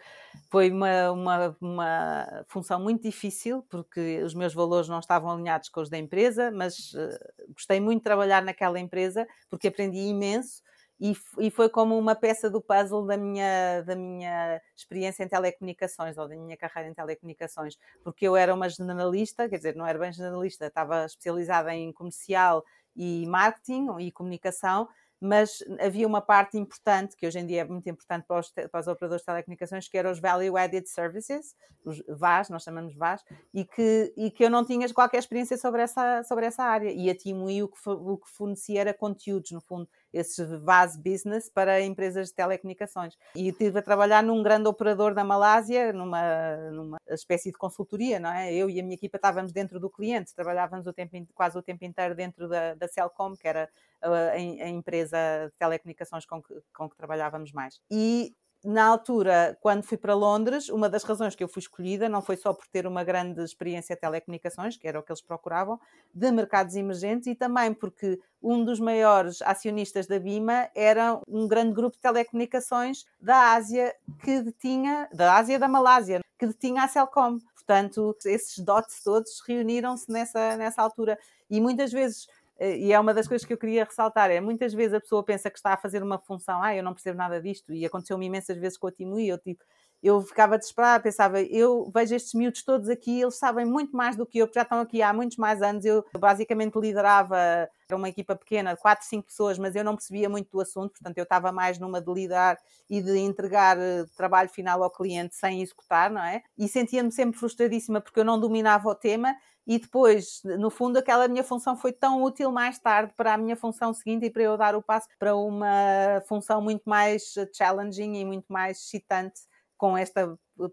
Foi 0.51 0.71
uma, 0.71 1.11
uma, 1.11 1.57
uma 1.61 2.45
função 2.49 2.81
muito 2.81 3.03
difícil, 3.03 3.65
porque 3.71 4.23
os 4.23 4.35
meus 4.35 4.53
valores 4.53 4.89
não 4.89 4.99
estavam 4.99 5.31
alinhados 5.31 5.69
com 5.69 5.81
os 5.81 5.89
da 5.89 5.99
empresa, 5.99 6.51
mas 6.51 6.93
uh, 6.95 7.53
gostei 7.55 7.81
muito 7.81 8.01
de 8.01 8.05
trabalhar 8.05 8.43
naquela 8.43 8.79
empresa, 8.79 9.27
porque 9.49 9.69
aprendi 9.69 9.99
imenso. 9.99 10.63
E, 11.01 11.17
e, 11.39 11.51
foi 11.51 11.71
como 11.71 11.99
uma 11.99 12.15
peça 12.15 12.51
do 12.51 12.61
puzzle 12.61 13.07
da 13.07 13.17
minha, 13.17 13.81
da 13.83 13.97
minha 13.97 14.61
experiência 14.77 15.25
em 15.25 15.29
telecomunicações 15.29 16.19
ou 16.19 16.29
da 16.29 16.37
minha 16.37 16.59
carreira 16.59 16.91
em 16.91 16.95
telecomunicações, 16.95 17.79
porque 18.05 18.29
eu 18.29 18.37
era 18.37 18.55
uma 18.55 18.69
jornalista, 18.69 19.49
quer 19.49 19.57
dizer, 19.57 19.75
não 19.75 19.87
era 19.87 19.99
bem 19.99 20.13
jornalista, 20.13 20.67
estava 20.67 21.07
especializada 21.07 21.75
em 21.75 21.91
comercial 21.91 22.63
e 22.95 23.25
marketing 23.27 23.87
e 24.01 24.13
comunicação, 24.13 24.89
mas 25.21 25.63
havia 25.79 26.07
uma 26.07 26.23
parte 26.23 26.57
importante, 26.57 27.15
que 27.15 27.27
hoje 27.27 27.39
em 27.39 27.47
dia 27.47 27.61
é 27.61 27.65
muito 27.65 27.89
importante 27.91 28.25
para 28.27 28.41
os, 28.41 28.51
para 28.51 28.81
os 28.81 28.87
operadores 28.87 29.21
de 29.21 29.27
telecomunicações, 29.27 29.87
que 29.87 29.99
eram 29.99 30.11
os 30.11 30.19
Value 30.19 30.57
Added 30.57 30.89
Services, 30.89 31.55
os 31.85 32.03
VAS, 32.09 32.49
nós 32.49 32.63
chamamos 32.63 32.95
VAS, 32.95 33.23
e 33.53 33.67
que, 33.67 34.15
e 34.17 34.31
que 34.31 34.43
eu 34.43 34.49
não 34.49 34.65
tinha 34.65 34.91
qualquer 34.95 35.19
experiência 35.19 35.59
sobre 35.59 35.83
essa, 35.83 36.23
sobre 36.23 36.47
essa 36.47 36.65
área. 36.65 36.91
E 36.91 37.11
a 37.11 37.15
Timui 37.15 37.63
o 37.63 37.69
que, 37.69 37.79
o 37.87 38.17
que 38.17 38.31
fornecia 38.31 38.81
era 38.81 38.95
conteúdos, 38.95 39.51
no 39.51 39.61
fundo, 39.61 39.87
esses 40.13 40.51
VAS 40.63 40.97
Business 40.97 41.49
para 41.49 41.81
empresas 41.81 42.29
de 42.29 42.35
telecomunicações. 42.35 43.17
E 43.35 43.49
estive 43.49 43.79
a 43.79 43.83
trabalhar 43.83 44.23
num 44.23 44.43
grande 44.43 44.69
operador 44.69 45.15
da 45.15 45.25
Malásia, 45.25 45.93
numa, 45.93 46.57
numa 46.73 46.99
espécie 47.09 47.51
de 47.51 47.59
consultoria, 47.59 48.19
não 48.19 48.31
é? 48.31 48.53
Eu 48.53 48.69
e 48.69 48.81
a 48.81 48.83
minha 48.83 48.95
equipa 48.95 49.17
estávamos 49.17 49.53
dentro 49.53 49.79
do 49.79 49.91
cliente, 49.91 50.35
trabalhávamos 50.35 50.87
o 50.87 50.93
tempo, 50.93 51.17
quase 51.35 51.57
o 51.57 51.63
tempo 51.63 51.85
inteiro 51.85 52.15
dentro 52.15 52.49
da, 52.49 52.75
da 52.75 52.89
Celcom, 52.89 53.35
que 53.37 53.47
era 53.47 53.69
a, 54.01 54.09
a, 54.09 54.33
a 54.33 54.69
empresa 54.69 55.17
de 55.47 55.57
telecomunicações 55.59 56.27
com 56.27 56.43
que, 56.43 56.55
com 56.75 56.89
que 56.89 56.97
trabalhávamos 56.97 57.53
mais. 57.53 57.81
E 57.91 58.35
na 58.65 58.85
altura, 58.85 59.57
quando 59.61 59.83
fui 59.83 59.97
para 59.97 60.15
Londres, 60.15 60.69
uma 60.69 60.89
das 60.89 61.03
razões 61.03 61.35
que 61.35 61.43
eu 61.43 61.49
fui 61.49 61.61
escolhida 61.61 62.09
não 62.09 62.21
foi 62.21 62.37
só 62.37 62.53
por 62.53 62.67
ter 62.67 62.87
uma 62.87 63.03
grande 63.03 63.43
experiência 63.43 63.95
de 63.95 64.01
telecomunicações, 64.01 64.77
que 64.77 64.87
era 64.87 64.99
o 64.99 65.03
que 65.03 65.11
eles 65.11 65.23
procuravam, 65.23 65.81
de 66.13 66.31
mercados 66.31 66.77
emergentes 66.77 67.27
e 67.27 67.35
também 67.35 67.73
porque 67.73 68.21
um 68.43 68.63
dos 68.63 68.79
maiores 68.79 69.41
acionistas 69.43 70.07
da 70.07 70.19
BIMA 70.19 70.69
era 70.75 71.21
um 71.27 71.49
grande 71.49 71.73
grupo 71.73 71.97
de 71.97 72.03
telecomunicações 72.03 73.05
da 73.21 73.55
Ásia 73.55 73.95
que 74.23 74.43
detinha, 74.43 75.09
da 75.13 75.37
Ásia 75.37 75.59
da 75.59 75.69
Malásia, 75.69 76.21
que 76.39 76.47
detinha 76.47 76.85
a 76.85 76.89
Celcom. 76.89 77.39
Portanto, 77.55 78.17
esses 78.25 78.59
dots 78.59 79.03
todos 79.03 79.41
reuniram-se 79.47 80.11
nessa, 80.11 80.57
nessa 80.57 80.83
altura. 80.83 81.19
E 81.49 81.61
muitas 81.61 81.93
vezes 81.93 82.27
e 82.61 82.93
é 82.93 83.01
uma 83.01 83.15
das 83.15 83.27
coisas 83.27 83.47
que 83.47 83.53
eu 83.53 83.59
queria 83.59 83.85
ressaltar, 83.85 84.31
é 84.31 84.41
muitas 84.41 84.75
vezes 84.75 84.95
a 84.95 85.01
pessoa 85.01 85.25
pensa 85.25 85.51
que 85.51 85.59
está 85.59 85.73
a 85.73 85.77
fazer 85.77 86.03
uma 86.03 86.19
função, 86.19 86.63
ah, 86.63 86.75
eu 86.75 86.83
não 86.83 86.93
percebo 86.93 87.17
nada 87.17 87.41
disto, 87.41 87.73
e 87.73 87.87
aconteceu-me 87.87 88.27
imensas 88.27 88.59
vezes 88.59 88.77
com 88.77 88.87
a 88.87 88.93
Timui, 88.93 89.27
eu 89.27 89.39
tipo, 89.39 89.65
eu 90.03 90.21
ficava 90.23 90.57
desesperada, 90.57 91.03
pensava, 91.03 91.43
eu 91.43 91.91
vejo 91.93 92.15
estes 92.15 92.33
miúdos 92.33 92.63
todos 92.65 92.89
aqui, 92.89 93.21
eles 93.21 93.37
sabem 93.37 93.67
muito 93.67 93.95
mais 93.95 94.17
do 94.17 94.25
que 94.27 94.39
eu, 94.39 94.47
porque 94.47 94.59
já 94.59 94.63
estão 94.63 94.81
aqui 94.81 95.03
há 95.03 95.13
muitos 95.13 95.37
mais 95.37 95.61
anos, 95.61 95.85
eu 95.85 96.05
basicamente 96.19 96.79
liderava, 96.79 97.37
era 97.37 97.97
uma 97.97 98.09
equipa 98.09 98.35
pequena, 98.35 98.75
de 98.75 98.81
4, 98.81 99.07
5 99.07 99.27
pessoas, 99.27 99.59
mas 99.59 99.75
eu 99.75 99.85
não 99.85 99.95
percebia 99.95 100.29
muito 100.29 100.51
do 100.51 100.61
assunto, 100.61 100.93
portanto 100.93 101.19
eu 101.19 101.25
estava 101.25 101.53
mais 101.53 101.79
numa 101.79 102.01
de 102.01 102.13
liderar 102.13 102.59
e 102.89 103.03
de 103.03 103.19
entregar 103.19 103.79
eh, 103.79 104.05
trabalho 104.17 104.49
final 104.49 104.83
ao 104.83 104.91
cliente 104.91 105.35
sem 105.35 105.61
executar, 105.61 106.11
não 106.11 106.23
é? 106.23 106.43
E 106.57 106.67
sentia-me 106.69 107.13
sempre 107.13 107.39
frustradíssima 107.39 108.01
porque 108.01 108.21
eu 108.21 108.25
não 108.25 108.41
dominava 108.41 108.89
o 108.89 108.95
tema 108.95 109.35
e 109.71 109.79
depois, 109.79 110.41
no 110.59 110.69
fundo, 110.69 110.99
aquela 110.99 111.29
minha 111.29 111.45
função 111.45 111.77
foi 111.77 111.93
tão 111.93 112.25
útil 112.25 112.51
mais 112.51 112.77
tarde 112.81 113.15
para 113.17 113.35
a 113.35 113.39
minha 113.39 113.55
função 113.55 113.95
seguinte 113.95 114.27
e 114.27 114.31
para 114.31 114.43
eu 114.43 114.57
dar 114.57 114.75
o 114.75 114.83
passo 114.83 115.07
para 115.17 115.37
uma 115.37 116.21
função 116.27 116.61
muito 116.61 116.83
mais 116.87 117.35
challenging 117.57 118.17
e 118.17 118.25
muito 118.25 118.53
mais 118.53 118.79
excitante 118.79 119.43
com 119.77 119.97
este 119.97 120.21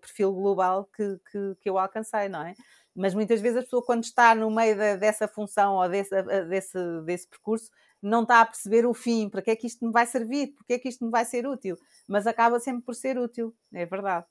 perfil 0.02 0.34
global 0.34 0.90
que, 0.96 1.16
que, 1.32 1.56
que 1.62 1.70
eu 1.70 1.78
alcancei, 1.78 2.28
não 2.28 2.42
é? 2.42 2.56
Mas 2.96 3.14
muitas 3.14 3.40
vezes 3.40 3.60
a 3.60 3.62
pessoa, 3.62 3.86
quando 3.86 4.04
está 4.04 4.34
no 4.34 4.50
meio 4.50 4.76
de, 4.76 4.98
dessa 4.98 5.28
função 5.28 5.76
ou 5.76 5.88
desse, 5.88 6.20
desse, 6.50 7.02
desse 7.06 7.28
percurso, 7.28 7.70
não 8.02 8.24
está 8.24 8.42
a 8.42 8.46
perceber 8.48 8.84
o 8.84 8.96
fim, 8.96 9.30
para 9.30 9.44
que 9.44 9.52
é 9.52 9.56
que 9.56 9.68
isto 9.68 9.86
me 9.86 9.92
vai 9.92 10.08
servir, 10.08 10.56
porque 10.56 10.74
é 10.74 10.80
que 10.80 10.90
isto 10.90 11.06
me 11.06 11.12
vai 11.12 11.24
ser 11.24 11.46
útil, 11.46 11.78
mas 12.08 12.26
acaba 12.26 12.60
sempre 12.60 12.82
por 12.82 12.96
ser 12.96 13.20
útil, 13.20 13.54
é 13.72 13.86
verdade. 13.86 14.26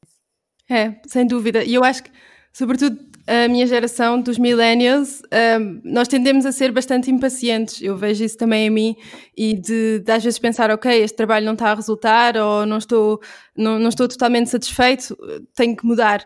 É, 0.68 1.00
sem 1.06 1.24
dúvida. 1.24 1.62
E 1.62 1.72
eu 1.72 1.84
acho 1.84 2.02
que 2.02 2.10
sobretudo 2.56 2.98
a 3.26 3.48
minha 3.48 3.66
geração 3.66 4.18
dos 4.18 4.38
millennials, 4.38 5.20
um, 5.60 5.80
nós 5.84 6.08
tendemos 6.08 6.46
a 6.46 6.52
ser 6.52 6.72
bastante 6.72 7.10
impacientes. 7.10 7.82
Eu 7.82 7.98
vejo 7.98 8.24
isso 8.24 8.38
também 8.38 8.68
em 8.68 8.70
mim 8.70 8.96
e 9.36 9.52
de, 9.52 10.00
de 10.00 10.10
às 10.10 10.24
vezes 10.24 10.38
pensar, 10.38 10.70
ok, 10.70 10.90
este 11.02 11.14
trabalho 11.14 11.44
não 11.44 11.52
está 11.52 11.70
a 11.70 11.74
resultar 11.74 12.34
ou 12.38 12.64
não 12.64 12.78
estou, 12.78 13.20
não, 13.54 13.78
não 13.78 13.90
estou 13.90 14.08
totalmente 14.08 14.48
satisfeito, 14.48 15.14
tenho 15.54 15.76
que 15.76 15.84
mudar. 15.84 16.24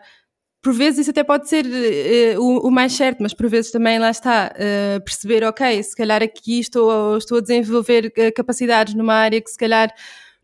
Por 0.61 0.73
vezes 0.73 1.01
isso 1.01 1.09
até 1.09 1.21
pode 1.21 1.49
ser 1.49 1.65
uh, 1.65 2.41
o, 2.41 2.67
o, 2.67 2.71
mais 2.71 2.93
certo, 2.93 3.21
mas 3.21 3.33
por 3.33 3.49
vezes 3.49 3.69
também 3.69 3.99
lá 3.99 4.09
está, 4.09 4.53
uh, 4.55 5.03
perceber, 5.03 5.43
ok, 5.43 5.83
se 5.83 5.95
calhar 5.97 6.23
aqui 6.23 6.61
estou, 6.61 7.17
estou 7.17 7.39
a 7.39 7.41
desenvolver 7.41 8.05
uh, 8.05 8.33
capacidades 8.33 8.93
numa 8.93 9.15
área 9.15 9.41
que 9.41 9.49
se 9.49 9.57
calhar 9.57 9.93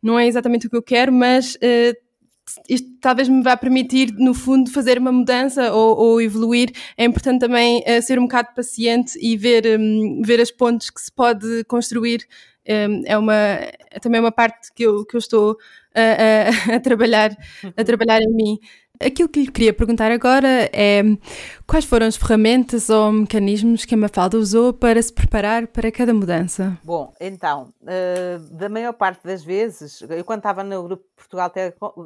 não 0.03 0.19
é 0.19 0.27
exatamente 0.27 0.67
o 0.67 0.69
que 0.69 0.75
eu 0.75 0.83
quero, 0.83 1.13
mas 1.13 1.57
isto 2.69 2.87
talvez 3.01 3.27
me 3.27 3.41
vá 3.43 3.57
permitir, 3.57 4.13
no 4.13 4.33
fundo, 4.33 4.71
fazer 4.71 4.97
uma 4.97 5.11
mudança 5.11 5.73
ou, 5.73 5.97
ou 5.97 6.21
evoluir. 6.21 6.71
É 6.97 7.05
importante 7.05 7.39
também 7.41 7.83
uh, 7.87 8.01
ser 8.01 8.19
um 8.19 8.23
bocado 8.23 8.49
paciente 8.55 9.17
e 9.21 9.35
ver, 9.37 9.79
um, 9.79 10.21
ver 10.23 10.39
as 10.39 10.51
pontes 10.51 10.89
que 10.89 11.01
se 11.01 11.11
pode 11.11 11.63
construir. 11.65 12.27
Um, 12.69 13.01
é, 13.05 13.17
uma, 13.17 13.33
é 13.33 13.99
também 14.01 14.19
uma 14.19 14.31
parte 14.31 14.73
que 14.73 14.83
eu, 14.83 15.05
que 15.05 15.15
eu 15.15 15.19
estou 15.19 15.57
a, 15.95 16.73
a, 16.73 16.75
a 16.75 16.79
trabalhar, 16.79 17.35
a 17.75 17.83
trabalhar 17.83 18.21
em 18.21 18.33
mim. 18.33 18.59
Aquilo 18.99 19.29
que 19.29 19.41
lhe 19.41 19.51
queria 19.51 19.73
perguntar 19.73 20.11
agora 20.11 20.69
é 20.73 21.01
quais 21.67 21.85
foram 21.85 22.07
as 22.07 22.15
ferramentas 22.15 22.89
ou 22.89 23.11
mecanismos 23.11 23.85
que 23.85 23.93
a 23.93 23.97
Mafalda 23.97 24.37
usou 24.37 24.73
para 24.73 25.01
se 25.01 25.13
preparar 25.13 25.67
para 25.67 25.91
cada 25.91 26.13
mudança? 26.13 26.77
Bom, 26.83 27.13
então, 27.19 27.73
uh, 27.83 28.39
da 28.55 28.67
maior 28.69 28.93
parte 28.93 29.23
das 29.23 29.43
vezes, 29.43 30.01
eu 30.01 30.25
quando 30.25 30.39
estava 30.39 30.63
no 30.63 30.83
grupo 30.83 31.03
Portugal 31.15 31.51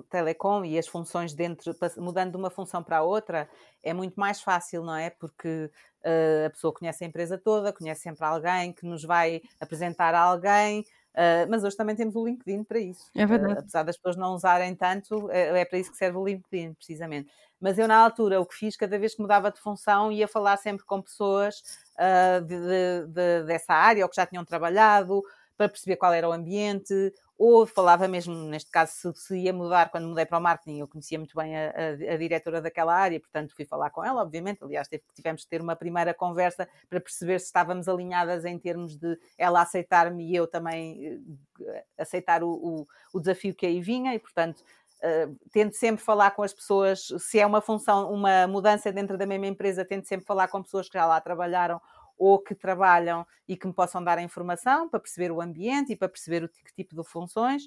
Telecom 0.10 0.66
e 0.66 0.78
as 0.78 0.88
funções 0.88 1.34
dentro, 1.34 1.76
mudando 1.98 2.32
de 2.32 2.38
uma 2.38 2.50
função 2.50 2.84
para 2.84 2.98
a 2.98 3.04
outra, 3.04 3.48
é 3.84 3.94
muito 3.94 4.20
mais 4.20 4.42
fácil, 4.42 4.84
não 4.84 4.96
é? 4.96 5.10
Porque 5.10 5.70
uh, 6.06 6.48
a 6.48 6.50
pessoa 6.50 6.74
conhece 6.74 7.04
a 7.04 7.08
empresa 7.08 7.38
toda, 7.38 7.72
conhece 7.72 8.02
sempre 8.02 8.26
alguém 8.26 8.74
que 8.74 8.86
nos 8.86 9.04
vai 9.04 9.42
apresentar 9.60 10.14
a 10.14 10.20
alguém, 10.20 10.86
Uh, 11.14 11.44
mas 11.50 11.64
hoje 11.64 11.76
também 11.76 11.96
temos 11.96 12.16
o 12.16 12.26
LinkedIn 12.26 12.64
para 12.64 12.80
isso. 12.80 13.10
É 13.14 13.26
verdade. 13.26 13.54
Uh, 13.54 13.60
apesar 13.60 13.84
das 13.84 13.98
pessoas 13.98 14.16
não 14.16 14.34
usarem 14.34 14.74
tanto, 14.76 15.30
é, 15.30 15.60
é, 15.60 15.66
para 15.66 15.78
isso 15.78 15.92
que 15.92 15.98
serve 15.98 16.18
o 16.18 16.26
LinkedIn, 16.26 16.74
precisamente. 16.74 17.30
Mas 17.60 17.78
eu, 17.78 17.88
na 17.88 17.98
altura, 17.98 18.40
o 18.40 18.46
que 18.46 18.56
fiz, 18.56 18.76
cada 18.76 18.98
vez 18.98 19.14
que 19.14 19.22
mudava 19.22 19.52
de 19.52 19.60
função, 19.60 20.12
ia 20.12 20.28
falar 20.28 20.58
sempre 20.58 20.86
com 20.86 21.02
pessoas 21.02 21.62
uh, 21.96 22.42
de, 22.42 22.58
de, 22.58 23.08
de, 23.08 23.44
dessa 23.44 23.74
área 23.74 24.04
ou 24.04 24.10
que 24.10 24.16
já 24.16 24.26
tinham 24.26 24.46
trabalhado, 24.46 25.22
para 25.62 25.70
perceber 25.70 25.96
qual 25.98 26.12
era 26.12 26.28
o 26.28 26.32
ambiente, 26.32 27.14
ou 27.38 27.68
falava 27.68 28.08
mesmo, 28.08 28.34
neste 28.34 28.72
caso, 28.72 28.94
se, 28.94 29.14
se, 29.14 29.38
ia 29.38 29.54
mudar 29.54 29.92
quando 29.92 30.08
mudei 30.08 30.26
para 30.26 30.40
o 30.40 30.42
marketing, 30.42 30.80
eu 30.80 30.88
conhecia 30.88 31.20
muito 31.20 31.36
bem 31.36 31.56
a, 31.56 31.70
a, 31.70 32.14
a, 32.14 32.18
diretora 32.18 32.60
daquela 32.60 32.96
área, 32.96 33.20
portanto 33.20 33.56
fui 33.56 33.64
falar 33.64 33.92
com 33.92 34.04
ela, 34.04 34.24
obviamente, 34.24 34.64
aliás 34.64 34.90
tivemos 35.14 35.44
que 35.44 35.50
ter 35.50 35.62
uma 35.62 35.76
primeira 35.76 36.16
conversa 36.16 36.68
para 36.90 37.00
perceber 37.00 37.40
se 37.40 37.46
estávamos 37.46 37.88
alinhadas 37.88 38.44
em 38.44 38.58
termos 38.58 38.98
de 38.98 39.20
ela 39.38 39.62
aceitar-me 39.62 40.32
e 40.32 40.36
eu 40.36 40.48
também 40.48 41.18
uh, 41.60 41.82
aceitar 41.96 42.44
o, 42.44 42.50
o, 42.50 42.88
o, 43.14 43.20
desafio 43.20 43.54
que 43.54 43.68
aí 43.68 43.82
vinha, 43.82 44.16
e 44.16 44.20
portanto 44.20 44.62
uh, 45.04 45.36
tento 45.52 45.76
sempre 45.76 46.04
falar 46.04 46.32
com 46.32 46.42
as 46.42 46.54
pessoas, 46.54 47.08
se 47.20 47.40
é 47.40 47.46
uma 47.46 47.62
função, 47.62 48.12
uma 48.12 48.48
mudança 48.48 48.92
dentro 48.92 49.16
da 49.16 49.28
mesma 49.28 49.46
empresa, 49.46 49.86
tento 49.86 50.08
sempre 50.08 50.26
falar 50.26 50.48
com 50.48 50.64
pessoas 50.64 50.90
que 50.90 50.98
já 50.98 51.06
lá 51.06 51.22
trabalharam 51.22 51.80
ou 52.18 52.40
que 52.40 52.56
trabalham 52.56 53.26
e 53.48 53.58
que 53.58 53.68
me 53.68 53.74
possam 53.74 54.04
dar 54.04 54.18
a 54.18 54.22
informação 54.22 54.90
para 54.90 55.00
perceber 55.00 55.32
o 55.32 55.42
ambiente 55.42 55.94
e 55.94 55.96
para 55.96 56.10
perceber 56.10 56.44
o 56.44 56.50
que 56.50 56.74
tipo 56.76 56.96
de 56.96 57.04
funções. 57.08 57.64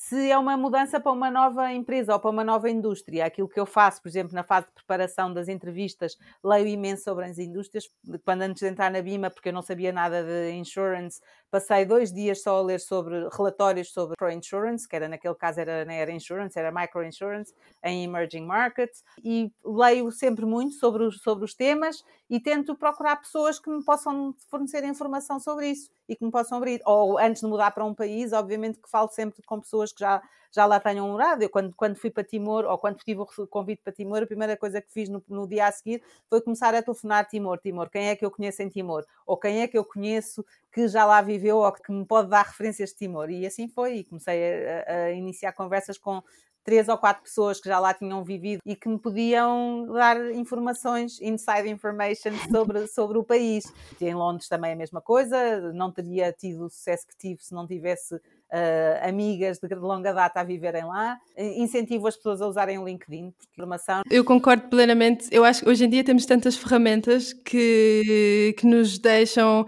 Se 0.00 0.30
é 0.30 0.38
uma 0.38 0.56
mudança 0.56 1.00
para 1.00 1.10
uma 1.10 1.28
nova 1.28 1.72
empresa 1.72 2.12
ou 2.12 2.20
para 2.20 2.30
uma 2.30 2.44
nova 2.44 2.70
indústria, 2.70 3.26
aquilo 3.26 3.48
que 3.48 3.58
eu 3.58 3.66
faço, 3.66 4.00
por 4.00 4.08
exemplo, 4.08 4.32
na 4.32 4.44
fase 4.44 4.68
de 4.68 4.72
preparação 4.72 5.34
das 5.34 5.48
entrevistas, 5.48 6.16
leio 6.42 6.68
imenso 6.68 7.02
sobre 7.02 7.24
as 7.24 7.36
indústrias. 7.36 7.90
Quando 8.24 8.42
antes 8.42 8.60
de 8.60 8.68
entrar 8.68 8.92
na 8.92 9.02
BIMA, 9.02 9.28
porque 9.28 9.48
eu 9.48 9.52
não 9.52 9.60
sabia 9.60 9.90
nada 9.92 10.22
de 10.22 10.52
insurance, 10.52 11.20
passei 11.50 11.84
dois 11.84 12.12
dias 12.12 12.40
só 12.44 12.58
a 12.58 12.62
ler 12.62 12.78
sobre 12.78 13.28
relatórios 13.36 13.92
sobre 13.92 14.14
pro 14.16 14.30
insurance, 14.30 14.86
que 14.86 14.94
era 14.94 15.08
naquele 15.08 15.34
caso 15.34 15.58
era, 15.58 15.84
não 15.84 15.92
era 15.92 16.12
insurance, 16.12 16.56
era 16.56 16.70
micro 16.70 17.04
insurance 17.04 17.52
em 17.82 18.04
emerging 18.04 18.46
markets, 18.46 19.02
e 19.24 19.50
leio 19.64 20.12
sempre 20.12 20.46
muito 20.46 20.76
sobre 20.76 21.02
os, 21.02 21.20
sobre 21.20 21.44
os 21.44 21.54
temas 21.54 22.04
e 22.30 22.38
tento 22.38 22.76
procurar 22.76 23.16
pessoas 23.16 23.58
que 23.58 23.68
me 23.68 23.84
possam 23.84 24.32
fornecer 24.48 24.84
informação 24.84 25.40
sobre 25.40 25.70
isso 25.70 25.90
e 26.08 26.16
que 26.16 26.24
me 26.24 26.30
possam 26.30 26.58
abrir. 26.58 26.80
Ou 26.86 27.18
antes 27.18 27.42
de 27.42 27.48
mudar 27.48 27.70
para 27.72 27.84
um 27.84 27.94
país, 27.94 28.32
obviamente 28.32 28.80
que 28.80 28.88
falo 28.88 29.08
sempre 29.08 29.42
com 29.42 29.60
pessoas 29.60 29.92
que 29.92 30.00
já, 30.00 30.22
já 30.50 30.64
lá 30.64 30.80
tenham 30.80 31.06
morado. 31.08 31.42
Eu, 31.42 31.50
quando, 31.50 31.74
quando 31.74 31.96
fui 31.96 32.10
para 32.10 32.24
Timor, 32.24 32.64
ou 32.64 32.78
quando 32.78 32.96
tive 32.98 33.20
o 33.20 33.46
convite 33.46 33.82
para 33.82 33.92
Timor, 33.92 34.22
a 34.22 34.26
primeira 34.26 34.56
coisa 34.56 34.80
que 34.80 34.90
fiz 34.90 35.08
no, 35.08 35.22
no 35.28 35.46
dia 35.46 35.66
a 35.66 35.72
seguir 35.72 36.02
foi 36.28 36.40
começar 36.40 36.74
a 36.74 36.82
telefonar 36.82 37.26
Timor. 37.26 37.58
Timor, 37.58 37.90
quem 37.90 38.08
é 38.08 38.16
que 38.16 38.24
eu 38.24 38.30
conheço 38.30 38.62
em 38.62 38.68
Timor? 38.68 39.04
Ou 39.26 39.36
quem 39.36 39.60
é 39.60 39.68
que 39.68 39.76
eu 39.76 39.84
conheço 39.84 40.44
que 40.72 40.88
já 40.88 41.04
lá 41.04 41.20
viveu 41.20 41.58
ou 41.58 41.72
que 41.72 41.92
me 41.92 42.06
pode 42.06 42.30
dar 42.30 42.42
referências 42.42 42.90
de 42.90 42.96
Timor? 42.96 43.30
E 43.30 43.46
assim 43.46 43.68
foi. 43.68 43.98
E 43.98 44.04
comecei 44.04 44.66
a, 44.66 45.04
a 45.04 45.12
iniciar 45.12 45.52
conversas 45.52 45.98
com 45.98 46.22
três 46.68 46.86
ou 46.86 46.98
quatro 46.98 47.22
pessoas 47.22 47.58
que 47.58 47.66
já 47.66 47.78
lá 47.78 47.94
tinham 47.94 48.22
vivido 48.22 48.60
e 48.66 48.76
que 48.76 48.90
me 48.90 48.98
podiam 48.98 49.86
dar 49.90 50.30
informações, 50.34 51.18
inside 51.18 51.66
information 51.66 52.32
sobre, 52.52 52.86
sobre 52.92 53.16
o 53.16 53.24
país. 53.24 53.72
Em 53.98 54.14
Londres 54.14 54.48
também 54.48 54.72
a 54.72 54.76
mesma 54.76 55.00
coisa, 55.00 55.72
não 55.72 55.90
teria 55.90 56.30
tido 56.30 56.66
o 56.66 56.68
sucesso 56.68 57.06
que 57.06 57.16
tive 57.16 57.42
se 57.42 57.54
não 57.54 57.66
tivesse 57.66 58.20
Uh, 58.50 59.06
amigas 59.06 59.58
de 59.58 59.74
longa 59.74 60.10
data 60.10 60.40
a 60.40 60.42
viverem 60.42 60.82
lá. 60.82 61.18
Incentivo 61.36 62.06
as 62.06 62.16
pessoas 62.16 62.40
a 62.40 62.46
usarem 62.46 62.78
o 62.78 62.84
LinkedIn, 62.86 63.30
porque 63.30 63.46
informação. 63.52 64.00
Eu 64.10 64.24
concordo 64.24 64.68
plenamente. 64.70 65.28
Eu 65.30 65.44
acho 65.44 65.62
que 65.62 65.68
hoje 65.68 65.84
em 65.84 65.90
dia 65.90 66.02
temos 66.02 66.24
tantas 66.24 66.56
ferramentas 66.56 67.34
que, 67.34 68.54
que 68.56 68.66
nos 68.66 68.98
deixam 68.98 69.66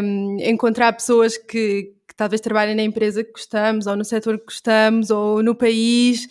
um, 0.00 0.36
encontrar 0.38 0.92
pessoas 0.92 1.36
que, 1.36 1.92
que 2.14 2.18
talvez 2.18 2.40
trabalhem 2.40 2.76
na 2.76 2.82
empresa 2.82 3.24
que 3.24 3.32
gostamos, 3.32 3.88
ou 3.88 3.96
no 3.96 4.04
setor 4.04 4.38
que 4.38 4.44
gostamos, 4.44 5.10
ou 5.10 5.42
no 5.42 5.52
país, 5.52 6.28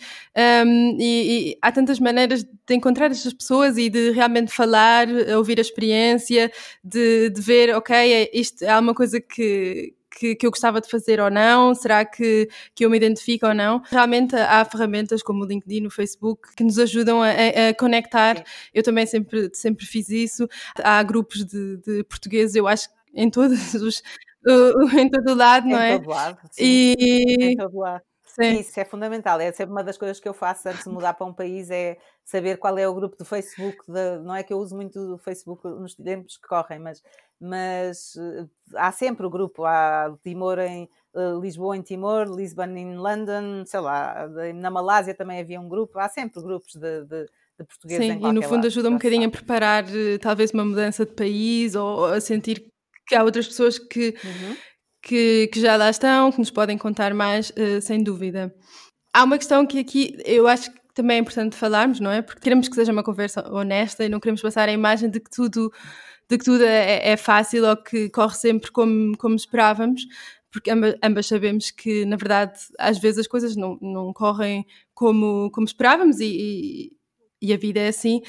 um, 0.66 0.96
e, 0.98 1.50
e, 1.50 1.58
há 1.60 1.70
tantas 1.70 2.00
maneiras 2.00 2.42
de 2.42 2.74
encontrar 2.74 3.10
estas 3.10 3.34
pessoas 3.34 3.76
e 3.76 3.90
de 3.90 4.10
realmente 4.10 4.50
falar, 4.50 5.06
ouvir 5.36 5.58
a 5.58 5.60
experiência, 5.60 6.50
de, 6.82 7.28
de 7.28 7.40
ver, 7.40 7.76
ok, 7.76 7.94
é, 7.94 8.30
isto 8.32 8.64
é 8.64 8.78
uma 8.78 8.94
coisa 8.94 9.20
que, 9.20 9.94
que, 10.10 10.34
que, 10.34 10.46
eu 10.46 10.50
gostava 10.50 10.80
de 10.80 10.88
fazer 10.88 11.20
ou 11.20 11.30
não? 11.30 11.74
Será 11.74 12.02
que, 12.02 12.48
que 12.74 12.86
eu 12.86 12.88
me 12.88 12.96
identifico 12.96 13.46
ou 13.46 13.54
não? 13.54 13.82
Realmente 13.90 14.34
há 14.34 14.64
ferramentas 14.64 15.22
como 15.22 15.44
o 15.44 15.46
LinkedIn, 15.46 15.84
o 15.84 15.90
Facebook, 15.90 16.54
que 16.56 16.64
nos 16.64 16.78
ajudam 16.78 17.22
a, 17.22 17.28
a 17.28 17.74
conectar. 17.78 18.42
Eu 18.72 18.82
também 18.82 19.04
sempre, 19.04 19.50
sempre 19.52 19.84
fiz 19.84 20.08
isso. 20.08 20.48
Há 20.82 21.02
grupos 21.02 21.44
de, 21.44 21.76
de 21.78 22.04
portugueses, 22.04 22.56
eu 22.56 22.66
acho 22.66 22.88
em 23.14 23.30
todos 23.30 23.74
os, 23.74 24.02
em 24.98 25.10
todo 25.10 25.34
lado, 25.34 25.68
não 25.68 25.78
é? 25.78 25.94
Em 25.94 25.98
todo 25.98 26.10
lado, 26.10 26.38
sim. 26.50 26.62
E... 26.64 27.36
Em 27.40 27.56
todo 27.56 27.78
lado. 27.78 28.02
Sim. 28.34 28.58
Isso 28.58 28.80
é 28.80 28.84
fundamental. 28.84 29.38
É 29.40 29.52
sempre 29.52 29.72
uma 29.72 29.84
das 29.84 29.96
coisas 29.96 30.18
que 30.18 30.28
eu 30.28 30.34
faço 30.34 30.68
antes 30.68 30.82
de 30.82 30.90
mudar 30.90 31.14
para 31.14 31.24
um 31.24 31.32
país 31.32 31.70
é 31.70 31.96
saber 32.24 32.56
qual 32.56 32.76
é 32.76 32.88
o 32.88 32.94
grupo 32.94 33.16
do 33.16 33.24
Facebook. 33.24 33.78
De, 33.86 34.18
não 34.24 34.34
é 34.34 34.42
que 34.42 34.52
eu 34.52 34.58
uso 34.58 34.74
muito 34.74 34.98
o 35.14 35.18
Facebook 35.18 35.62
nos 35.68 35.94
tempos 35.94 36.36
que 36.36 36.48
correm, 36.48 36.80
mas, 36.80 37.00
mas 37.40 38.16
eh, 38.16 38.46
há 38.74 38.90
sempre 38.90 39.24
o 39.24 39.30
grupo. 39.30 39.64
Há 39.64 40.12
Timor 40.20 40.58
em 40.58 40.88
uh, 41.14 41.40
Lisboa 41.40 41.76
em 41.76 41.82
Timor, 41.82 42.26
Lisbon 42.26 42.64
em 42.64 42.96
London, 42.96 43.64
sei 43.66 43.78
lá, 43.78 44.26
na 44.52 44.70
Malásia 44.70 45.14
também 45.14 45.38
havia 45.38 45.60
um 45.60 45.68
grupo. 45.68 46.00
Há 46.00 46.08
sempre 46.08 46.42
grupos 46.42 46.74
de, 46.74 47.04
de 47.04 47.26
de 47.56 47.64
português 47.64 48.00
Sim, 48.00 48.18
e 48.20 48.32
no 48.32 48.42
fundo 48.42 48.66
ajuda 48.66 48.88
um 48.88 48.94
bocadinho 48.94 49.28
a 49.28 49.30
preparar 49.30 49.84
eh, 49.84 50.18
talvez 50.18 50.50
uma 50.50 50.64
mudança 50.64 51.06
de 51.06 51.12
país 51.12 51.76
ou 51.76 52.06
a 52.06 52.20
sentir 52.20 52.66
que 53.06 53.14
há 53.14 53.22
outras 53.22 53.46
pessoas 53.46 53.78
que, 53.78 54.14
uhum. 54.24 54.56
que, 55.02 55.48
que, 55.52 55.60
já 55.60 55.76
lá 55.76 55.90
estão, 55.90 56.32
que 56.32 56.38
nos 56.38 56.50
podem 56.50 56.78
contar 56.78 57.14
mais, 57.14 57.50
uh, 57.50 57.80
sem 57.80 58.02
dúvida. 58.02 58.54
Há 59.12 59.24
uma 59.24 59.38
questão 59.38 59.66
que 59.66 59.78
aqui 59.78 60.16
eu 60.24 60.46
acho 60.48 60.72
que 60.72 60.80
também 60.94 61.16
é 61.16 61.20
importante 61.20 61.56
falarmos, 61.56 62.00
não 62.00 62.10
é? 62.10 62.22
Porque 62.22 62.40
queremos 62.40 62.68
que 62.68 62.74
seja 62.74 62.92
uma 62.92 63.02
conversa 63.02 63.48
honesta 63.52 64.04
e 64.04 64.08
não 64.08 64.20
queremos 64.20 64.40
passar 64.40 64.68
a 64.68 64.72
imagem 64.72 65.10
de 65.10 65.20
que 65.20 65.30
tudo, 65.30 65.72
de 66.30 66.38
que 66.38 66.44
tudo 66.44 66.64
é, 66.64 67.10
é 67.10 67.16
fácil 67.16 67.66
ou 67.66 67.76
que 67.76 68.08
corre 68.10 68.36
sempre 68.36 68.70
como, 68.70 69.16
como 69.18 69.34
esperávamos, 69.34 70.06
porque 70.54 70.70
ambas, 70.70 70.94
ambas, 71.02 71.26
sabemos 71.26 71.72
que, 71.72 72.04
na 72.04 72.16
verdade, 72.16 72.60
às 72.78 72.98
vezes 72.98 73.18
as 73.18 73.26
coisas 73.26 73.56
não, 73.56 73.76
não 73.82 74.12
correm 74.12 74.64
como, 74.94 75.50
como 75.50 75.66
esperávamos 75.66 76.20
e, 76.20 76.92
e, 77.42 77.48
e 77.48 77.52
a 77.52 77.56
vida 77.56 77.80
é 77.80 77.88
assim. 77.88 78.22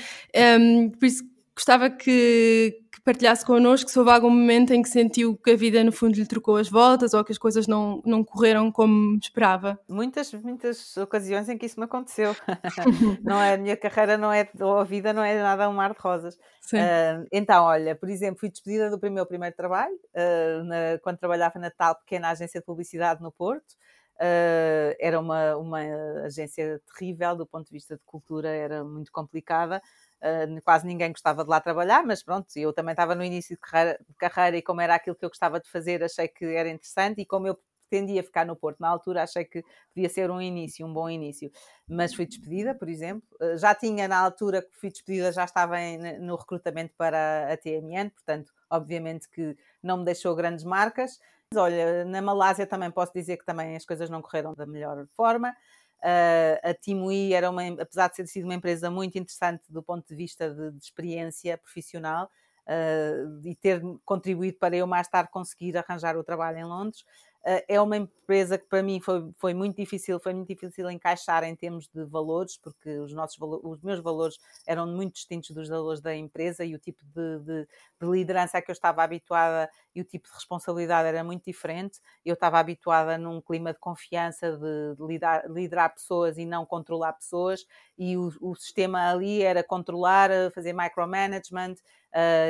Um, 0.60 0.90
por 0.90 1.06
isso, 1.06 1.24
gostava 1.56 1.88
que, 1.88 2.82
que 2.82 2.85
partilhasse 3.06 3.46
connosco 3.46 3.90
se 3.90 4.00
houve 4.00 4.10
algum 4.10 4.32
momento 4.32 4.74
em 4.74 4.82
que 4.82 4.90
sentiu 4.90 5.38
que 5.38 5.52
a 5.52 5.56
vida 5.56 5.84
no 5.84 5.92
fundo 5.92 6.16
lhe 6.16 6.26
trocou 6.26 6.58
as 6.58 6.68
voltas 6.68 7.14
ou 7.14 7.24
que 7.24 7.32
as 7.32 7.38
coisas 7.38 7.68
não, 7.68 8.02
não 8.04 8.24
correram 8.24 8.72
como 8.72 9.16
esperava. 9.22 9.80
Muitas, 9.88 10.34
muitas 10.34 10.98
ocasiões 10.98 11.48
em 11.48 11.56
que 11.56 11.68
isso 11.68 11.80
me 11.80 11.86
aconteceu. 11.86 12.36
não 13.24 13.40
é, 13.40 13.54
a 13.54 13.58
minha 13.58 13.78
carreira 13.78 14.18
não 14.18 14.34
é, 14.34 14.50
ou 14.60 14.80
a 14.80 14.84
vida 14.84 15.14
não 15.14 15.24
é 15.24 15.40
nada 15.40 15.70
um 15.70 15.74
mar 15.74 15.94
de 15.94 16.00
rosas. 16.00 16.36
Uh, 16.74 17.28
então, 17.32 17.66
olha, 17.66 17.96
por 17.96 18.10
exemplo, 18.10 18.40
fui 18.40 18.50
despedida 18.50 18.90
do 18.90 19.12
meu 19.12 19.26
primeiro 19.26 19.56
trabalho, 19.56 19.94
uh, 19.94 20.64
na, 20.64 20.98
quando 21.04 21.20
trabalhava 21.20 21.60
na 21.60 21.70
tal 21.70 21.96
pequena 21.96 22.32
agência 22.32 22.60
de 22.60 22.66
publicidade 22.66 23.22
no 23.22 23.32
Porto. 23.32 23.76
Uh, 24.16 24.96
era 25.00 25.20
uma, 25.20 25.58
uma 25.58 25.80
agência 26.24 26.82
terrível 26.88 27.36
do 27.36 27.46
ponto 27.46 27.66
de 27.68 27.72
vista 27.72 27.96
de 27.96 28.02
cultura, 28.04 28.50
era 28.50 28.84
muito 28.84 29.12
complicada. 29.12 29.80
Uh, 30.26 30.60
quase 30.64 30.88
ninguém 30.88 31.12
gostava 31.12 31.44
de 31.44 31.50
lá 31.50 31.62
trabalhar, 31.62 32.04
mas 32.04 32.24
pronto, 32.24 32.48
eu 32.56 32.74
também 32.74 32.94
estava 32.94 33.14
no 33.14 33.24
início 33.24 33.56
de 33.56 33.62
carreira, 33.62 34.00
de 34.10 34.16
carreira, 34.16 34.58
e 34.58 34.62
como 34.62 34.82
era 34.82 34.96
aquilo 34.96 35.16
que 35.16 35.24
eu 35.24 35.30
gostava 35.30 35.60
de 35.60 35.70
fazer, 35.70 36.04
achei 36.04 36.28
que 36.28 36.46
era 36.46 36.68
interessante 36.68 37.22
e 37.22 37.26
como 37.26 37.48
eu 37.48 37.60
pretendia 37.88 38.24
ficar 38.24 38.46
no 38.46 38.56
Porto 38.56 38.80
na 38.80 38.90
altura, 38.90 39.24
achei 39.24 39.46
que 39.46 39.64
podia 39.94 40.10
ser 40.10 40.32
um 40.32 40.42
início, 40.42 40.86
um 40.86 40.92
bom 40.92 41.08
início. 41.08 41.52
Mas 41.88 42.16
fui 42.16 42.26
despedida, 42.26 42.74
por 42.74 42.90
exemplo. 42.90 43.24
Uh, 43.40 43.58
já 43.58 43.76
tinha, 43.76 44.08
na 44.08 44.18
altura 44.18 44.62
que 44.62 44.76
fui 44.80 44.90
despedida, 44.90 45.32
já 45.32 45.46
estava 45.46 45.80
em, 45.80 46.20
no 46.20 46.36
recrutamento 46.36 46.94
para 46.98 47.54
a 47.54 47.58
TMN, 47.58 48.10
portanto, 48.10 48.52
obviamente 48.70 49.30
que 49.30 49.56
não 49.82 49.98
me 49.98 50.06
deixou 50.06 50.36
grandes 50.36 50.66
marcas. 50.66 51.20
Mas, 51.52 51.62
olha, 51.62 52.04
na 52.06 52.22
Malásia 52.22 52.66
também 52.66 52.90
posso 52.92 53.14
dizer 53.14 53.38
que 53.38 53.46
também 53.46 53.76
as 53.76 53.86
coisas 53.86 54.10
não 54.10 54.22
correram 54.22 54.54
da 54.54 54.66
melhor 54.66 55.06
forma. 55.16 55.56
A 56.02 56.74
Timui 56.74 57.34
era 57.34 57.50
uma, 57.50 57.66
apesar 57.82 58.10
de 58.10 58.16
ter 58.16 58.28
sido 58.28 58.46
uma 58.46 58.56
empresa 58.56 58.92
muito 58.92 59.18
interessante 59.18 59.64
do 59.70 59.82
ponto 59.82 60.08
de 60.08 60.16
vista 60.16 60.54
de, 60.54 60.72
de 60.72 60.84
experiência 60.84 61.58
profissional 61.58 62.30
uh, 62.68 63.48
e 63.48 63.56
ter 63.56 63.82
contribuído 64.04 64.58
para 64.58 64.76
eu 64.76 64.88
mais 64.88 65.08
tarde 65.08 65.32
conseguir 65.32 65.78
arranjar 65.78 66.18
o 66.18 66.24
trabalho 66.24 66.58
em 66.58 66.66
Londres, 66.66 67.06
é 67.46 67.80
uma 67.80 67.96
empresa 67.96 68.58
que 68.58 68.66
para 68.66 68.82
mim 68.82 69.00
foi, 69.00 69.32
foi 69.38 69.54
muito 69.54 69.76
difícil, 69.78 70.20
foi 70.20 70.34
muito 70.34 70.48
difícil 70.48 70.90
encaixar 70.90 71.44
em 71.44 71.56
termos 71.56 71.88
de 71.88 72.04
valores, 72.06 72.58
porque 72.58 72.90
os, 72.98 73.14
nossos, 73.14 73.38
os 73.40 73.82
meus 73.82 74.00
valores 74.00 74.38
eram 74.66 74.88
muito 74.88 75.14
distintos 75.14 75.52
dos 75.52 75.70
valores 75.70 76.02
da 76.02 76.16
empresa 76.16 76.66
e 76.66 76.74
o 76.74 76.80
tipo 76.80 77.04
de, 77.06 77.40
de, 77.40 77.68
de 78.02 78.08
liderança 78.08 78.58
a 78.58 78.62
que 78.64 78.72
eu 78.72 78.74
estava 78.74 79.04
habituada 79.04 79.70
e 79.94 80.02
o 80.02 80.04
tipo 80.04 80.28
de 80.28 80.34
responsabilidade 80.34 81.08
era 81.08 81.24
muito 81.24 81.46
diferente. 81.46 82.00
Eu 82.26 82.34
estava 82.34 82.58
habituada 82.60 83.18
num 83.18 83.40
clima 83.40 83.72
de 83.72 83.80
confiança, 83.80 84.58
de, 84.58 84.96
de 84.96 85.06
lidar, 85.06 85.48
liderar 85.48 85.94
pessoas 85.94 86.40
e 86.40 86.46
não 86.46 86.66
controlar 86.66 87.14
pessoas, 87.14 87.66
e 87.98 88.18
o, 88.18 88.32
o 88.42 88.56
sistema 88.56 89.12
ali 89.12 89.44
era 89.44 89.64
controlar, 89.64 90.32
fazer 90.52 90.74
micromanagement. 90.74 91.76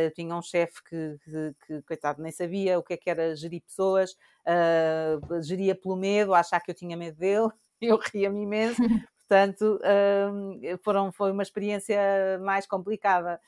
Eu 0.03 0.11
tinha 0.11 0.35
um 0.35 0.41
chefe 0.41 0.83
que, 0.83 1.17
que, 1.23 1.55
que, 1.65 1.81
coitado, 1.81 2.21
nem 2.21 2.31
sabia 2.31 2.77
o 2.77 2.83
que 2.83 2.93
é 2.93 2.97
que 2.97 3.09
era 3.09 3.35
gerir 3.35 3.63
pessoas, 3.63 4.11
uh, 4.45 5.41
geria 5.41 5.73
pelo 5.73 5.95
medo, 5.95 6.35
achar 6.35 6.59
que 6.59 6.69
eu 6.69 6.75
tinha 6.75 6.95
medo 6.95 7.17
dele, 7.17 7.49
eu 7.81 7.97
ria-me 7.97 8.43
imenso. 8.43 8.77
Portanto, 9.27 9.79
uh, 9.81 10.77
foram, 10.83 11.11
foi 11.11 11.31
uma 11.31 11.41
experiência 11.41 11.97
mais 12.43 12.67
complicada. 12.67 13.41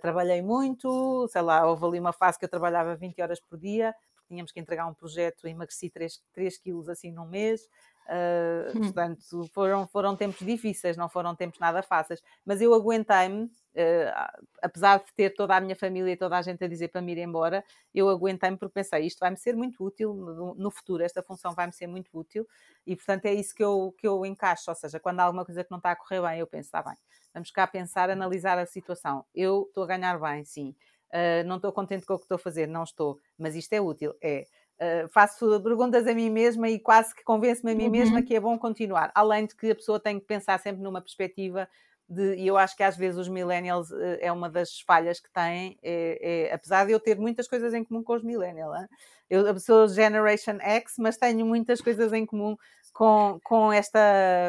Trabalhei 0.00 0.40
muito, 0.40 1.26
sei 1.26 1.42
lá, 1.42 1.66
houve 1.66 1.84
ali 1.84 1.98
uma 1.98 2.12
fase 2.12 2.38
que 2.38 2.44
eu 2.44 2.48
trabalhava 2.48 2.94
20 2.94 3.20
horas 3.20 3.40
por 3.40 3.58
dia, 3.58 3.92
porque 4.14 4.28
tínhamos 4.28 4.52
que 4.52 4.60
entregar 4.60 4.86
um 4.86 4.94
projeto 4.94 5.48
e 5.48 5.50
emagreci 5.50 5.90
3, 5.90 6.22
3 6.32 6.56
quilos 6.58 6.88
assim 6.88 7.10
num 7.10 7.26
mês. 7.26 7.68
Uh. 8.06 8.78
Portanto, 8.78 9.48
foram, 9.52 9.86
foram 9.86 10.14
tempos 10.14 10.44
difíceis, 10.44 10.96
não 10.96 11.08
foram 11.08 11.34
tempos 11.34 11.58
nada 11.58 11.82
fáceis. 11.82 12.22
Mas 12.44 12.60
eu 12.60 12.74
aguentei-me, 12.74 13.44
uh, 13.44 14.44
apesar 14.62 14.98
de 14.98 15.12
ter 15.14 15.30
toda 15.30 15.56
a 15.56 15.60
minha 15.60 15.74
família 15.74 16.12
e 16.12 16.16
toda 16.16 16.36
a 16.36 16.42
gente 16.42 16.62
a 16.62 16.68
dizer 16.68 16.88
para 16.88 17.00
me 17.00 17.12
ir 17.12 17.18
embora, 17.18 17.64
eu 17.94 18.08
aguentei-me 18.08 18.56
porque 18.56 18.74
pensei, 18.74 19.06
isto 19.06 19.18
vai-me 19.18 19.36
ser 19.36 19.56
muito 19.56 19.82
útil 19.82 20.12
no, 20.14 20.54
no 20.54 20.70
futuro, 20.70 21.02
esta 21.02 21.22
função 21.22 21.54
vai-me 21.54 21.72
ser 21.72 21.86
muito 21.86 22.10
útil 22.12 22.46
e, 22.86 22.94
portanto, 22.94 23.24
é 23.26 23.32
isso 23.32 23.54
que 23.54 23.64
eu, 23.64 23.94
que 23.98 24.06
eu 24.06 24.24
encaixo. 24.26 24.70
Ou 24.70 24.74
seja, 24.74 25.00
quando 25.00 25.20
há 25.20 25.24
alguma 25.24 25.44
coisa 25.44 25.64
que 25.64 25.70
não 25.70 25.78
está 25.78 25.92
a 25.92 25.96
correr 25.96 26.20
bem, 26.20 26.40
eu 26.40 26.46
penso, 26.46 26.68
está 26.68 26.82
bem, 26.82 26.96
vamos 27.32 27.50
cá 27.50 27.66
pensar, 27.66 28.10
analisar 28.10 28.58
a 28.58 28.66
situação. 28.66 29.24
Eu 29.34 29.64
estou 29.68 29.84
a 29.84 29.86
ganhar 29.86 30.18
bem, 30.18 30.44
sim. 30.44 30.74
Uh, 31.10 31.46
não 31.46 31.56
estou 31.56 31.72
contente 31.72 32.04
com 32.04 32.14
o 32.14 32.18
que 32.18 32.24
estou 32.24 32.34
a 32.34 32.38
fazer, 32.38 32.66
não 32.66 32.82
estou, 32.82 33.20
mas 33.38 33.54
isto 33.54 33.72
é 33.72 33.80
útil, 33.80 34.12
é 34.20 34.46
Uh, 34.80 35.08
faço 35.08 35.60
perguntas 35.60 36.06
a 36.06 36.12
mim 36.12 36.28
mesma 36.30 36.68
e 36.68 36.80
quase 36.80 37.14
que 37.14 37.22
convenço-me 37.22 37.72
a 37.72 37.74
mim 37.74 37.84
uhum. 37.84 37.90
mesma 37.90 38.22
que 38.22 38.34
é 38.34 38.40
bom 38.40 38.58
continuar. 38.58 39.12
Além 39.14 39.46
de 39.46 39.54
que 39.54 39.70
a 39.70 39.74
pessoa 39.74 40.00
tem 40.00 40.18
que 40.18 40.26
pensar 40.26 40.58
sempre 40.58 40.82
numa 40.82 41.00
perspectiva 41.00 41.68
de, 42.08 42.34
e 42.36 42.46
eu 42.46 42.56
acho 42.56 42.76
que 42.76 42.82
às 42.82 42.96
vezes 42.96 43.18
os 43.18 43.28
millennials 43.28 43.90
uh, 43.90 44.18
é 44.20 44.30
uma 44.32 44.50
das 44.50 44.80
falhas 44.80 45.20
que 45.20 45.30
têm, 45.32 45.78
é, 45.82 46.48
é, 46.48 46.54
apesar 46.54 46.86
de 46.86 46.92
eu 46.92 47.00
ter 47.00 47.18
muitas 47.18 47.48
coisas 47.48 47.72
em 47.72 47.84
comum 47.84 48.02
com 48.02 48.14
os 48.14 48.22
millennials. 48.22 48.76
Hein? 48.76 48.88
Eu 49.30 49.58
sou 49.58 49.88
Generation 49.88 50.58
X, 50.60 50.94
mas 50.98 51.16
tenho 51.16 51.46
muitas 51.46 51.80
coisas 51.80 52.12
em 52.12 52.26
comum 52.26 52.56
com, 52.92 53.40
com 53.42 53.72
esta 53.72 53.98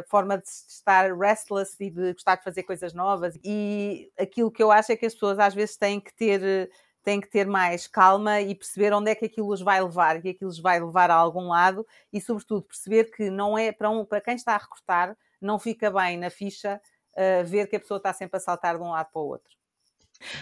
forma 0.07 0.37
de 0.37 0.43
estar 0.47 1.17
restless 1.17 1.75
e 1.79 1.89
de 1.89 2.13
gostar 2.13 2.35
de 2.35 2.43
fazer 2.43 2.63
coisas 2.63 2.93
novas. 2.93 3.37
E 3.43 4.11
aquilo 4.19 4.51
que 4.51 4.61
eu 4.61 4.71
acho 4.71 4.91
é 4.91 4.95
que 4.95 5.05
as 5.05 5.13
pessoas 5.13 5.39
às 5.39 5.53
vezes 5.53 5.77
têm 5.77 5.99
que 5.99 6.13
ter 6.13 6.69
têm 7.05 7.21
que 7.21 7.29
ter 7.29 7.45
mais 7.45 7.87
calma 7.87 8.41
e 8.41 8.55
perceber 8.55 8.91
onde 8.91 9.11
é 9.11 9.15
que 9.15 9.25
aquilo 9.25 9.47
os 9.47 9.61
vai 9.61 9.81
levar, 9.81 10.21
que 10.21 10.29
aquilo 10.29 10.49
os 10.49 10.59
vai 10.59 10.79
levar 10.79 11.11
a 11.11 11.13
algum 11.13 11.49
lado 11.49 11.85
e, 12.11 12.19
sobretudo, 12.19 12.63
perceber 12.63 13.11
que 13.15 13.29
não 13.29 13.55
é 13.57 13.71
para, 13.71 13.89
um, 13.91 14.03
para 14.03 14.19
quem 14.19 14.35
está 14.35 14.55
a 14.55 14.57
recrutar, 14.57 15.15
não 15.39 15.59
fica 15.59 15.91
bem 15.91 16.17
na 16.17 16.31
ficha 16.31 16.81
uh, 17.13 17.45
ver 17.45 17.67
que 17.67 17.75
a 17.75 17.79
pessoa 17.79 17.99
está 17.99 18.11
sempre 18.11 18.37
a 18.37 18.39
saltar 18.39 18.77
de 18.77 18.83
um 18.83 18.89
lado 18.89 19.09
para 19.13 19.21
o 19.21 19.27
outro. 19.27 19.55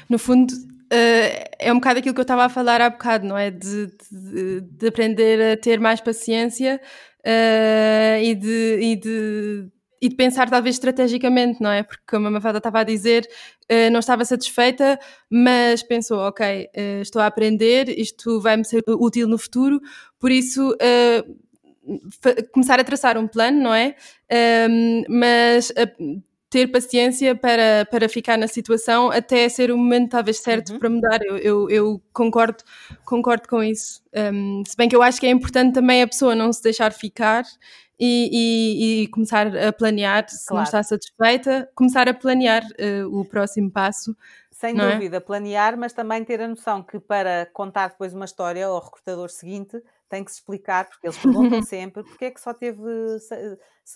No 0.10 0.18
fundo, 0.18 0.54
uh, 0.54 1.50
é 1.60 1.72
um 1.72 1.76
bocado 1.76 2.00
aquilo 2.00 2.14
que 2.16 2.22
eu 2.22 2.24
estava 2.24 2.46
a 2.46 2.50
falar 2.50 2.80
há 2.80 2.90
bocado, 2.90 3.28
não 3.28 3.38
é? 3.38 3.52
De, 3.52 3.88
de, 4.10 4.62
de 4.62 4.88
aprender 4.88 5.54
a 5.54 5.58
ter 5.58 5.82
mais 5.82 6.00
paciência 6.00 6.80
uh, 7.20 8.22
e, 8.22 8.34
de, 8.36 8.80
e 8.80 8.96
de 8.96 9.72
e 10.04 10.10
de 10.10 10.16
pensar 10.18 10.50
talvez 10.50 10.76
estrategicamente, 10.76 11.62
não 11.62 11.72
é? 11.72 11.82
Porque 11.82 12.04
como 12.06 12.28
a 12.28 12.32
Mafada 12.32 12.58
estava 12.58 12.82
a 12.82 12.84
dizer, 12.84 13.26
uh, 13.72 13.90
não 13.90 14.02
estava 14.02 14.26
satisfeita, 14.26 15.00
mas 15.30 15.82
pensou, 15.82 16.18
ok, 16.20 16.68
uh, 16.76 17.02
estou 17.02 17.22
a 17.22 17.28
aprender, 17.28 17.88
isto 17.88 18.42
vai-me 18.42 18.66
ser 18.66 18.84
útil 18.86 19.30
no 19.30 19.38
futuro, 19.38 19.80
por 20.20 20.30
isso 20.30 20.72
uh, 20.74 22.44
começar 22.52 22.82
a 22.82 22.84
traçar 22.84 23.18
um 23.18 23.30
plano, 23.30 23.62
não 23.62 23.74
é? 23.74 23.96
Um, 24.70 25.04
mas 25.08 25.72
ter 26.50 26.68
paciência 26.68 27.34
para, 27.34 27.88
para 27.90 28.08
ficar 28.08 28.38
na 28.38 28.48
situação 28.48 29.10
até 29.10 29.50
ser 29.50 29.72
o 29.72 29.78
momento 29.78 30.12
talvez 30.12 30.38
certo 30.38 30.74
uhum. 30.74 30.80
para 30.80 30.90
mudar. 30.90 31.20
Eu, 31.24 31.38
eu, 31.38 31.70
eu, 31.70 32.02
concordo, 32.14 32.64
concordo 33.04 33.48
com 33.48 33.64
isso. 33.64 34.04
Um, 34.14 34.64
se 34.64 34.76
bem 34.78 34.88
que 34.88 34.96
eu 34.96 35.02
acho 35.02 35.20
que 35.20 35.26
é 35.26 35.32
importante 35.32 35.74
também 35.74 36.04
a 36.04 36.08
pessoa 36.08 36.36
não 36.36 36.54
se 36.54 36.62
deixar 36.62 36.92
ficar 36.92 37.44
e, 38.00 38.30
e, 38.32 39.04
e, 39.04 39.08
começar 39.08 39.56
a 39.56 39.72
planear, 39.72 40.30
se 40.30 40.48
claro. 40.48 40.58
não 40.58 40.64
está 40.64 40.84
satisfeita, 40.84 41.70
começar 41.76 42.08
a 42.10 42.14
planear 42.14 42.64
uh, 42.64 43.20
o 43.20 43.24
próximo 43.26 43.72
passo. 43.72 44.16
Sem 44.52 44.80
é? 44.80 44.92
dúvida, 44.92 45.18
é? 45.18 45.20
planear, 45.20 45.78
mas 45.78 45.94
também 45.94 46.24
ter 46.24 46.42
a 46.42 46.48
noção 46.48 46.82
que 46.84 47.00
para 47.00 47.48
contar 47.54 47.90
depois 47.90 48.14
uma 48.14 48.26
história 48.26 48.66
ao 48.66 48.80
recrutador 48.84 49.30
seguinte 49.30 49.82
tem 50.10 50.24
que 50.24 50.32
se 50.32 50.38
explicar, 50.38 50.88
porque 50.88 51.08
eles 51.08 51.18
perguntam 51.18 51.62
sempre 51.64 52.04
porque 52.04 52.26
é 52.26 52.32
que 52.32 52.40
só 52.40 52.54
teve 52.54 52.82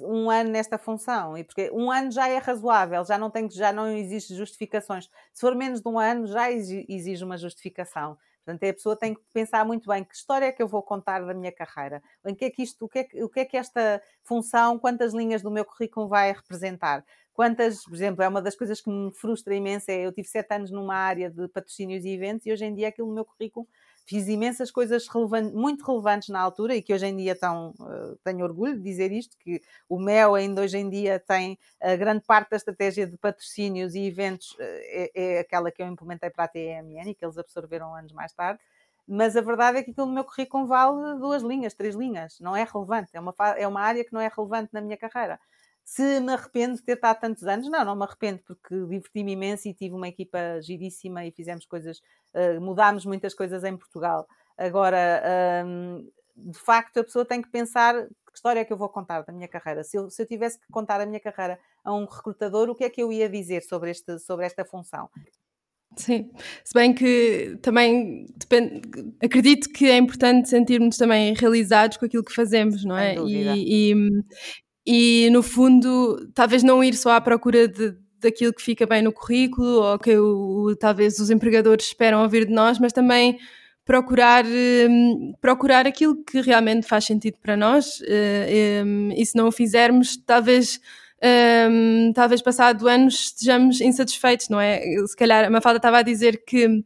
um 0.02 0.30
ano 0.30 0.50
nesta 0.50 0.78
função 0.78 1.38
e 1.38 1.43
porque 1.43 1.70
um 1.72 1.91
ano 1.91 2.12
já 2.12 2.28
é 2.28 2.38
razoável, 2.38 3.06
já 3.06 3.18
não 3.18 3.30
tem 3.30 3.50
já 3.50 3.72
não 3.72 3.88
existe 3.88 4.36
justificações. 4.36 5.10
Se 5.32 5.41
for 5.41 5.56
menos 5.56 5.80
de 5.80 5.88
um 5.88 6.00
ano, 6.00 6.26
já 6.28 6.52
exige 6.52 7.24
uma 7.24 7.38
justificação. 7.38 8.18
Portanto, 8.48 8.64
a 8.64 8.74
pessoa 8.74 8.95
tem 8.95 9.14
que 9.14 9.20
pensar 9.34 9.66
muito 9.66 9.89
bem 9.89 10.06
que 10.06 10.16
história 10.16 10.45
é 10.45 10.52
que 10.54 10.64
eu 10.64 10.70
vou 10.70 10.82
contar 10.82 11.20
da 11.20 11.34
minha 11.34 11.52
carreira, 11.52 12.02
em 12.26 12.34
que 12.34 12.45
é 12.45 12.50
que 12.50 12.64
isto, 12.64 12.86
o 12.86 12.88
que 12.88 13.00
é 13.00 13.04
que, 13.04 13.22
o 13.22 13.28
que, 13.28 13.41
é 13.41 13.45
que 13.45 13.58
esta 13.58 14.02
função, 14.24 14.80
quantas 14.80 15.14
linhas 15.14 15.41
do 15.41 15.52
meu 15.52 15.66
currículo 15.66 16.08
vai 16.08 16.32
representar. 16.32 17.04
Quantas, 17.34 17.84
por 17.84 17.93
exemplo, 17.93 18.24
é 18.24 18.28
uma 18.28 18.41
das 18.41 18.56
coisas 18.56 18.80
que 18.80 18.89
me 18.89 19.14
frustra 19.14 19.54
imenso, 19.54 19.91
é 19.91 20.06
eu 20.06 20.14
tive 20.14 20.30
sete 20.30 20.54
anos 20.54 20.72
numa 20.72 20.95
área 20.95 21.30
de 21.30 21.45
patrocínios 21.50 22.06
e 22.06 22.10
eventos 22.10 22.45
e 22.45 22.52
hoje 22.54 22.64
em 22.64 22.74
dia 22.74 22.88
aquilo 22.88 23.10
no 23.10 23.16
meu 23.16 23.26
currículo 23.26 23.68
fiz 24.08 24.30
imensas 24.30 24.72
coisas 24.72 25.05
muito 25.53 25.86
relevantes 25.86 26.30
na 26.30 26.39
altura 26.39 26.74
e 26.74 26.82
que 26.82 26.93
hoje 26.93 27.05
em 27.05 27.16
dia 27.16 27.38
uh, 27.43 28.16
tenho 28.24 28.43
orgulho 28.43 28.78
de 28.78 28.82
dizer 28.82 29.12
isto, 29.12 29.38
que 29.38 29.62
o 29.89 29.99
MEL 29.99 30.34
ainda 30.34 30.62
hoje 30.62 30.78
em 30.78 30.89
dia 30.89 31.20
tem 31.20 31.60
a 31.82 31.93
grande 31.97 32.24
parte 32.26 32.49
da 32.51 32.55
estratégia 32.55 33.05
de 33.05 33.18
patrocínios 33.18 33.95
e 33.95 34.08
eventos 34.08 34.51
uh, 34.51 34.58
é, 34.62 35.12
é, 35.14 35.39
aquela 35.39 35.70
que 35.70 35.84
eu 35.84 35.88
implementei 35.88 36.30
para 36.30 36.45
a 36.45 36.47
TMN 36.47 37.10
e 37.10 37.14
que 37.14 37.26
eles 37.26 37.38
absorveram 37.38 37.93
anos 37.93 38.14
mais 38.14 38.32
tarde. 38.32 38.62
Mas 39.05 39.36
a 39.36 39.41
verdade 39.41 39.80
é 39.80 39.84
que 39.84 39.91
aquilo 39.91 40.08
no 40.08 40.14
meu 40.14 40.24
currículo 40.24 40.66
vale 40.66 41.20
duas 41.20 41.43
linhas, 41.43 41.74
três 41.74 41.93
linhas, 41.93 42.39
não 42.39 42.55
é 42.55 42.64
relevante, 42.64 43.12
é 43.14 43.20
uma, 43.20 43.34
é 43.58 43.68
uma 43.68 43.82
área 43.82 44.03
que 44.03 44.14
não 44.14 44.22
é 44.22 44.30
relevante 44.34 44.70
na 44.74 44.82
minha 44.82 44.97
carreira. 44.97 45.39
Se 45.90 46.20
me 46.20 46.34
arrependo 46.34 46.76
de 46.76 46.84
ter 46.84 46.96
estado 46.96 47.22
tantos 47.22 47.44
anos, 47.46 47.70
não, 47.70 47.86
não 47.86 47.96
me 47.96 48.04
arrependo, 48.04 48.42
porque 48.46 48.76
diverti-me 48.76 49.32
imenso 49.32 49.70
e 49.70 49.74
tive 49.74 49.96
uma 49.96 50.10
equipa 50.10 50.60
giríssima 50.62 51.26
e 51.26 51.32
fizemos 51.32 51.66
coisas, 51.66 52.00
uh, 52.34 52.60
mudámos 52.60 53.06
muitas 53.06 53.34
coisas 53.34 53.64
em 53.64 53.78
Portugal. 53.78 54.28
Agora, 54.58 55.24
um, 55.66 56.06
de 56.36 56.60
facto, 56.60 57.00
a 57.00 57.06
pessoa 57.06 57.24
tem 57.24 57.42
que 57.42 57.50
pensar 57.50 58.06
que 58.06 58.36
história 58.36 58.60
é 58.60 58.66
que 58.66 58.74
eu 58.74 58.78
vou 58.78 58.90
contar 58.90 59.22
da 59.22 59.32
minha 59.32 59.48
carreira. 59.48 59.82
Se 59.82 59.98
eu, 59.98 60.10
se 60.10 60.22
eu 60.22 60.28
tivesse 60.28 60.60
que 60.60 60.68
contar 60.70 61.00
a 61.00 61.06
minha 61.06 61.22
carreira 61.22 61.58
a 61.86 61.94
um 61.94 62.04
recrutador, 62.04 62.70
o 62.70 62.76
que 62.76 62.84
é 62.84 62.90
que 62.90 63.02
eu 63.02 63.10
ia 63.10 63.30
dizer 63.30 63.64
sobre, 63.64 63.90
este, 63.90 64.20
sobre 64.20 64.46
esta 64.46 64.66
função? 64.66 65.10
Sim, 65.96 66.30
se 66.66 66.74
bem 66.74 66.94
que 66.94 67.58
também 67.62 68.26
depende, 68.36 68.82
acredito 69.24 69.70
que 69.70 69.90
é 69.90 69.96
importante 69.96 70.50
sentirmos 70.50 70.98
também 70.98 71.34
realizados 71.34 71.96
com 71.96 72.06
aquilo 72.06 72.26
que 72.26 72.36
fazemos, 72.36 72.84
não 72.84 72.98
é? 72.98 73.16
E, 73.16 73.92
e, 73.92 73.96
e 74.88 75.30
no 75.32 75.44
fundo 75.44 76.32
talvez 76.34 76.64
não 76.64 76.82
ir 76.82 76.96
só 76.96 77.12
à 77.12 77.20
procura 77.20 77.68
de, 77.68 77.94
daquilo 78.22 78.54
que 78.54 78.62
fica 78.62 78.86
bem 78.86 79.02
no 79.02 79.12
currículo 79.12 79.82
ou 79.84 80.00
que 80.00 80.18
o, 80.18 80.74
talvez 80.80 81.20
os 81.20 81.30
empregadores 81.30 81.88
esperam 81.88 82.24
ouvir 82.24 82.46
de 82.46 82.54
nós, 82.54 82.80
mas 82.80 82.94
também 82.94 83.38
procurar, 83.84 84.46
um, 84.46 85.34
procurar 85.42 85.86
aquilo 85.86 86.24
que 86.24 86.40
realmente 86.40 86.88
faz 86.88 87.04
sentido 87.04 87.38
para 87.42 87.58
nós 87.58 88.00
uh, 88.00 88.86
um, 88.86 89.12
e 89.12 89.26
se 89.26 89.36
não 89.36 89.50
o 89.50 89.52
fizermos, 89.52 90.16
talvez 90.26 90.80
um, 91.70 92.14
talvez 92.14 92.42
passado 92.42 92.88
anos 92.88 93.26
estejamos 93.26 93.82
insatisfeitos, 93.82 94.48
não 94.48 94.60
é? 94.60 94.82
Se 95.06 95.16
calhar 95.16 95.46
a 95.46 95.50
Mafalda 95.50 95.78
estava 95.78 95.98
a 95.98 96.02
dizer 96.02 96.44
que 96.46 96.84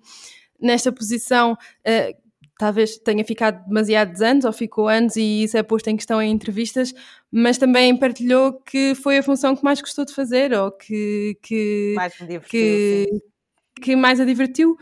nesta 0.60 0.92
posição 0.92 1.54
uh, 1.54 2.22
talvez 2.58 2.98
tenha 2.98 3.26
ficado 3.26 3.66
demasiados 3.68 4.22
anos 4.22 4.46
ou 4.46 4.54
ficou 4.54 4.88
anos 4.88 5.16
e 5.16 5.44
isso 5.44 5.58
é 5.58 5.64
posto 5.64 5.88
em 5.88 5.96
questão 5.96 6.22
em 6.22 6.32
entrevistas, 6.32 6.94
mas 7.32 7.58
também 7.58 7.98
partilhou 7.98 8.54
que 8.62 8.94
foi 8.96 9.18
a 9.18 9.24
função 9.24 9.56
que 9.56 9.64
mais 9.64 9.80
gostou 9.82 10.04
de 10.04 10.14
fazer 10.14 10.54
ou 10.54 10.72
que, 10.72 11.38
que 11.42 11.94
mais 11.96 12.20
me 12.20 12.28
divertiu, 12.28 12.50
que, 12.50 13.22
que 13.82 13.96
mais 13.96 14.20
a 14.20 14.26
divertiu. 14.26 14.78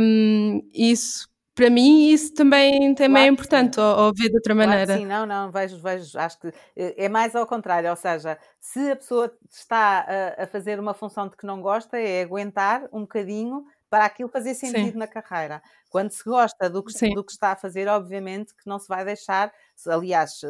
Um, 0.00 0.60
isso 0.74 1.28
para 1.58 1.70
mim 1.70 2.10
isso 2.10 2.32
também, 2.34 2.94
também 2.94 3.10
claro 3.10 3.26
é 3.26 3.26
importante, 3.26 3.80
ou, 3.80 3.98
ou 3.98 4.12
ver 4.14 4.28
de 4.28 4.36
outra 4.36 4.54
claro 4.54 4.70
maneira. 4.70 4.96
Sim, 4.96 5.06
não, 5.06 5.26
não, 5.26 5.50
vejo, 5.50 5.76
vejo, 5.78 6.16
acho 6.16 6.38
que 6.38 6.52
eh, 6.76 6.94
é 6.96 7.08
mais 7.08 7.34
ao 7.34 7.44
contrário, 7.48 7.90
ou 7.90 7.96
seja, 7.96 8.38
se 8.60 8.92
a 8.92 8.94
pessoa 8.94 9.32
está 9.50 10.06
a, 10.38 10.44
a 10.44 10.46
fazer 10.46 10.78
uma 10.78 10.94
função 10.94 11.26
de 11.28 11.36
que 11.36 11.44
não 11.44 11.60
gosta, 11.60 11.98
é 11.98 12.22
aguentar 12.22 12.84
um 12.92 13.00
bocadinho 13.00 13.64
para 13.90 14.04
aquilo 14.04 14.28
fazer 14.28 14.54
sentido 14.54 14.92
Sim. 14.92 14.98
na 14.98 15.06
carreira. 15.06 15.62
Quando 15.90 16.10
se 16.10 16.22
gosta 16.22 16.68
do 16.68 16.82
que, 16.82 17.14
do 17.14 17.24
que 17.24 17.32
está 17.32 17.52
a 17.52 17.56
fazer, 17.56 17.88
obviamente 17.88 18.54
que 18.54 18.66
não 18.66 18.78
se 18.78 18.86
vai 18.88 19.04
deixar. 19.04 19.52
Aliás, 19.86 20.40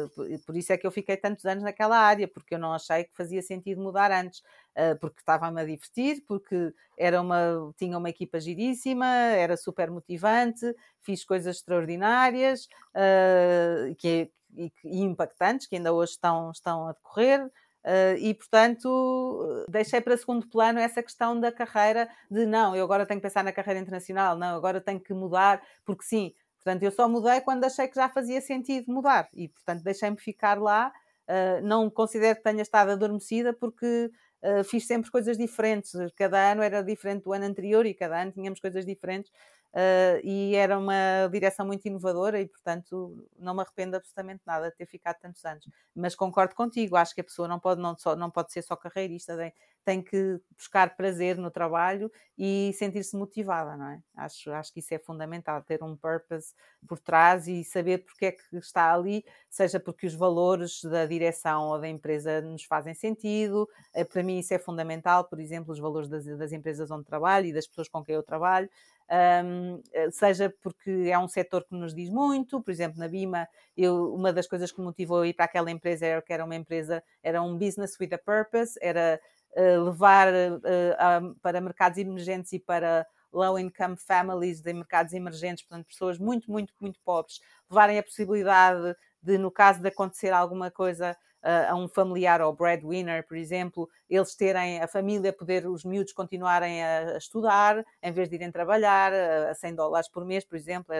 por 0.45 0.57
isso 0.57 0.73
é 0.73 0.77
que 0.77 0.85
eu 0.85 0.91
fiquei 0.91 1.15
tantos 1.15 1.45
anos 1.45 1.63
naquela 1.63 1.97
área, 1.97 2.27
porque 2.27 2.55
eu 2.55 2.59
não 2.59 2.73
achei 2.73 3.05
que 3.05 3.15
fazia 3.15 3.41
sentido 3.41 3.81
mudar 3.81 4.11
antes, 4.11 4.41
eh, 4.75 4.95
porque 4.95 5.19
estava-me 5.19 5.61
a 5.61 5.65
divertir, 5.65 6.23
porque 6.27 6.73
era 6.97 7.21
uma, 7.21 7.73
tinha 7.77 7.97
uma 7.97 8.09
equipa 8.09 8.39
giríssima, 8.39 9.05
era 9.05 9.55
super 9.55 9.89
motivante, 9.89 10.75
fiz 11.01 11.23
coisas 11.23 11.57
extraordinárias 11.57 12.67
uh, 12.95 13.95
que, 13.95 14.31
e, 14.55 14.71
e 14.83 15.01
impactantes, 15.01 15.67
que 15.67 15.75
ainda 15.77 15.93
hoje 15.93 16.13
estão, 16.13 16.51
estão 16.51 16.87
a 16.87 16.91
decorrer. 16.91 17.49
Uh, 17.83 18.17
e, 18.19 18.33
portanto, 18.33 19.65
deixei 19.69 20.01
para 20.01 20.17
segundo 20.17 20.45
plano 20.47 20.79
essa 20.79 21.01
questão 21.01 21.39
da 21.39 21.51
carreira 21.51 22.09
de 22.29 22.45
não, 22.45 22.75
eu 22.75 22.83
agora 22.83 23.05
tenho 23.05 23.19
que 23.19 23.27
pensar 23.27 23.43
na 23.43 23.53
carreira 23.53 23.79
internacional, 23.79 24.37
não, 24.37 24.55
agora 24.55 24.81
tenho 24.81 24.99
que 24.99 25.13
mudar, 25.13 25.61
porque 25.85 26.03
sim. 26.03 26.33
Portanto, 26.57 26.83
eu 26.83 26.91
só 26.91 27.07
mudei 27.07 27.39
quando 27.39 27.63
achei 27.63 27.87
que 27.87 27.95
já 27.95 28.09
fazia 28.09 28.41
sentido 28.41 28.91
mudar 28.91 29.29
e, 29.33 29.47
portanto, 29.47 29.81
deixei-me 29.81 30.17
ficar 30.17 30.59
lá. 30.59 30.91
Uh, 31.27 31.65
não 31.65 31.89
considero 31.89 32.35
que 32.35 32.43
tenha 32.43 32.61
estado 32.61 32.91
adormecida 32.91 33.53
porque 33.53 34.11
uh, 34.43 34.63
fiz 34.65 34.85
sempre 34.85 35.09
coisas 35.09 35.37
diferentes. 35.37 35.93
Cada 36.17 36.51
ano 36.51 36.61
era 36.61 36.83
diferente 36.83 37.23
do 37.23 37.31
ano 37.33 37.45
anterior 37.45 37.85
e 37.85 37.93
cada 37.93 38.21
ano 38.21 38.31
tínhamos 38.33 38.59
coisas 38.59 38.85
diferentes 38.85 39.31
uh, 39.73 40.19
e 40.23 40.55
era 40.55 40.77
uma 40.77 41.27
direção 41.31 41.65
muito 41.65 41.85
inovadora 41.87 42.41
e, 42.41 42.47
portanto, 42.47 43.27
não 43.37 43.53
me 43.53 43.61
arrependo 43.61 43.95
absolutamente 43.95 44.41
nada 44.45 44.69
de 44.69 44.75
ter 44.75 44.85
ficado 44.85 45.17
tantos 45.19 45.43
anos. 45.45 45.67
Mas 45.95 46.15
concordo 46.15 46.55
contigo, 46.55 46.95
acho 46.95 47.13
que 47.13 47.21
a 47.21 47.23
pessoa 47.23 47.47
não 47.47 47.59
pode, 47.59 47.81
não, 47.81 47.97
só, 47.97 48.15
não 48.15 48.29
pode 48.31 48.51
ser 48.51 48.61
só 48.61 48.75
carreirista, 48.75 49.35
tem, 49.37 49.53
tem 49.85 50.01
que 50.01 50.39
buscar 50.57 50.95
prazer 50.95 51.37
no 51.37 51.49
trabalho 51.49 52.11
e 52.37 52.71
sentir-se 52.73 53.15
motivada, 53.17 53.75
não 53.75 53.87
é? 53.89 54.01
Acho, 54.15 54.51
acho 54.51 54.73
que 54.73 54.79
isso 54.79 54.93
é 54.93 54.99
fundamental, 54.99 55.61
ter 55.63 55.83
um 55.83 55.95
purpose 55.95 56.53
por 56.87 56.99
trás 56.99 57.47
e 57.47 57.63
saber 57.63 57.99
porque 58.05 58.25
é 58.27 58.31
que 58.31 58.57
está 58.57 58.93
ali, 58.93 59.23
seja 59.49 59.79
porque 59.79 60.05
os 60.07 60.13
valores 60.13 60.81
da 60.83 61.05
direção 61.05 61.69
ou 61.69 61.79
da 61.79 61.87
empresa 61.87 62.41
nos 62.41 62.63
fazem 62.63 62.93
sentido, 62.93 63.67
eh, 63.93 64.03
para 64.05 64.23
mim 64.23 64.39
isso 64.39 64.53
é 64.53 64.59
fundamental, 64.59 65.25
por 65.25 65.39
exemplo, 65.39 65.71
os 65.73 65.79
valores 65.79 66.07
das, 66.09 66.25
das 66.25 66.51
empresas 66.51 66.91
onde 66.91 67.05
trabalho 67.05 67.47
e 67.47 67.53
das 67.53 67.67
pessoas 67.67 67.89
com 67.89 68.03
quem 68.03 68.15
eu 68.15 68.23
trabalho, 68.23 68.69
um, 69.11 69.81
seja 70.11 70.53
porque 70.61 71.09
é 71.11 71.17
um 71.17 71.27
setor 71.27 71.65
que 71.65 71.75
nos 71.75 71.93
diz 71.93 72.09
muito, 72.09 72.61
por 72.61 72.71
exemplo, 72.71 72.99
na 72.99 73.07
Bima, 73.07 73.47
eu, 73.75 74.13
uma 74.13 74.31
das 74.31 74.47
coisas 74.47 74.71
que 74.71 74.79
me 74.79 74.85
motivou 74.85 75.21
a 75.21 75.27
ir 75.27 75.33
para 75.33 75.45
aquela 75.45 75.71
empresa 75.71 76.05
era 76.05 76.21
que 76.21 76.31
era 76.31 76.45
uma 76.45 76.55
empresa, 76.55 77.03
era 77.23 77.41
um 77.41 77.57
business 77.57 77.99
with 77.99 78.13
a 78.13 78.17
purpose, 78.17 78.77
era 78.81 79.19
uh, 79.57 79.83
levar 79.83 80.27
uh, 80.27 81.35
para 81.41 81.59
mercados 81.59 81.97
emergentes 81.97 82.53
e 82.53 82.59
para 82.59 83.05
low 83.31 83.57
income 83.59 83.95
families 83.97 84.61
de 84.61 84.73
mercados 84.73 85.13
emergentes, 85.13 85.63
portanto, 85.65 85.87
pessoas 85.87 86.17
muito, 86.17 86.51
muito, 86.51 86.73
muito 86.79 86.99
pobres, 87.01 87.39
levarem 87.69 87.99
a 87.99 88.03
possibilidade 88.03 88.95
de, 89.21 89.37
no 89.37 89.51
caso 89.51 89.81
de 89.81 89.87
acontecer 89.87 90.31
alguma 90.31 90.71
coisa 90.71 91.15
a 91.41 91.75
um 91.75 91.87
familiar 91.87 92.41
ou 92.41 92.53
breadwinner, 92.53 93.25
por 93.27 93.37
exemplo, 93.37 93.89
eles 94.09 94.35
terem 94.35 94.81
a 94.81 94.87
família, 94.87 95.31
poder 95.31 95.67
os 95.67 95.85
miúdos 95.85 96.13
continuarem 96.13 96.83
a, 96.83 97.17
estudar, 97.17 97.83
em 98.03 98.11
vez 98.11 98.29
de 98.29 98.35
irem 98.35 98.51
trabalhar 98.51 99.13
a 99.13 99.53
100 99.53 99.75
dólares 99.75 100.09
por 100.09 100.25
mês, 100.25 100.43
por 100.45 100.57
exemplo. 100.57 100.93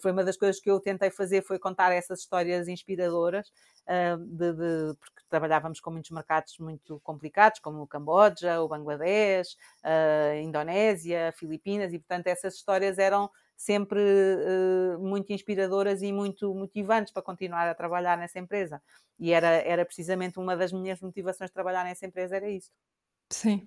foi 0.00 0.12
uma 0.12 0.24
das 0.24 0.36
coisas 0.36 0.60
que 0.60 0.70
eu 0.70 0.80
tentei 0.80 1.10
fazer, 1.10 1.42
foi 1.42 1.58
contar 1.58 1.92
essas 1.92 2.20
histórias 2.20 2.68
inspiradoras, 2.68 3.52
de, 4.18 4.52
de, 4.52 4.94
porque 4.98 5.22
trabalhávamos 5.28 5.80
com 5.80 5.90
muitos 5.90 6.10
mercados 6.10 6.58
muito 6.58 6.98
complicados, 7.00 7.60
como 7.60 7.82
o 7.82 7.86
Camboja, 7.86 8.60
o 8.62 8.68
Bangladesh, 8.68 9.56
a 9.82 10.36
Indonésia, 10.36 11.32
Filipinas, 11.36 11.92
e 11.92 11.98
portanto 11.98 12.26
essas 12.28 12.54
histórias 12.54 12.98
eram 12.98 13.30
sempre 13.56 14.00
uh, 14.00 14.98
muito 15.00 15.32
inspiradoras 15.32 16.02
e 16.02 16.12
muito 16.12 16.54
motivantes 16.54 17.12
para 17.12 17.22
continuar 17.22 17.68
a 17.68 17.74
trabalhar 17.74 18.18
nessa 18.18 18.38
empresa. 18.38 18.82
E 19.18 19.32
era, 19.32 19.48
era 19.48 19.84
precisamente 19.84 20.38
uma 20.38 20.56
das 20.56 20.72
minhas 20.72 21.00
motivações 21.00 21.50
de 21.50 21.54
trabalhar 21.54 21.84
nessa 21.84 22.06
empresa, 22.06 22.36
era 22.36 22.50
isso. 22.50 22.70
Sim. 23.30 23.66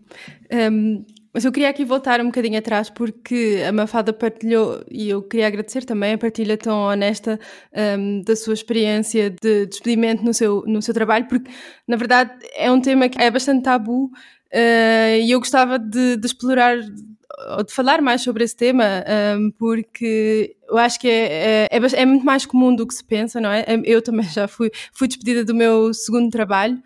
Um, 0.72 1.06
mas 1.34 1.44
eu 1.44 1.52
queria 1.52 1.70
aqui 1.70 1.84
voltar 1.84 2.22
um 2.22 2.28
bocadinho 2.28 2.58
atrás 2.58 2.90
porque 2.90 3.62
a 3.68 3.74
Mafada 3.74 4.14
partilhou, 4.14 4.82
e 4.90 5.10
eu 5.10 5.22
queria 5.22 5.48
agradecer 5.48 5.84
também 5.84 6.14
a 6.14 6.18
partilha 6.18 6.58
tão 6.58 6.80
honesta 6.84 7.38
um, 7.98 8.22
da 8.22 8.38
sua 8.38 8.54
experiência 8.54 9.30
de 9.30 9.66
despedimento 9.66 10.24
no 10.24 10.34
seu, 10.34 10.64
no 10.66 10.82
seu 10.82 10.94
trabalho, 10.94 11.28
porque 11.28 11.52
na 11.86 11.98
verdade 11.98 12.32
é 12.56 12.72
um 12.72 12.80
tema 12.80 13.10
que 13.10 13.22
é 13.22 13.30
bastante 13.30 13.64
tabu 13.64 14.06
uh, 14.06 15.20
e 15.22 15.30
eu 15.30 15.40
gostava 15.40 15.78
de, 15.78 16.16
de 16.16 16.26
explorar 16.26 16.78
de 17.65 17.73
falar 17.73 18.01
mais 18.01 18.21
sobre 18.21 18.43
esse 18.43 18.55
tema, 18.55 19.03
um, 19.38 19.51
porque 19.51 20.55
eu 20.67 20.77
acho 20.77 20.99
que 20.99 21.07
é, 21.07 21.67
é, 21.71 21.77
é, 21.77 22.01
é, 22.01 22.05
muito 22.05 22.25
mais 22.25 22.45
comum 22.45 22.75
do 22.75 22.86
que 22.86 22.93
se 22.93 23.03
pensa, 23.03 23.39
não 23.39 23.49
é? 23.49 23.65
Eu 23.86 24.01
também 24.01 24.27
já 24.27 24.47
fui, 24.47 24.71
fui 24.93 25.07
despedida 25.07 25.43
do 25.43 25.55
meu 25.55 25.93
segundo 25.93 26.30
trabalho, 26.30 26.82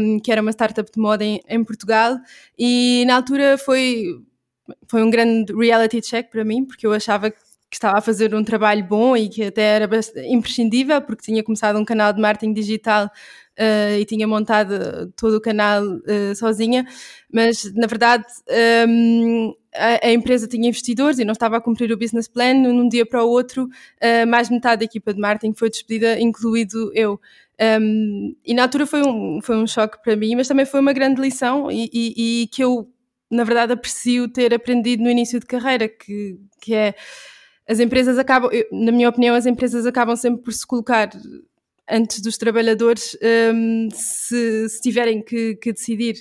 um, 0.00 0.18
que 0.18 0.32
era 0.32 0.42
uma 0.42 0.50
startup 0.50 0.90
de 0.90 1.00
moda 1.00 1.24
em, 1.24 1.40
em, 1.48 1.64
Portugal, 1.64 2.18
e 2.58 3.04
na 3.06 3.16
altura 3.16 3.56
foi, 3.58 4.04
foi 4.88 5.02
um 5.02 5.10
grande 5.10 5.52
reality 5.54 6.00
check 6.00 6.30
para 6.30 6.44
mim, 6.44 6.64
porque 6.64 6.86
eu 6.86 6.92
achava 6.92 7.30
que 7.30 7.76
estava 7.76 7.98
a 7.98 8.02
fazer 8.02 8.34
um 8.34 8.44
trabalho 8.44 8.84
bom 8.84 9.16
e 9.16 9.30
que 9.30 9.44
até 9.44 9.62
era 9.62 9.88
imprescindível, 10.26 11.00
porque 11.00 11.22
tinha 11.22 11.42
começado 11.42 11.78
um 11.78 11.84
canal 11.84 12.12
de 12.12 12.20
marketing 12.20 12.52
digital 12.52 13.10
uh, 13.58 13.98
e 13.98 14.04
tinha 14.04 14.26
montado 14.26 15.12
todo 15.16 15.36
o 15.36 15.40
canal 15.40 15.84
uh, 15.84 16.34
sozinha, 16.36 16.86
mas 17.32 17.72
na 17.74 17.86
verdade 17.86 18.24
um, 18.88 19.54
a, 19.74 20.06
a, 20.06 20.12
empresa 20.12 20.46
tinha 20.46 20.68
investidores 20.68 21.18
e 21.18 21.24
não 21.24 21.32
estava 21.32 21.56
a 21.56 21.60
cumprir 21.60 21.90
o 21.92 21.96
business 21.96 22.28
plan. 22.28 22.54
Num 22.54 22.88
dia 22.88 23.06
para 23.06 23.24
o 23.24 23.28
outro, 23.28 23.64
uh, 23.64 24.26
mais 24.26 24.50
metade 24.50 24.80
da 24.80 24.84
equipa 24.84 25.14
de 25.14 25.20
marketing 25.20 25.54
foi 25.54 25.70
despedida, 25.70 26.20
incluído 26.20 26.92
eu. 26.94 27.20
Um, 27.80 28.34
e 28.44 28.54
na 28.54 28.62
altura 28.62 28.86
foi 28.86 29.02
um, 29.02 29.40
foi 29.40 29.56
um 29.56 29.66
choque 29.66 30.02
para 30.02 30.16
mim, 30.16 30.34
mas 30.34 30.48
também 30.48 30.66
foi 30.66 30.80
uma 30.80 30.92
grande 30.92 31.20
lição 31.20 31.70
e, 31.70 31.88
e, 31.92 32.42
e 32.42 32.46
que 32.48 32.64
eu, 32.64 32.90
na 33.30 33.44
verdade, 33.44 33.72
aprecio 33.72 34.26
ter 34.28 34.52
aprendido 34.52 35.02
no 35.02 35.10
início 35.10 35.38
de 35.38 35.46
carreira, 35.46 35.88
que, 35.88 36.38
que 36.60 36.74
é 36.74 36.94
as 37.68 37.78
empresas 37.78 38.18
acabam, 38.18 38.50
na 38.72 38.90
minha 38.90 39.08
opinião, 39.08 39.36
as 39.36 39.46
empresas 39.46 39.86
acabam 39.86 40.16
sempre 40.16 40.42
por 40.42 40.52
se 40.52 40.66
colocar 40.66 41.08
antes 41.92 42.20
dos 42.22 42.38
trabalhadores 42.38 43.16
um, 43.54 43.88
se, 43.92 44.68
se, 44.68 44.80
tiverem 44.80 45.22
que, 45.22 45.56
que, 45.56 45.72
decidir. 45.72 46.14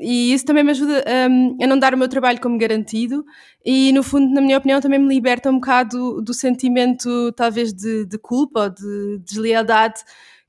E 0.00 0.32
isso 0.32 0.44
também 0.44 0.62
me 0.62 0.70
ajuda 0.70 1.04
um, 1.30 1.56
a 1.60 1.66
não 1.66 1.78
dar 1.78 1.94
o 1.94 1.98
meu 1.98 2.08
trabalho 2.08 2.40
como 2.40 2.56
garantido 2.56 3.24
e, 3.64 3.92
no 3.92 4.02
fundo, 4.02 4.32
na 4.32 4.40
minha 4.40 4.56
opinião, 4.58 4.80
também 4.80 4.98
me 4.98 5.08
liberta 5.08 5.50
um 5.50 5.54
bocado 5.54 6.22
do 6.22 6.32
sentimento, 6.32 7.32
talvez, 7.32 7.72
de, 7.72 8.06
de 8.06 8.18
culpa 8.18 8.64
ou 8.64 8.70
de 8.70 9.18
deslealdade 9.24 10.00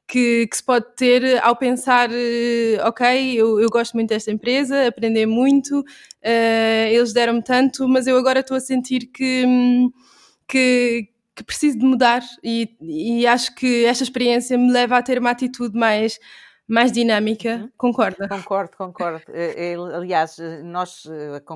que, 0.07 0.47
que, 0.47 0.57
se 0.57 0.63
pode 0.63 0.85
ter 0.95 1.41
ao 1.43 1.55
pensar, 1.55 2.09
uh, 2.09 2.87
ok, 2.87 3.33
eu, 3.35 3.59
eu, 3.59 3.69
gosto 3.69 3.93
muito 3.93 4.09
desta 4.09 4.31
empresa, 4.31 4.87
aprender 4.87 5.25
muito, 5.27 5.79
uh, 5.81 6.87
eles 6.91 7.13
deram-me 7.13 7.43
tanto, 7.43 7.87
mas 7.87 8.07
eu 8.07 8.17
agora 8.17 8.39
estou 8.39 8.57
a 8.57 8.59
sentir 8.59 9.05
que, 9.13 9.43
hum, 9.45 9.91
que 10.47 11.09
que 11.39 11.43
preciso 11.45 11.79
de 11.79 11.85
mudar 11.85 12.21
e, 12.43 12.75
e 12.81 13.25
acho 13.25 13.55
que 13.55 13.85
esta 13.85 14.03
experiência 14.03 14.57
me 14.57 14.71
leva 14.71 14.97
a 14.97 15.01
ter 15.01 15.17
uma 15.17 15.31
atitude 15.31 15.77
mais 15.77 16.19
mais 16.67 16.91
dinâmica, 16.91 17.55
uhum. 17.55 17.71
concorda? 17.75 18.29
Concordo, 18.29 18.77
concordo. 18.77 19.23
Eh, 19.29 19.73
eh, 19.73 19.75
aliás, 19.75 20.37
eh, 20.37 20.61
nós, 20.61 21.03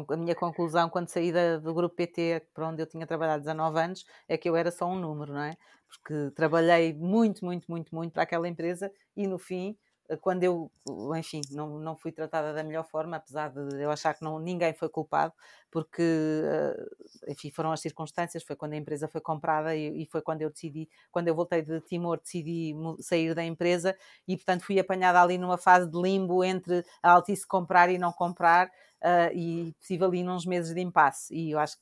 a 0.10 0.18
minha 0.18 0.34
conclusão 0.34 0.90
quando 0.90 1.08
saí 1.08 1.32
do 1.62 1.72
grupo 1.72 1.96
PT, 1.96 2.48
para 2.52 2.68
onde 2.68 2.82
eu 2.82 2.88
tinha 2.88 3.06
trabalhado 3.06 3.44
19 3.44 3.80
anos, 3.80 4.06
é 4.28 4.38
que 4.38 4.50
eu 4.50 4.56
era 4.56 4.72
só 4.72 4.88
um 4.88 5.00
número, 5.00 5.32
não 5.32 5.44
é? 5.44 5.56
Porque 5.88 6.32
trabalhei 6.32 6.96
muito, 6.96 7.46
muito, 7.46 7.70
muito, 7.70 7.94
muito 7.94 8.12
para 8.12 8.24
aquela 8.24 8.48
empresa 8.48 8.92
e 9.16 9.28
no 9.28 9.38
fim 9.38 9.78
quando 10.22 10.44
eu, 10.44 10.72
enfim, 11.18 11.42
não, 11.52 11.80
não 11.80 11.96
fui 11.96 12.12
tratada 12.12 12.54
da 12.54 12.64
melhor 12.64 12.84
forma, 12.86 13.18
apesar 13.18 13.50
de 13.50 13.82
eu 13.82 13.90
achar 13.92 14.14
que 14.14 14.24
não, 14.24 14.38
ninguém 14.40 14.74
foi 14.74 14.90
culpado, 14.90 15.34
porque, 15.72 16.02
eh, 16.44 16.86
enfim, 17.30 17.50
foram 17.52 17.72
as 17.72 17.80
circunstâncias, 17.82 18.44
foi 18.44 18.56
quando 18.56 18.74
a 18.74 18.78
empresa 18.78 19.08
foi 19.08 19.22
comprada 19.22 19.76
e, 19.76 20.04
e 20.04 20.06
foi 20.06 20.22
quando 20.22 20.42
eu 20.42 20.50
decidi, 20.50 20.90
quando 21.12 21.28
eu 21.30 21.36
voltei 21.36 21.62
de 21.62 21.80
Timor, 21.82 22.20
decidi 22.20 22.76
sair 23.00 23.34
da 23.34 23.44
empresa 23.44 23.96
e, 24.28 24.36
portanto, 24.36 24.64
fui 24.66 24.80
apanhada 24.80 25.22
ali 25.22 25.38
numa 25.38 25.58
fase 25.58 25.90
de 25.90 26.00
limbo 26.00 26.44
entre 26.44 26.84
a 27.02 27.12
Altice 27.12 27.48
comprar 27.48 27.90
e 27.90 27.98
não 27.98 28.12
comprar, 28.12 28.70
Uh, 29.06 29.28
e 29.36 29.76
tive 29.82 30.06
ali 30.06 30.24
uns 30.26 30.46
meses 30.46 30.74
de 30.74 30.80
impasse. 30.80 31.36
E 31.36 31.52
eu 31.52 31.60
acho, 31.60 31.76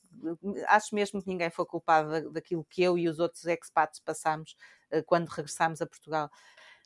acho 0.68 0.96
mesmo 0.96 1.22
que 1.22 1.28
ninguém 1.28 1.52
foi 1.52 1.66
culpado 1.68 2.32
daquilo 2.32 2.66
que 2.68 2.82
eu 2.82 2.98
e 2.98 3.08
os 3.08 3.20
outros 3.20 3.46
expats 3.46 4.00
passámos 4.00 4.56
uh, 4.92 5.04
quando 5.06 5.28
regressámos 5.30 5.84
a 5.84 5.86
Portugal. 5.86 6.32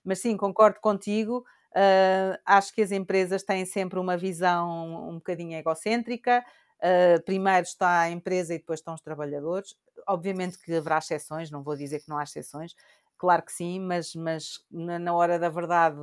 Mas 0.05 0.19
sim, 0.19 0.37
concordo 0.37 0.79
contigo. 0.79 1.45
Uh, 1.71 2.39
acho 2.45 2.73
que 2.73 2.81
as 2.81 2.91
empresas 2.91 3.43
têm 3.43 3.65
sempre 3.65 3.99
uma 3.99 4.15
visão 4.15 5.09
um 5.09 5.15
bocadinho 5.15 5.57
egocêntrica. 5.57 6.45
Uh, 6.77 7.21
primeiro 7.23 7.63
está 7.63 8.01
a 8.01 8.09
empresa 8.09 8.53
e 8.53 8.59
depois 8.59 8.79
estão 8.79 8.93
os 8.93 9.01
trabalhadores. 9.01 9.75
Obviamente 10.07 10.57
que 10.59 10.73
haverá 10.73 10.99
exceções, 10.99 11.51
não 11.51 11.63
vou 11.63 11.75
dizer 11.75 11.99
que 11.99 12.09
não 12.09 12.17
há 12.17 12.23
exceções, 12.23 12.75
claro 13.17 13.41
que 13.41 13.51
sim, 13.51 13.79
mas, 13.79 14.13
mas 14.13 14.63
na, 14.69 15.13
hora 15.13 15.39
da 15.39 15.49
verdade, 15.49 15.97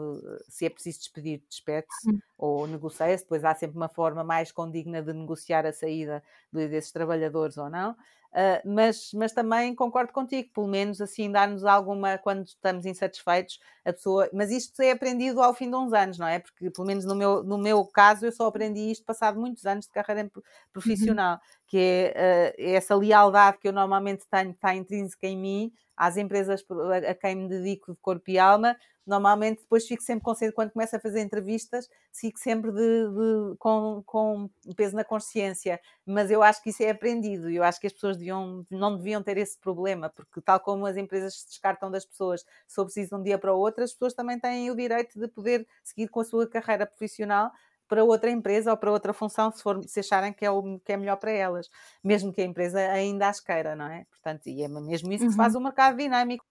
se 0.48 0.66
é 0.66 0.70
preciso 0.70 0.98
despedir, 0.98 1.42
despede-se 1.48 2.10
hum. 2.10 2.18
ou 2.36 2.66
negocia-se. 2.66 3.22
Depois 3.22 3.44
há 3.44 3.54
sempre 3.54 3.76
uma 3.76 3.88
forma 3.88 4.24
mais 4.24 4.50
condigna 4.50 5.00
de 5.00 5.12
negociar 5.12 5.64
a 5.64 5.72
saída 5.72 6.22
desses 6.52 6.90
trabalhadores 6.90 7.56
ou 7.56 7.70
não. 7.70 7.96
Uh, 8.32 8.66
mas, 8.66 9.10
mas 9.12 9.32
também 9.32 9.74
concordo 9.74 10.10
contigo, 10.10 10.48
pelo 10.54 10.66
menos 10.66 11.02
assim 11.02 11.30
dar-nos 11.30 11.66
alguma, 11.66 12.16
quando 12.16 12.46
estamos 12.46 12.86
insatisfeitos, 12.86 13.60
a 13.84 13.92
pessoa. 13.92 14.28
Mas 14.32 14.50
isto 14.50 14.80
é 14.80 14.90
aprendido 14.90 15.42
ao 15.42 15.52
fim 15.52 15.68
de 15.68 15.76
uns 15.76 15.92
anos, 15.92 16.18
não 16.18 16.26
é? 16.26 16.38
Porque, 16.38 16.70
pelo 16.70 16.86
menos 16.86 17.04
no 17.04 17.14
meu, 17.14 17.42
no 17.42 17.58
meu 17.58 17.84
caso, 17.84 18.24
eu 18.24 18.32
só 18.32 18.46
aprendi 18.46 18.90
isto 18.90 19.04
passado 19.04 19.38
muitos 19.38 19.66
anos 19.66 19.84
de 19.86 19.92
carreira 19.92 20.30
uhum. 20.34 20.42
profissional, 20.72 21.34
uhum. 21.34 21.40
Que 21.72 21.78
é 22.14 22.54
uh, 22.58 22.76
essa 22.76 22.94
lealdade 22.94 23.56
que 23.56 23.66
eu 23.66 23.72
normalmente 23.72 24.26
tenho, 24.30 24.50
está 24.50 24.74
intrínseca 24.74 25.26
em 25.26 25.38
mim, 25.38 25.72
às 25.96 26.18
empresas 26.18 26.62
a 27.08 27.14
quem 27.14 27.34
me 27.34 27.48
dedico 27.48 27.92
de 27.92 27.98
corpo 28.02 28.30
e 28.30 28.38
alma, 28.38 28.76
normalmente 29.06 29.62
depois 29.62 29.86
fico 29.86 30.02
sempre 30.02 30.22
com 30.22 30.34
quando 30.52 30.72
começo 30.72 30.94
a 30.94 31.00
fazer 31.00 31.22
entrevistas, 31.22 31.88
fico 32.12 32.38
sempre 32.38 32.70
de, 32.72 32.76
de, 32.78 33.56
com, 33.58 34.02
com 34.04 34.50
peso 34.76 34.94
na 34.94 35.02
consciência, 35.02 35.80
mas 36.04 36.30
eu 36.30 36.42
acho 36.42 36.62
que 36.62 36.68
isso 36.68 36.82
é 36.82 36.90
aprendido 36.90 37.48
eu 37.48 37.62
acho 37.62 37.80
que 37.80 37.86
as 37.86 37.92
pessoas 37.94 38.18
deviam, 38.18 38.66
não 38.70 38.98
deviam 38.98 39.22
ter 39.22 39.38
esse 39.38 39.58
problema, 39.58 40.10
porque 40.10 40.42
tal 40.42 40.60
como 40.60 40.84
as 40.84 40.98
empresas 40.98 41.40
se 41.40 41.46
descartam 41.46 41.90
das 41.90 42.04
pessoas 42.04 42.44
for 42.68 42.84
preciso 42.84 43.08
de 43.08 43.14
um 43.16 43.22
dia 43.22 43.38
para 43.38 43.54
o 43.54 43.58
outro, 43.58 43.82
as 43.82 43.92
pessoas 43.92 44.12
também 44.12 44.38
têm 44.38 44.70
o 44.70 44.76
direito 44.76 45.18
de 45.18 45.26
poder 45.26 45.66
seguir 45.82 46.08
com 46.08 46.20
a 46.20 46.24
sua 46.24 46.46
carreira 46.46 46.84
profissional 46.84 47.50
para 47.92 48.04
outra 48.04 48.30
empresa 48.30 48.70
ou 48.70 48.76
para 48.78 48.90
outra 48.90 49.12
função, 49.12 49.52
se, 49.52 49.62
for, 49.62 49.78
se 49.86 50.00
acharem 50.00 50.32
que 50.32 50.46
é, 50.46 50.50
o, 50.50 50.80
que 50.82 50.92
é 50.94 50.96
melhor 50.96 51.16
para 51.16 51.30
elas, 51.30 51.68
mesmo 52.02 52.32
que 52.32 52.40
a 52.40 52.44
empresa 52.44 52.78
ainda 52.78 53.28
as 53.28 53.38
queira, 53.38 53.76
não 53.76 53.84
é? 53.84 54.06
Portanto, 54.08 54.46
e 54.46 54.62
é 54.62 54.68
mesmo 54.68 55.12
isso 55.12 55.28
que 55.28 55.36
faz 55.36 55.54
uhum. 55.54 55.60
o 55.60 55.64
mercado 55.64 55.98
dinâmico. 55.98 56.42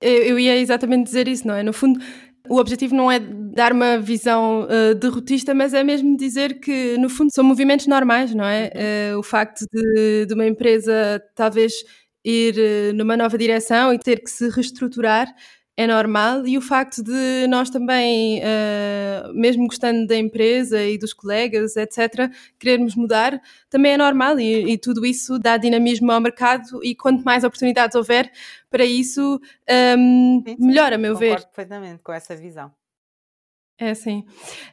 Eu, 0.00 0.22
eu 0.22 0.38
ia 0.38 0.56
exatamente 0.56 1.04
dizer 1.04 1.28
isso, 1.28 1.46
não 1.46 1.54
é? 1.54 1.62
No 1.62 1.74
fundo, 1.74 2.00
o 2.48 2.56
objetivo 2.56 2.94
não 2.94 3.12
é 3.12 3.18
dar 3.18 3.74
uma 3.74 3.98
visão 3.98 4.62
uh, 4.62 4.94
derrotista, 4.94 5.52
mas 5.52 5.74
é 5.74 5.84
mesmo 5.84 6.16
dizer 6.16 6.60
que, 6.60 6.96
no 6.96 7.10
fundo, 7.10 7.30
são 7.30 7.44
movimentos 7.44 7.86
normais, 7.86 8.34
não 8.34 8.46
é? 8.46 9.12
Uh, 9.12 9.18
o 9.18 9.22
facto 9.22 9.66
de, 9.70 10.24
de, 10.24 10.32
uma 10.32 10.46
empresa 10.46 11.22
talvez 11.34 11.74
ir 12.24 12.54
uh, 12.56 12.94
numa 12.94 13.18
nova 13.18 13.36
direção 13.36 13.92
e 13.92 13.98
ter 13.98 14.22
que 14.22 14.30
se 14.30 14.48
reestruturar 14.48 15.26
é 15.76 15.86
normal 15.86 16.46
e 16.46 16.56
o 16.56 16.60
facto 16.60 17.02
de 17.02 17.46
nós 17.48 17.68
também, 17.68 18.40
uh, 18.40 19.34
mesmo 19.34 19.66
gostando 19.66 20.06
da 20.06 20.16
empresa 20.16 20.82
e 20.82 20.96
dos 20.96 21.12
colegas, 21.12 21.76
etc., 21.76 22.30
querermos 22.58 22.94
mudar, 22.94 23.38
também 23.68 23.92
é 23.92 23.96
normal 23.96 24.40
e, 24.40 24.72
e 24.72 24.78
tudo 24.78 25.04
isso 25.04 25.38
dá 25.38 25.58
dinamismo 25.58 26.10
ao 26.10 26.20
mercado 26.20 26.82
e 26.82 26.94
quanto 26.94 27.22
mais 27.24 27.44
oportunidades 27.44 27.94
houver 27.94 28.32
para 28.70 28.86
isso, 28.86 29.38
um, 29.98 30.42
sim, 30.46 30.56
sim, 30.56 30.66
melhor, 30.66 30.92
a 30.92 30.98
meu 30.98 31.12
concordo 31.12 31.36
ver. 31.36 31.46
perfeitamente 31.46 32.02
com 32.02 32.12
essa 32.12 32.34
visão. 32.34 32.72
É 33.78 33.90
assim. 33.90 34.24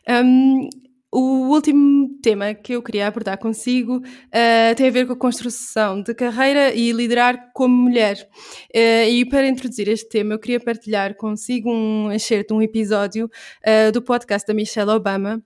Um, 0.08 0.70
o 1.14 1.48
último 1.48 2.10
tema 2.24 2.56
que 2.56 2.74
eu 2.74 2.82
queria 2.82 3.06
abordar 3.06 3.38
consigo 3.38 3.98
uh, 3.98 4.76
tem 4.76 4.88
a 4.88 4.92
ver 4.92 5.06
com 5.06 5.14
a 5.14 5.16
construção 5.16 6.02
de 6.02 6.12
carreira 6.16 6.74
e 6.74 6.92
liderar 6.92 7.52
como 7.54 7.76
mulher. 7.76 8.28
Uh, 8.76 9.08
e 9.08 9.24
para 9.24 9.48
introduzir 9.48 9.88
este 9.88 10.10
tema, 10.10 10.34
eu 10.34 10.40
queria 10.40 10.60
partilhar 10.60 11.16
consigo 11.16 11.72
um 11.72 12.12
excerto, 12.12 12.56
um 12.56 12.64
episódio 12.64 13.26
uh, 13.28 13.92
do 13.92 14.02
podcast 14.02 14.48
da 14.48 14.56
Michelle 14.56 14.90
Obama, 14.90 15.40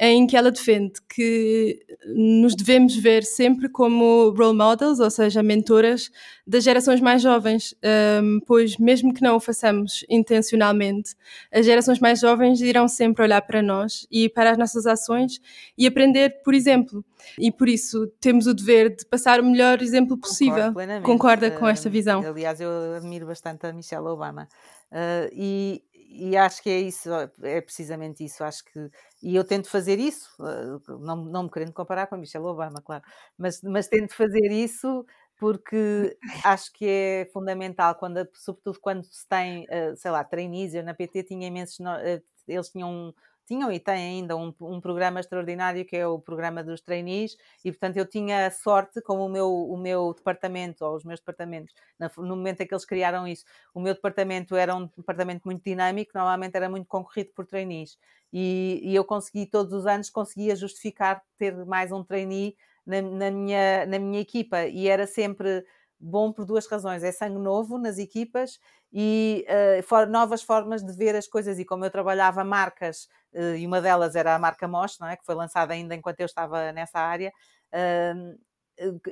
em 0.00 0.26
que 0.26 0.36
ela 0.36 0.50
defende 0.50 0.92
que 1.08 1.80
nos 2.06 2.54
devemos 2.54 2.94
ver 2.96 3.24
sempre 3.24 3.68
como 3.68 4.30
role 4.30 4.56
models, 4.56 5.00
ou 5.00 5.10
seja, 5.10 5.42
mentoras 5.42 6.10
das 6.46 6.62
gerações 6.62 7.00
mais 7.00 7.20
jovens, 7.20 7.74
um, 8.22 8.38
pois 8.46 8.76
mesmo 8.76 9.12
que 9.12 9.22
não 9.22 9.36
o 9.36 9.40
façamos 9.40 10.04
intencionalmente, 10.08 11.16
as 11.52 11.66
gerações 11.66 11.98
mais 11.98 12.20
jovens 12.20 12.60
irão 12.60 12.86
sempre 12.86 13.24
olhar 13.24 13.42
para 13.42 13.60
nós 13.60 14.06
e 14.10 14.28
para 14.28 14.52
as 14.52 14.58
nossas 14.58 14.86
ações 14.86 15.40
e 15.76 15.86
aprender, 15.86 16.42
por 16.44 16.54
exemplo. 16.54 17.04
E 17.38 17.50
por 17.50 17.68
isso 17.68 18.06
temos 18.20 18.46
o 18.46 18.54
dever 18.54 18.94
de 18.94 19.04
passar 19.04 19.40
o 19.40 19.44
melhor 19.44 19.82
exemplo 19.82 20.16
possível. 20.16 20.72
Concorda 21.02 21.50
com 21.50 21.66
esta 21.66 21.90
visão? 21.90 22.22
Aliás, 22.24 22.60
eu 22.60 22.94
admiro 22.96 23.26
bastante 23.26 23.66
a 23.66 23.72
Michelle 23.72 24.06
Obama. 24.06 24.48
Uh, 24.90 25.28
e, 25.32 25.82
e 26.08 26.36
acho 26.36 26.62
que 26.62 26.70
é 26.70 26.80
isso, 26.80 27.10
é 27.42 27.60
precisamente 27.60 28.24
isso. 28.24 28.42
Acho 28.42 28.64
que 28.64 28.90
e 29.22 29.34
eu 29.36 29.44
tento 29.44 29.68
fazer 29.68 29.98
isso, 29.98 30.30
eh, 30.44 30.94
não, 31.00 31.16
não 31.16 31.42
me 31.44 31.50
querendo 31.50 31.72
comparar 31.72 32.06
com 32.06 32.14
a 32.14 32.18
Michelle 32.18 32.46
Obama, 32.46 32.80
claro, 32.82 33.02
mas, 33.36 33.60
mas 33.62 33.88
tento 33.88 34.14
fazer 34.14 34.50
isso 34.52 35.04
porque 35.38 36.16
acho 36.44 36.72
que 36.72 36.84
é 36.86 37.30
fundamental, 37.32 37.94
quando, 37.96 38.26
sobretudo 38.34 38.80
quando 38.80 39.04
se 39.04 39.26
tem, 39.28 39.66
eh, 39.70 39.94
sei 39.96 40.10
lá, 40.10 40.24
trainees, 40.24 40.74
eu 40.74 40.82
na 40.84 40.94
PT 40.94 41.22
tinha 41.24 41.46
imensos, 41.48 41.78
eh, 42.04 42.22
eles 42.48 42.70
tinham 42.70 43.14
tinham 43.48 43.72
e 43.72 43.80
têm 43.80 44.18
ainda 44.18 44.36
um, 44.36 44.52
um, 44.60 44.78
programa 44.78 45.18
extraordinário 45.18 45.82
que 45.84 45.96
é 45.96 46.06
o 46.06 46.18
programa 46.18 46.62
dos 46.62 46.82
trainees 46.82 47.36
e 47.64 47.72
portanto 47.72 47.96
eu 47.96 48.06
tinha 48.06 48.50
sorte 48.50 49.00
como 49.00 49.24
o 49.24 49.28
meu, 49.28 49.50
o 49.50 49.76
meu 49.78 50.12
departamento 50.14 50.84
ou 50.84 50.94
os 50.94 51.02
meus 51.02 51.18
departamentos 51.18 51.74
no 52.18 52.36
momento 52.36 52.60
em 52.60 52.66
que 52.66 52.74
eles 52.74 52.84
criaram 52.84 53.26
isso 53.26 53.44
o 53.72 53.80
meu 53.80 53.94
departamento 53.94 54.54
era 54.54 54.76
um 54.76 54.86
departamento 54.96 55.42
muito 55.46 55.64
dinâmico 55.64 56.12
normalmente 56.14 56.54
era 56.54 56.68
muito 56.68 56.86
concorrido 56.86 57.30
por 57.34 57.46
trainees 57.46 57.98
e, 58.30 58.80
e 58.84 58.94
eu 58.94 59.04
consegui 59.04 59.46
todos 59.46 59.72
os 59.72 59.86
anos 59.86 60.10
conseguia 60.10 60.54
justificar 60.54 61.22
ter 61.38 61.56
mais 61.64 61.90
um 61.90 62.04
trainee 62.04 62.54
na, 62.86 63.02
na, 63.02 63.30
minha, 63.30 63.86
na 63.86 63.98
minha 63.98 64.20
equipa 64.20 64.66
e 64.66 64.88
era 64.88 65.06
sempre 65.06 65.64
bom 66.00 66.32
por 66.32 66.44
duas 66.44 66.66
razões. 66.66 67.02
É 67.02 67.12
sangue 67.12 67.38
novo 67.38 67.78
nas 67.78 67.98
equipas 67.98 68.58
e 68.92 69.44
uh, 69.48 69.82
for, 69.82 70.06
novas 70.06 70.42
formas 70.42 70.82
de 70.82 70.92
ver 70.92 71.14
as 71.14 71.26
coisas. 71.26 71.58
E 71.58 71.64
como 71.64 71.84
eu 71.84 71.90
trabalhava 71.90 72.44
marcas, 72.44 73.08
uh, 73.34 73.56
e 73.56 73.66
uma 73.66 73.80
delas 73.80 74.14
era 74.14 74.34
a 74.34 74.38
marca 74.38 74.68
Mosh, 74.68 74.98
não 74.98 75.08
é? 75.08 75.16
que 75.16 75.24
foi 75.24 75.34
lançada 75.34 75.74
ainda 75.74 75.94
enquanto 75.94 76.20
eu 76.20 76.26
estava 76.26 76.72
nessa 76.72 76.98
área, 76.98 77.32
uh, 77.72 78.38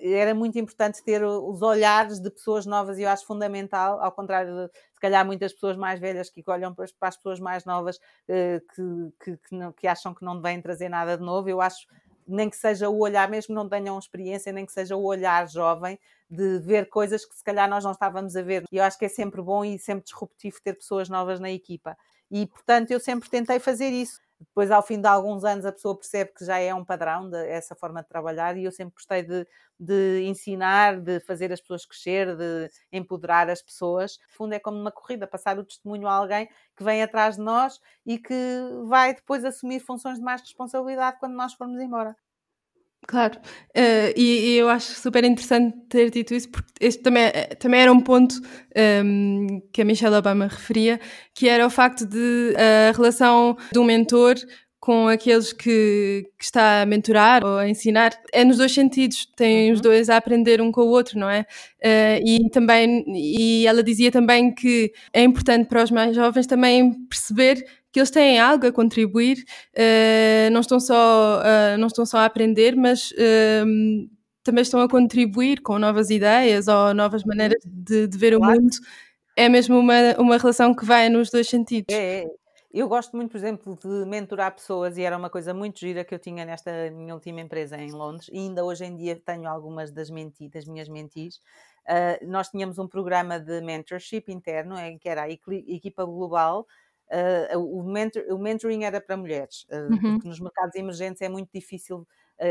era 0.00 0.32
muito 0.32 0.56
importante 0.60 1.02
ter 1.02 1.24
os 1.24 1.60
olhares 1.60 2.20
de 2.20 2.30
pessoas 2.30 2.64
novas 2.66 2.98
e 2.98 3.02
eu 3.02 3.08
acho 3.08 3.26
fundamental, 3.26 4.00
ao 4.00 4.12
contrário 4.12 4.54
de 4.54 4.72
se 4.94 5.00
calhar 5.00 5.26
muitas 5.26 5.52
pessoas 5.52 5.76
mais 5.76 5.98
velhas 5.98 6.30
que 6.30 6.40
olham 6.46 6.72
para 6.72 6.84
as 7.00 7.16
pessoas 7.16 7.40
mais 7.40 7.64
novas 7.64 7.98
que, 8.28 8.62
que, 9.24 9.36
que, 9.36 9.72
que 9.76 9.88
acham 9.88 10.14
que 10.14 10.24
não 10.24 10.40
devem 10.40 10.62
trazer 10.62 10.88
nada 10.88 11.18
de 11.18 11.24
novo, 11.24 11.48
eu 11.48 11.60
acho 11.60 11.84
nem 12.26 12.50
que 12.50 12.56
seja 12.56 12.88
o 12.88 12.98
olhar, 12.98 13.28
mesmo 13.28 13.54
não 13.54 13.68
tenham 13.68 13.98
experiência, 13.98 14.52
nem 14.52 14.66
que 14.66 14.72
seja 14.72 14.96
o 14.96 15.04
olhar 15.04 15.48
jovem, 15.48 15.98
de 16.30 16.58
ver 16.58 16.88
coisas 16.88 17.24
que 17.24 17.34
se 17.36 17.44
calhar 17.44 17.68
nós 17.68 17.84
não 17.84 17.92
estávamos 17.92 18.36
a 18.36 18.42
ver. 18.42 18.64
E 18.72 18.76
eu 18.78 18.84
acho 18.84 18.98
que 18.98 19.04
é 19.04 19.08
sempre 19.08 19.42
bom 19.42 19.64
e 19.64 19.78
sempre 19.78 20.04
disruptivo 20.04 20.56
ter 20.62 20.74
pessoas 20.74 21.08
novas 21.08 21.40
na 21.40 21.50
equipa. 21.50 21.96
E, 22.30 22.46
portanto, 22.46 22.90
eu 22.90 23.00
sempre 23.00 23.30
tentei 23.30 23.58
fazer 23.60 23.90
isso. 23.90 24.20
Depois, 24.38 24.70
ao 24.70 24.82
fim 24.82 25.00
de 25.00 25.06
alguns 25.08 25.44
anos, 25.44 25.64
a 25.64 25.72
pessoa 25.72 25.96
percebe 25.96 26.32
que 26.34 26.44
já 26.44 26.58
é 26.58 26.74
um 26.74 26.84
padrão 26.84 27.28
de, 27.30 27.36
essa 27.48 27.74
forma 27.74 28.02
de 28.02 28.08
trabalhar, 28.08 28.56
e 28.56 28.64
eu 28.64 28.72
sempre 28.72 28.94
gostei 28.94 29.22
de, 29.22 29.46
de 29.80 30.22
ensinar, 30.26 31.00
de 31.00 31.20
fazer 31.20 31.52
as 31.52 31.60
pessoas 31.60 31.86
crescer, 31.86 32.36
de 32.36 32.70
empoderar 32.92 33.48
as 33.48 33.62
pessoas. 33.62 34.18
No 34.30 34.36
fundo, 34.36 34.52
é 34.54 34.58
como 34.58 34.78
uma 34.78 34.92
corrida, 34.92 35.26
passar 35.26 35.58
o 35.58 35.64
testemunho 35.64 36.06
a 36.06 36.12
alguém 36.12 36.48
que 36.76 36.84
vem 36.84 37.02
atrás 37.02 37.36
de 37.36 37.42
nós 37.42 37.80
e 38.04 38.18
que 38.18 38.34
vai 38.86 39.14
depois 39.14 39.44
assumir 39.44 39.80
funções 39.80 40.18
de 40.18 40.24
mais 40.24 40.40
responsabilidade 40.42 41.18
quando 41.18 41.34
nós 41.34 41.54
formos 41.54 41.80
embora. 41.80 42.16
Claro, 43.08 43.38
uh, 43.38 44.12
e, 44.16 44.54
e, 44.54 44.58
eu 44.58 44.68
acho 44.68 44.92
super 44.94 45.22
interessante 45.22 45.76
ter 45.88 46.10
dito 46.10 46.34
isso, 46.34 46.48
porque 46.48 46.72
este 46.80 47.02
também, 47.04 47.26
eh, 47.26 47.54
também 47.54 47.80
era 47.80 47.92
um 47.92 48.00
ponto 48.00 48.34
um, 48.34 48.40
ehm, 48.74 49.60
que 49.72 49.80
a 49.82 49.84
Michelle 49.84 50.16
Obama 50.16 50.48
referia, 50.48 50.98
que 51.32 51.48
era 51.48 51.64
o 51.64 51.70
facto 51.70 52.04
de 52.04 52.52
a 52.56 52.92
relação 52.96 53.56
um 53.76 53.84
mentor 53.84 54.34
com 54.80 55.08
aqueles 55.08 55.52
que, 55.52 56.28
que, 56.38 56.44
está 56.44 56.82
a 56.82 56.86
mentorar 56.86 57.44
ou 57.44 57.58
a 57.58 57.68
ensinar, 57.68 58.12
é 58.32 58.44
nos 58.44 58.56
dois 58.56 58.72
sentidos, 58.72 59.26
tem 59.36 59.68
uhum. 59.68 59.74
os 59.74 59.80
dois 59.80 60.10
a 60.10 60.16
aprender 60.16 60.60
um 60.60 60.70
com 60.70 60.82
o 60.82 60.88
outro, 60.88 61.18
não 61.18 61.28
é? 61.28 61.40
Uh, 61.84 62.22
e 62.24 62.50
também, 62.50 63.04
e 63.08 63.66
ela 63.66 63.82
dizia 63.82 64.10
também 64.10 64.54
que 64.54 64.92
é 65.12 65.22
importante 65.22 65.68
para 65.68 65.82
os 65.82 65.90
mais 65.90 66.14
jovens 66.14 66.46
também 66.46 66.92
perceber 67.08 67.64
que 67.96 68.00
eles 68.00 68.10
têm 68.10 68.38
algo 68.38 68.66
a 68.66 68.72
contribuir, 68.72 69.38
uh, 69.74 70.50
não, 70.52 70.60
estão 70.60 70.78
só, 70.78 71.40
uh, 71.40 71.78
não 71.78 71.86
estão 71.86 72.04
só 72.04 72.18
a 72.18 72.24
aprender, 72.26 72.76
mas 72.76 73.10
uh, 73.12 74.10
também 74.42 74.60
estão 74.60 74.82
a 74.82 74.88
contribuir 74.88 75.62
com 75.62 75.78
novas 75.78 76.10
ideias 76.10 76.68
ou 76.68 76.92
novas 76.92 77.24
maneiras 77.24 77.62
de, 77.64 78.06
de 78.06 78.18
ver 78.18 78.36
claro. 78.36 78.52
o 78.52 78.60
mundo. 78.60 78.76
É 79.34 79.48
mesmo 79.48 79.78
uma, 79.78 79.94
uma 80.18 80.36
relação 80.36 80.74
que 80.74 80.84
vai 80.84 81.08
nos 81.08 81.30
dois 81.30 81.48
sentidos. 81.48 81.86
É, 81.88 82.24
é. 82.24 82.26
Eu 82.70 82.86
gosto 82.86 83.16
muito, 83.16 83.30
por 83.30 83.38
exemplo, 83.38 83.78
de 83.82 84.04
mentorar 84.04 84.54
pessoas 84.54 84.98
e 84.98 85.02
era 85.02 85.16
uma 85.16 85.30
coisa 85.30 85.54
muito 85.54 85.80
gira 85.80 86.04
que 86.04 86.14
eu 86.14 86.18
tinha 86.18 86.44
nesta 86.44 86.90
minha 86.90 87.14
última 87.14 87.40
empresa 87.40 87.78
em 87.78 87.92
Londres 87.92 88.28
e 88.30 88.36
ainda 88.36 88.62
hoje 88.62 88.84
em 88.84 88.94
dia 88.94 89.16
tenho 89.16 89.48
algumas 89.48 89.90
das, 89.90 90.10
menti, 90.10 90.50
das 90.50 90.66
minhas 90.66 90.86
mentis. 90.86 91.36
Uh, 91.88 92.28
nós 92.28 92.50
tínhamos 92.50 92.78
um 92.78 92.86
programa 92.86 93.40
de 93.40 93.62
mentorship 93.62 94.24
interno 94.28 94.78
em 94.78 94.98
que 94.98 95.08
era 95.08 95.22
a 95.22 95.30
equipa 95.30 96.04
global 96.04 96.66
Uh, 97.08 97.58
o, 97.58 97.84
mentor, 97.84 98.24
o, 98.30 98.38
mentoring 98.38 98.82
era 98.82 99.00
para 99.00 99.16
mulheres, 99.16 99.64
uh, 99.70 99.92
uhum. 99.92 100.14
porque 100.14 100.28
nos 100.28 100.40
mercados 100.40 100.74
emergentes 100.74 101.22
é 101.22 101.28
muito 101.28 101.50
difícil 101.52 102.06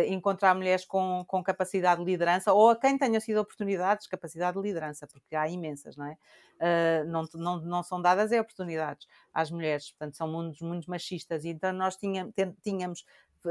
encontrar 0.07 0.55
mulheres 0.55 0.83
com, 0.83 1.23
com 1.27 1.43
capacidade 1.43 2.03
de 2.03 2.09
liderança 2.09 2.51
ou 2.51 2.71
a 2.71 2.75
quem 2.75 2.97
tenha 2.97 3.19
sido 3.19 3.39
oportunidades, 3.39 4.07
capacidade 4.07 4.57
de 4.57 4.63
liderança, 4.63 5.05
porque 5.05 5.35
há 5.35 5.47
imensas, 5.47 5.95
não 5.95 6.07
é? 6.07 6.17
não, 7.05 7.23
não, 7.35 7.61
não 7.61 7.83
são 7.83 8.01
dadas 8.01 8.31
é 8.31 8.41
oportunidades 8.41 9.05
às 9.31 9.51
mulheres, 9.51 9.91
portanto 9.91 10.17
são 10.17 10.27
mundos 10.27 10.59
muito 10.59 10.89
machistas, 10.89 11.45
e 11.45 11.49
então 11.49 11.71
nós 11.71 11.95
tínhamos, 11.97 12.33
tínhamos 12.63 13.05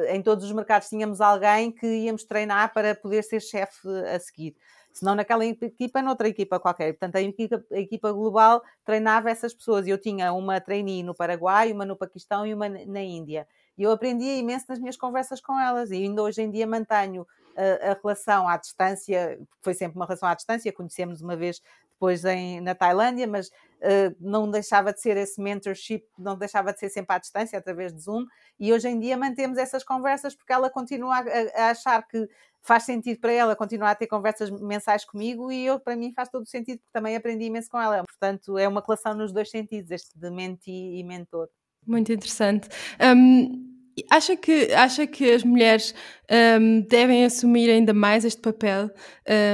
em 0.09 0.21
todos 0.23 0.45
os 0.45 0.51
mercados 0.51 0.89
tínhamos 0.89 1.21
alguém 1.21 1.71
que 1.71 1.87
íamos 1.87 2.25
treinar 2.25 2.73
para 2.73 2.97
poder 2.97 3.23
ser 3.23 3.39
chefe 3.39 3.89
a 4.13 4.19
seguir 4.19 4.57
se 4.95 5.05
não 5.05 5.17
naquela 5.17 5.45
equipa, 5.45 6.01
noutra 6.01 6.29
equipa 6.29 6.61
qualquer. 6.61 6.93
Portanto, 6.93 7.17
a 7.17 7.21
equipa, 7.21 7.65
a 7.73 7.79
equipa, 7.81 8.13
global 8.13 8.63
treinava 8.85 9.29
essas 9.29 9.53
pessoas. 9.53 9.89
Eu 9.89 9.99
tinha 9.99 10.33
uma 10.33 10.61
trainee 10.61 11.03
no 11.03 11.13
Paraguai, 11.13 11.73
uma 11.73 11.85
no 11.85 11.97
Paquistão 11.97 12.47
e 12.47 12.55
uma 12.55 12.69
na 12.69 13.03
Índia. 13.03 13.47
E 13.77 13.83
eu 13.83 13.91
aprendia 13.91 14.37
imenso 14.37 14.67
nas 14.69 14.79
minhas 14.79 14.97
conversas 14.97 15.41
com 15.41 15.59
elas. 15.59 15.91
E 15.91 15.97
ainda 15.97 16.23
hoje 16.23 16.43
em 16.43 16.51
dia 16.51 16.65
mantenho 16.65 17.27
a, 17.57 17.91
a 17.91 17.99
relação 18.01 18.49
à 18.49 18.57
distância, 18.57 19.37
foi 19.61 19.75
sempre 19.75 19.97
uma 19.97 20.07
relação 20.07 20.29
à 20.29 20.35
distância, 20.35 20.73
conhecemos 20.73 21.21
uma 21.21 21.35
vez 21.35 21.61
depois 21.95 22.25
em, 22.25 22.61
na 22.61 22.75
Tailândia, 22.75 23.27
mas 23.27 23.51
não 24.21 24.51
deixava 24.51 24.93
de 24.93 25.01
ser 25.01 25.17
esse 25.17 25.41
mentorship, 25.41 26.05
não 26.19 26.37
deixava 26.37 26.73
de 26.73 26.81
ser 26.81 26.89
sempre 26.89 27.17
à 27.17 27.19
distância, 27.19 27.59
através 27.59 27.93
de 27.93 28.01
Zoom, 28.01 28.25
e 28.59 28.73
hoje 28.73 28.89
em 28.89 28.99
dia 28.99 29.17
mantemos 29.17 29.59
essas 29.59 29.85
conversas 29.85 30.35
porque 30.35 30.53
ela 30.53 30.71
continua 30.71 31.17
a, 31.17 31.65
a 31.65 31.71
achar 31.71 32.07
que 32.07 32.29
faz 32.65 32.85
sentido 32.85 33.21
para 33.21 33.33
ela 33.33 33.55
continuar 33.55 33.91
a 33.91 33.95
ter 33.95 34.07
conversas 34.07 34.51
mensais 34.51 35.05
comigo 35.05 35.53
e 35.53 35.67
eu, 35.67 35.79
para 35.79 35.95
mim, 35.95 36.13
faz 36.13 36.31
todo 36.31 36.45
o 36.45 36.47
sentido 36.47 36.79
porque 36.79 36.93
também 36.93 37.15
aprendi 37.15 37.45
imenso 37.45 37.69
com 37.71 37.79
ela. 37.79 38.03
Portanto, 38.05 38.57
é 38.57 38.67
uma 38.67 38.83
relação 38.85 39.15
nos 39.15 39.33
dois 39.33 39.51
sentidos, 39.51 39.91
este 39.91 40.19
de 40.19 40.31
menti 40.31 40.71
e 40.73 41.05
mentor. 41.05 41.49
Muito 41.87 42.11
interessante. 42.11 42.69
Um, 42.99 43.75
acha, 44.11 44.35
que, 44.35 44.73
acha 44.73 45.07
que 45.07 45.31
as 45.31 45.45
mulheres 45.45 45.95
um, 46.59 46.81
devem 46.89 47.27
assumir 47.27 47.69
ainda 47.69 47.93
mais 47.93 48.25
este 48.25 48.41
papel? 48.41 48.91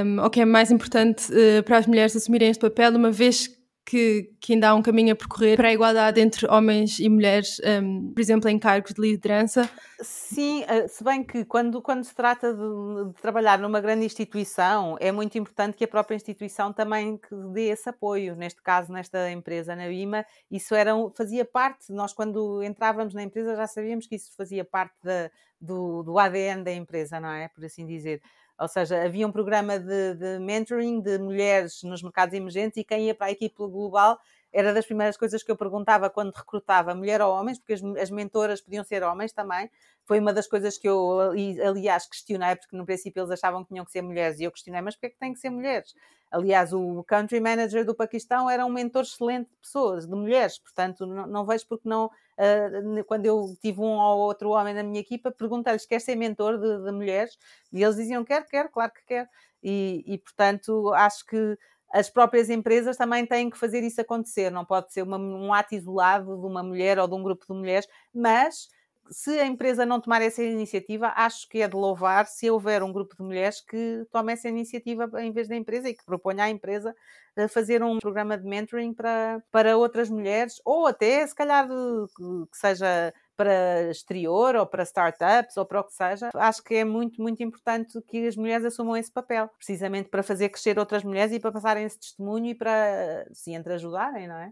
Um, 0.05 0.21
ou 0.21 0.29
que 0.29 0.39
é 0.39 0.45
mais 0.45 0.71
importante 0.71 1.29
uh, 1.33 1.61
para 1.63 1.77
as 1.77 1.85
mulheres 1.85 2.15
assumirem 2.15 2.49
este 2.49 2.61
papel, 2.61 2.95
uma 2.95 3.11
vez 3.11 3.49
que, 3.85 4.31
que 4.39 4.53
ainda 4.53 4.69
há 4.69 4.75
um 4.75 4.81
caminho 4.81 5.13
a 5.13 5.15
percorrer 5.15 5.57
para 5.57 5.69
a 5.69 5.73
igualdade 5.73 6.21
entre 6.21 6.47
homens 6.47 6.99
e 6.99 7.09
mulheres, 7.09 7.59
um, 7.83 8.13
por 8.13 8.21
exemplo, 8.21 8.49
em 8.49 8.59
cargos 8.59 8.93
de 8.93 9.01
liderança? 9.01 9.69
Sim, 10.01 10.63
eh, 10.67 10.87
se 10.87 11.03
bem 11.03 11.23
que 11.23 11.43
quando, 11.45 11.81
quando 11.81 12.03
se 12.03 12.13
trata 12.13 12.53
de, 12.53 13.07
de, 13.07 13.21
trabalhar 13.21 13.59
numa 13.59 13.81
grande 13.81 14.05
instituição, 14.05 14.97
é 14.99 15.11
muito 15.11 15.37
importante 15.37 15.75
que 15.75 15.83
a 15.83 15.87
própria 15.87 16.15
instituição 16.15 16.71
também 16.71 17.19
dê 17.53 17.69
esse 17.69 17.89
apoio. 17.89 18.35
Neste 18.35 18.61
caso, 18.61 18.91
nesta 18.91 19.29
empresa, 19.31 19.75
na 19.75 19.87
BIMA, 19.87 20.25
isso 20.49 20.75
era, 20.75 20.93
fazia 21.15 21.43
parte, 21.43 21.91
nós 21.91 22.13
quando 22.13 22.63
entrávamos 22.63 23.13
na 23.13 23.23
empresa 23.23 23.55
já 23.55 23.67
sabíamos 23.67 24.07
que 24.07 24.15
isso 24.15 24.31
fazia 24.37 24.63
parte 24.63 24.95
da, 25.03 25.29
do, 25.59 26.03
do 26.03 26.17
ADN 26.17 26.63
da 26.63 26.73
empresa, 26.73 27.19
não 27.19 27.29
é? 27.29 27.47
Por 27.47 27.65
assim 27.65 27.85
dizer. 27.85 28.21
Ou 28.61 28.67
seja, 28.67 29.03
havia 29.03 29.27
um 29.27 29.31
programa 29.31 29.79
de, 29.79 30.13
de 30.13 30.37
mentoring 30.37 31.01
de 31.01 31.17
mulheres 31.17 31.81
nos 31.81 32.03
mercados 32.03 32.35
emergentes 32.35 32.77
e 32.77 32.83
quem 32.83 33.07
ia 33.07 33.15
para 33.15 33.25
a 33.25 33.31
equipe 33.31 33.55
global 33.57 34.19
era 34.53 34.73
das 34.73 34.85
primeiras 34.85 35.15
coisas 35.15 35.41
que 35.43 35.51
eu 35.51 35.55
perguntava 35.55 36.09
quando 36.09 36.33
recrutava 36.33 36.93
mulher 36.93 37.21
ou 37.21 37.33
homens, 37.33 37.57
porque 37.57 37.73
as, 37.73 37.83
as, 37.83 38.11
mentoras 38.11 38.61
podiam 38.61 38.83
ser 38.83 39.03
homens 39.03 39.31
também. 39.31 39.69
Foi 40.03 40.19
uma 40.19 40.33
das 40.33 40.47
coisas 40.47 40.77
que 40.77 40.89
eu, 40.89 41.31
aliás, 41.65 42.05
questionei, 42.05 42.55
porque 42.55 42.75
no 42.75 42.85
princípio 42.85 43.21
eles 43.21 43.31
achavam 43.31 43.63
que 43.63 43.69
tinham 43.69 43.85
que 43.85 43.91
ser 43.91 44.01
mulheres, 44.01 44.39
e 44.39 44.43
eu 44.43 44.51
questionei, 44.51 44.81
mas 44.81 44.95
porquê 44.95 45.07
é 45.07 45.09
que 45.09 45.19
têm 45.19 45.33
que 45.33 45.39
ser 45.39 45.49
mulheres? 45.49 45.93
Aliás, 46.31 46.71
o 46.71 47.03
country 47.03 47.41
manager 47.41 47.85
do 47.85 47.93
Paquistão 47.93 48.49
era 48.49 48.65
um 48.65 48.69
mentor 48.69 49.03
excelente 49.03 49.49
de 49.49 49.57
pessoas, 49.57 50.07
de 50.07 50.15
mulheres, 50.15 50.57
portanto, 50.57 51.05
não, 51.05 51.27
não 51.27 51.45
vejo 51.45 51.67
porque 51.67 51.87
não. 51.87 52.05
Uh, 52.05 53.03
quando 53.05 53.25
eu 53.25 53.53
tive 53.61 53.81
um 53.81 53.99
ou 53.99 54.19
outro 54.19 54.49
homem 54.51 54.73
na 54.73 54.81
minha 54.81 55.01
equipa, 55.01 55.29
perguntei-lhes: 55.29 55.85
quer 55.85 55.99
ser 55.99 56.15
mentor 56.15 56.57
de, 56.57 56.85
de 56.85 56.91
mulheres? 56.93 57.37
E 57.73 57.83
eles 57.83 57.97
diziam: 57.97 58.23
quer, 58.23 58.47
quer, 58.47 58.69
claro 58.69 58.93
que 58.93 59.03
quer. 59.05 59.29
E, 59.61 60.03
e 60.07 60.17
portanto, 60.17 60.93
acho 60.93 61.25
que 61.25 61.57
as 61.93 62.09
próprias 62.09 62.49
empresas 62.49 62.97
também 62.97 63.25
têm 63.25 63.49
que 63.49 63.57
fazer 63.57 63.83
isso 63.83 64.01
acontecer. 64.01 64.49
Não 64.51 64.65
pode 64.65 64.93
ser 64.93 65.03
uma, 65.03 65.17
um 65.17 65.53
ato 65.53 65.75
isolado 65.75 66.37
de 66.37 66.45
uma 66.45 66.63
mulher 66.63 66.99
ou 66.99 67.07
de 67.07 67.15
um 67.15 67.23
grupo 67.23 67.45
de 67.47 67.53
mulheres, 67.53 67.87
mas 68.13 68.69
se 69.11 69.37
a 69.39 69.45
empresa 69.45 69.85
não 69.85 69.99
tomar 69.99 70.21
essa 70.21 70.41
iniciativa, 70.41 71.11
acho 71.15 71.47
que 71.49 71.61
é 71.61 71.67
de 71.67 71.75
louvar 71.75 72.25
se 72.27 72.49
houver 72.49 72.81
um 72.81 72.93
grupo 72.93 73.15
de 73.15 73.21
mulheres 73.21 73.59
que 73.59 74.05
tome 74.11 74.31
essa 74.33 74.47
iniciativa 74.47 75.09
em 75.21 75.31
vez 75.31 75.47
da 75.49 75.55
empresa 75.55 75.89
e 75.89 75.93
que 75.93 76.05
proponha 76.05 76.45
à 76.45 76.49
empresa 76.49 76.95
eh, 77.35 77.47
fazer 77.47 77.83
um 77.83 77.99
programa 77.99 78.37
de 78.37 78.45
mentoring 78.45 78.93
para, 78.93 79.43
para 79.51 79.77
outras 79.77 80.09
mulheres, 80.09 80.61
ou 80.63 80.87
até, 80.87 81.25
se 81.27 81.35
calhar, 81.35 81.67
que 81.67 82.57
seja 82.57 83.13
para 83.35 83.89
exterior 83.89 84.55
ou 84.55 84.65
para 84.65 84.83
startups 84.83 85.57
ou 85.57 85.65
para 85.65 85.81
o 85.81 85.83
que 85.83 85.93
seja, 85.93 86.29
acho 86.35 86.63
que 86.63 86.75
é 86.75 86.85
muito, 86.85 87.21
muito 87.21 87.41
importante 87.41 87.99
que 88.07 88.27
as 88.27 88.35
mulheres 88.35 88.65
assumam 88.65 88.95
esse 88.95 89.11
papel, 89.11 89.49
precisamente 89.57 90.09
para 90.09 90.23
fazer 90.23 90.49
crescer 90.49 90.77
outras 90.77 91.03
mulheres 91.03 91.33
e 91.33 91.39
para 91.39 91.51
passarem 91.51 91.85
esse 91.85 91.99
testemunho 91.99 92.47
e 92.47 92.55
para 92.55 93.25
se 93.31 93.53
entreajudarem, 93.53 94.27
não 94.27 94.37
é? 94.37 94.51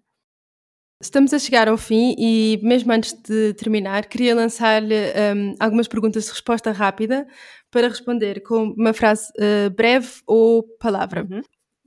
Estamos 1.01 1.33
a 1.33 1.39
chegar 1.39 1.69
ao 1.69 1.77
fim 1.77 2.13
e, 2.17 2.59
mesmo 2.61 2.91
antes 2.91 3.13
de 3.13 3.53
terminar, 3.53 4.05
queria 4.07 4.35
lançar-lhe 4.35 4.93
um, 5.33 5.53
algumas 5.57 5.87
perguntas 5.87 6.25
de 6.25 6.31
resposta 6.31 6.73
rápida 6.73 7.25
para 7.71 7.87
responder 7.87 8.41
com 8.41 8.73
uma 8.77 8.91
frase 8.91 9.31
uh, 9.37 9.69
breve 9.69 10.09
ou 10.27 10.61
palavra. 10.77 11.25
Uhum. 11.29 11.41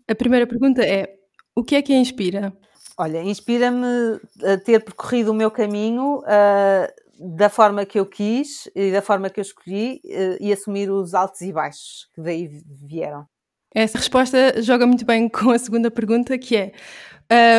A 0.08 0.14
primeira 0.14 0.46
pergunta 0.46 0.82
é: 0.82 1.14
o 1.54 1.62
que 1.62 1.74
é 1.74 1.82
que 1.82 1.92
a 1.92 1.98
inspira? 1.98 2.56
Olha, 2.98 3.22
inspira-me 3.22 4.20
a 4.44 4.58
ter 4.58 4.84
percorrido 4.84 5.30
o 5.30 5.34
meu 5.34 5.50
caminho 5.50 6.18
uh, 6.18 7.36
da 7.36 7.48
forma 7.48 7.86
que 7.86 7.98
eu 7.98 8.06
quis 8.06 8.68
e 8.74 8.92
da 8.92 9.00
forma 9.00 9.30
que 9.30 9.40
eu 9.40 9.42
escolhi 9.42 10.00
uh, 10.04 10.36
e 10.40 10.52
assumir 10.52 10.90
os 10.90 11.14
altos 11.14 11.40
e 11.40 11.52
baixos 11.52 12.08
que 12.14 12.20
daí 12.20 12.48
vieram. 12.84 13.26
Essa 13.74 13.96
resposta 13.96 14.60
joga 14.60 14.86
muito 14.86 15.06
bem 15.06 15.28
com 15.28 15.50
a 15.50 15.58
segunda 15.58 15.90
pergunta, 15.90 16.36
que 16.36 16.56
é: 16.56 16.72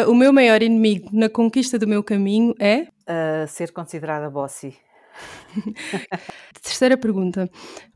uh, 0.05 0.11
o 0.11 0.15
meu 0.15 0.31
maior 0.31 0.61
inimigo 0.61 1.09
na 1.11 1.27
conquista 1.27 1.79
do 1.79 1.87
meu 1.87 2.03
caminho 2.03 2.53
é? 2.59 2.87
ser 3.47 3.71
considerada 3.71 4.29
bossy. 4.29 4.77
Terceira 6.61 6.95
pergunta: 6.95 7.49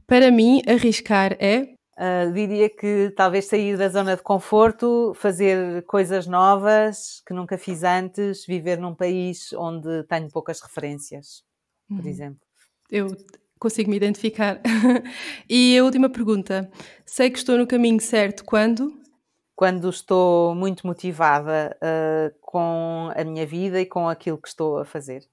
para 0.07 0.31
mim, 0.31 0.61
arriscar 0.67 1.37
é? 1.39 1.76
Uh, 1.97 2.31
diria 2.31 2.69
que 2.69 3.11
talvez 3.15 3.45
sair 3.45 3.75
da 3.75 3.89
zona 3.89 4.15
de 4.15 4.21
conforto, 4.21 5.13
fazer 5.15 5.83
coisas 5.87 6.27
novas 6.27 7.23
que 7.25 7.33
nunca 7.33 7.57
fiz 7.57 7.83
antes, 7.83 8.45
viver 8.45 8.77
num 8.77 8.93
país 8.93 9.51
onde 9.53 10.03
tenho 10.03 10.29
poucas 10.29 10.61
referências, 10.61 11.43
por 11.87 12.01
uhum. 12.01 12.07
exemplo. 12.07 12.39
Eu 12.91 13.07
consigo 13.59 13.89
me 13.89 13.97
identificar. 13.97 14.61
e 15.49 15.75
a 15.75 15.83
última 15.83 16.07
pergunta: 16.07 16.69
sei 17.03 17.31
que 17.31 17.39
estou 17.39 17.57
no 17.57 17.65
caminho 17.65 17.99
certo 17.99 18.45
quando? 18.45 18.93
Quando 19.55 19.89
estou 19.89 20.53
muito 20.53 20.85
motivada 20.85 21.75
uh, 21.81 22.37
com 22.41 23.11
a 23.15 23.23
minha 23.23 23.45
vida 23.47 23.81
e 23.81 23.87
com 23.87 24.07
aquilo 24.07 24.37
que 24.37 24.49
estou 24.49 24.77
a 24.77 24.85
fazer 24.85 25.27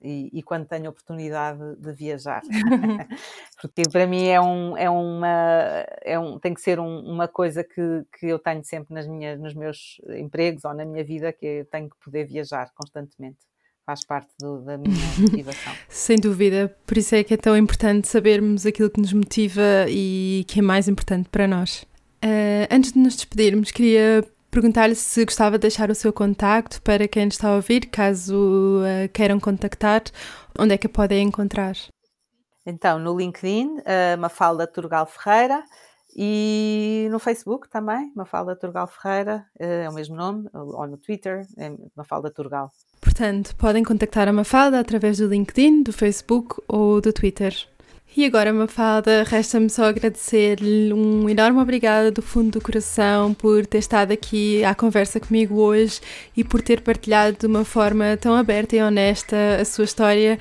e, 0.00 0.30
e, 0.32 0.42
quando 0.42 0.66
tenho 0.66 0.90
oportunidade 0.90 1.76
de 1.76 1.92
viajar. 1.92 2.42
Porque 3.60 3.82
para 3.90 4.06
mim 4.06 4.26
é, 4.26 4.40
um, 4.40 4.76
é 4.76 4.88
uma. 4.88 5.86
É 6.02 6.18
um, 6.18 6.38
tem 6.38 6.54
que 6.54 6.60
ser 6.60 6.78
um, 6.78 7.00
uma 7.00 7.26
coisa 7.26 7.64
que, 7.64 8.04
que 8.18 8.26
eu 8.26 8.38
tenho 8.38 8.64
sempre 8.64 8.94
nas 8.94 9.06
minhas, 9.06 9.38
nos 9.40 9.54
meus 9.54 10.00
empregos 10.16 10.64
ou 10.64 10.74
na 10.74 10.84
minha 10.84 11.04
vida, 11.04 11.32
que 11.32 11.46
eu 11.46 11.64
tenho 11.66 11.88
que 11.90 11.96
poder 12.02 12.26
viajar 12.26 12.70
constantemente. 12.74 13.38
Faz 13.84 14.04
parte 14.04 14.28
do, 14.38 14.60
da 14.60 14.76
minha 14.76 14.94
motivação. 15.18 15.72
Sem 15.88 16.18
dúvida, 16.18 16.76
por 16.86 16.98
isso 16.98 17.14
é 17.14 17.24
que 17.24 17.34
é 17.34 17.38
tão 17.38 17.56
importante 17.56 18.06
sabermos 18.06 18.66
aquilo 18.66 18.90
que 18.90 19.00
nos 19.00 19.12
motiva 19.12 19.86
e 19.88 20.44
que 20.46 20.60
é 20.60 20.62
mais 20.62 20.88
importante 20.88 21.28
para 21.30 21.48
nós. 21.48 21.82
Uh, 22.22 22.66
antes 22.70 22.92
de 22.92 22.98
nos 22.98 23.14
despedirmos, 23.14 23.70
queria 23.70 24.24
perguntar-lhe 24.50 24.94
se 24.94 25.24
gostava 25.24 25.58
de 25.58 25.62
deixar 25.62 25.90
o 25.90 25.94
seu 25.94 26.12
contacto 26.12 26.80
para 26.82 27.06
quem 27.06 27.28
está 27.28 27.48
a 27.48 27.56
ouvir, 27.56 27.86
caso 27.86 28.80
uh, 28.80 29.08
queiram 29.12 29.38
contactar, 29.38 30.02
onde 30.58 30.74
é 30.74 30.78
que 30.78 30.86
a 30.86 30.90
podem 30.90 31.26
encontrar? 31.26 31.74
Então, 32.66 32.98
no 32.98 33.16
LinkedIn, 33.16 33.78
uh, 33.78 34.18
Mafalda 34.18 34.66
Turgal 34.66 35.06
Ferreira, 35.06 35.62
e 36.16 37.08
no 37.10 37.18
Facebook 37.18 37.68
também, 37.68 38.12
Mafalda 38.14 38.56
Turgal 38.56 38.86
Ferreira, 38.86 39.44
uh, 39.60 39.64
é 39.64 39.88
o 39.88 39.94
mesmo 39.94 40.16
nome, 40.16 40.48
ou 40.52 40.86
no 40.86 40.96
Twitter, 40.96 41.46
é 41.56 41.72
Mafalda 41.96 42.30
Turgal. 42.30 42.70
Portanto, 43.00 43.54
podem 43.56 43.84
contactar 43.84 44.28
a 44.28 44.32
Mafalda 44.32 44.80
através 44.80 45.18
do 45.18 45.28
LinkedIn, 45.28 45.82
do 45.82 45.92
Facebook 45.92 46.60
ou 46.66 47.00
do 47.00 47.12
Twitter. 47.12 47.54
E 48.16 48.24
agora, 48.24 48.52
Mafalda, 48.52 49.22
resta-me 49.22 49.70
só 49.70 49.84
agradecer-lhe 49.84 50.92
um 50.92 51.28
enorme 51.28 51.60
obrigada 51.60 52.10
do 52.10 52.20
fundo 52.20 52.58
do 52.58 52.60
coração 52.60 53.32
por 53.32 53.64
ter 53.64 53.78
estado 53.78 54.12
aqui 54.12 54.64
à 54.64 54.74
conversa 54.74 55.20
comigo 55.20 55.56
hoje 55.56 56.00
e 56.36 56.42
por 56.42 56.60
ter 56.60 56.80
partilhado 56.80 57.36
de 57.38 57.46
uma 57.46 57.64
forma 57.64 58.16
tão 58.16 58.34
aberta 58.34 58.74
e 58.74 58.82
honesta 58.82 59.36
a 59.60 59.64
sua 59.64 59.84
história 59.84 60.38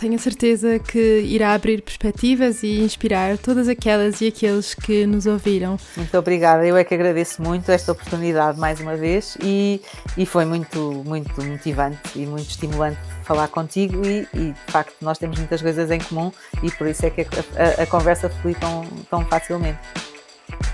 tenho 0.00 0.14
a 0.14 0.18
certeza 0.18 0.78
que 0.78 1.20
irá 1.20 1.52
abrir 1.52 1.82
perspectivas 1.82 2.62
e 2.62 2.80
inspirar 2.80 3.36
todas 3.36 3.68
aquelas 3.68 4.22
e 4.22 4.28
aqueles 4.28 4.74
que 4.74 5.04
nos 5.04 5.26
ouviram. 5.26 5.76
Muito 5.94 6.16
obrigada, 6.16 6.66
eu 6.66 6.74
é 6.74 6.82
que 6.82 6.94
agradeço 6.94 7.42
muito 7.42 7.70
esta 7.70 7.92
oportunidade 7.92 8.58
mais 8.58 8.80
uma 8.80 8.96
vez 8.96 9.36
e, 9.42 9.80
e 10.16 10.24
foi 10.24 10.46
muito, 10.46 11.02
muito 11.04 11.44
motivante 11.44 12.00
e 12.16 12.24
muito 12.24 12.48
estimulante 12.48 12.98
falar 13.24 13.48
contigo 13.48 14.04
e, 14.06 14.26
e, 14.32 14.52
de 14.52 14.72
facto 14.72 14.94
nós 15.02 15.18
temos 15.18 15.38
muitas 15.38 15.60
coisas 15.60 15.90
em 15.90 15.98
comum 16.00 16.32
e 16.62 16.70
por 16.70 16.86
isso 16.86 17.04
é 17.04 17.10
que 17.10 17.20
a, 17.20 17.24
a, 17.80 17.82
a 17.82 17.86
conversa 17.86 18.30
flui 18.30 18.54
tão, 18.54 18.86
tão 19.10 19.24
facilmente. 19.26 19.78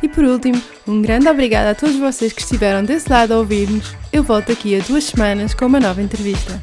E 0.03 0.09
por 0.09 0.23
último, 0.23 0.63
um 0.87 1.03
grande 1.03 1.29
obrigado 1.29 1.67
a 1.67 1.75
todos 1.75 1.97
vocês 1.97 2.33
que 2.33 2.43
estiveram 2.43 2.85
desse 2.85 3.11
lado 3.11 3.35
a 3.35 3.39
ouvir-nos. 3.39 3.95
Eu 4.13 4.23
volto 4.23 4.53
aqui 4.53 4.77
a 4.77 4.85
duas 4.85 5.05
semanas 5.05 5.53
com 5.53 5.67
uma 5.67 5.81
nova 5.81 6.01
entrevista. 6.01 6.61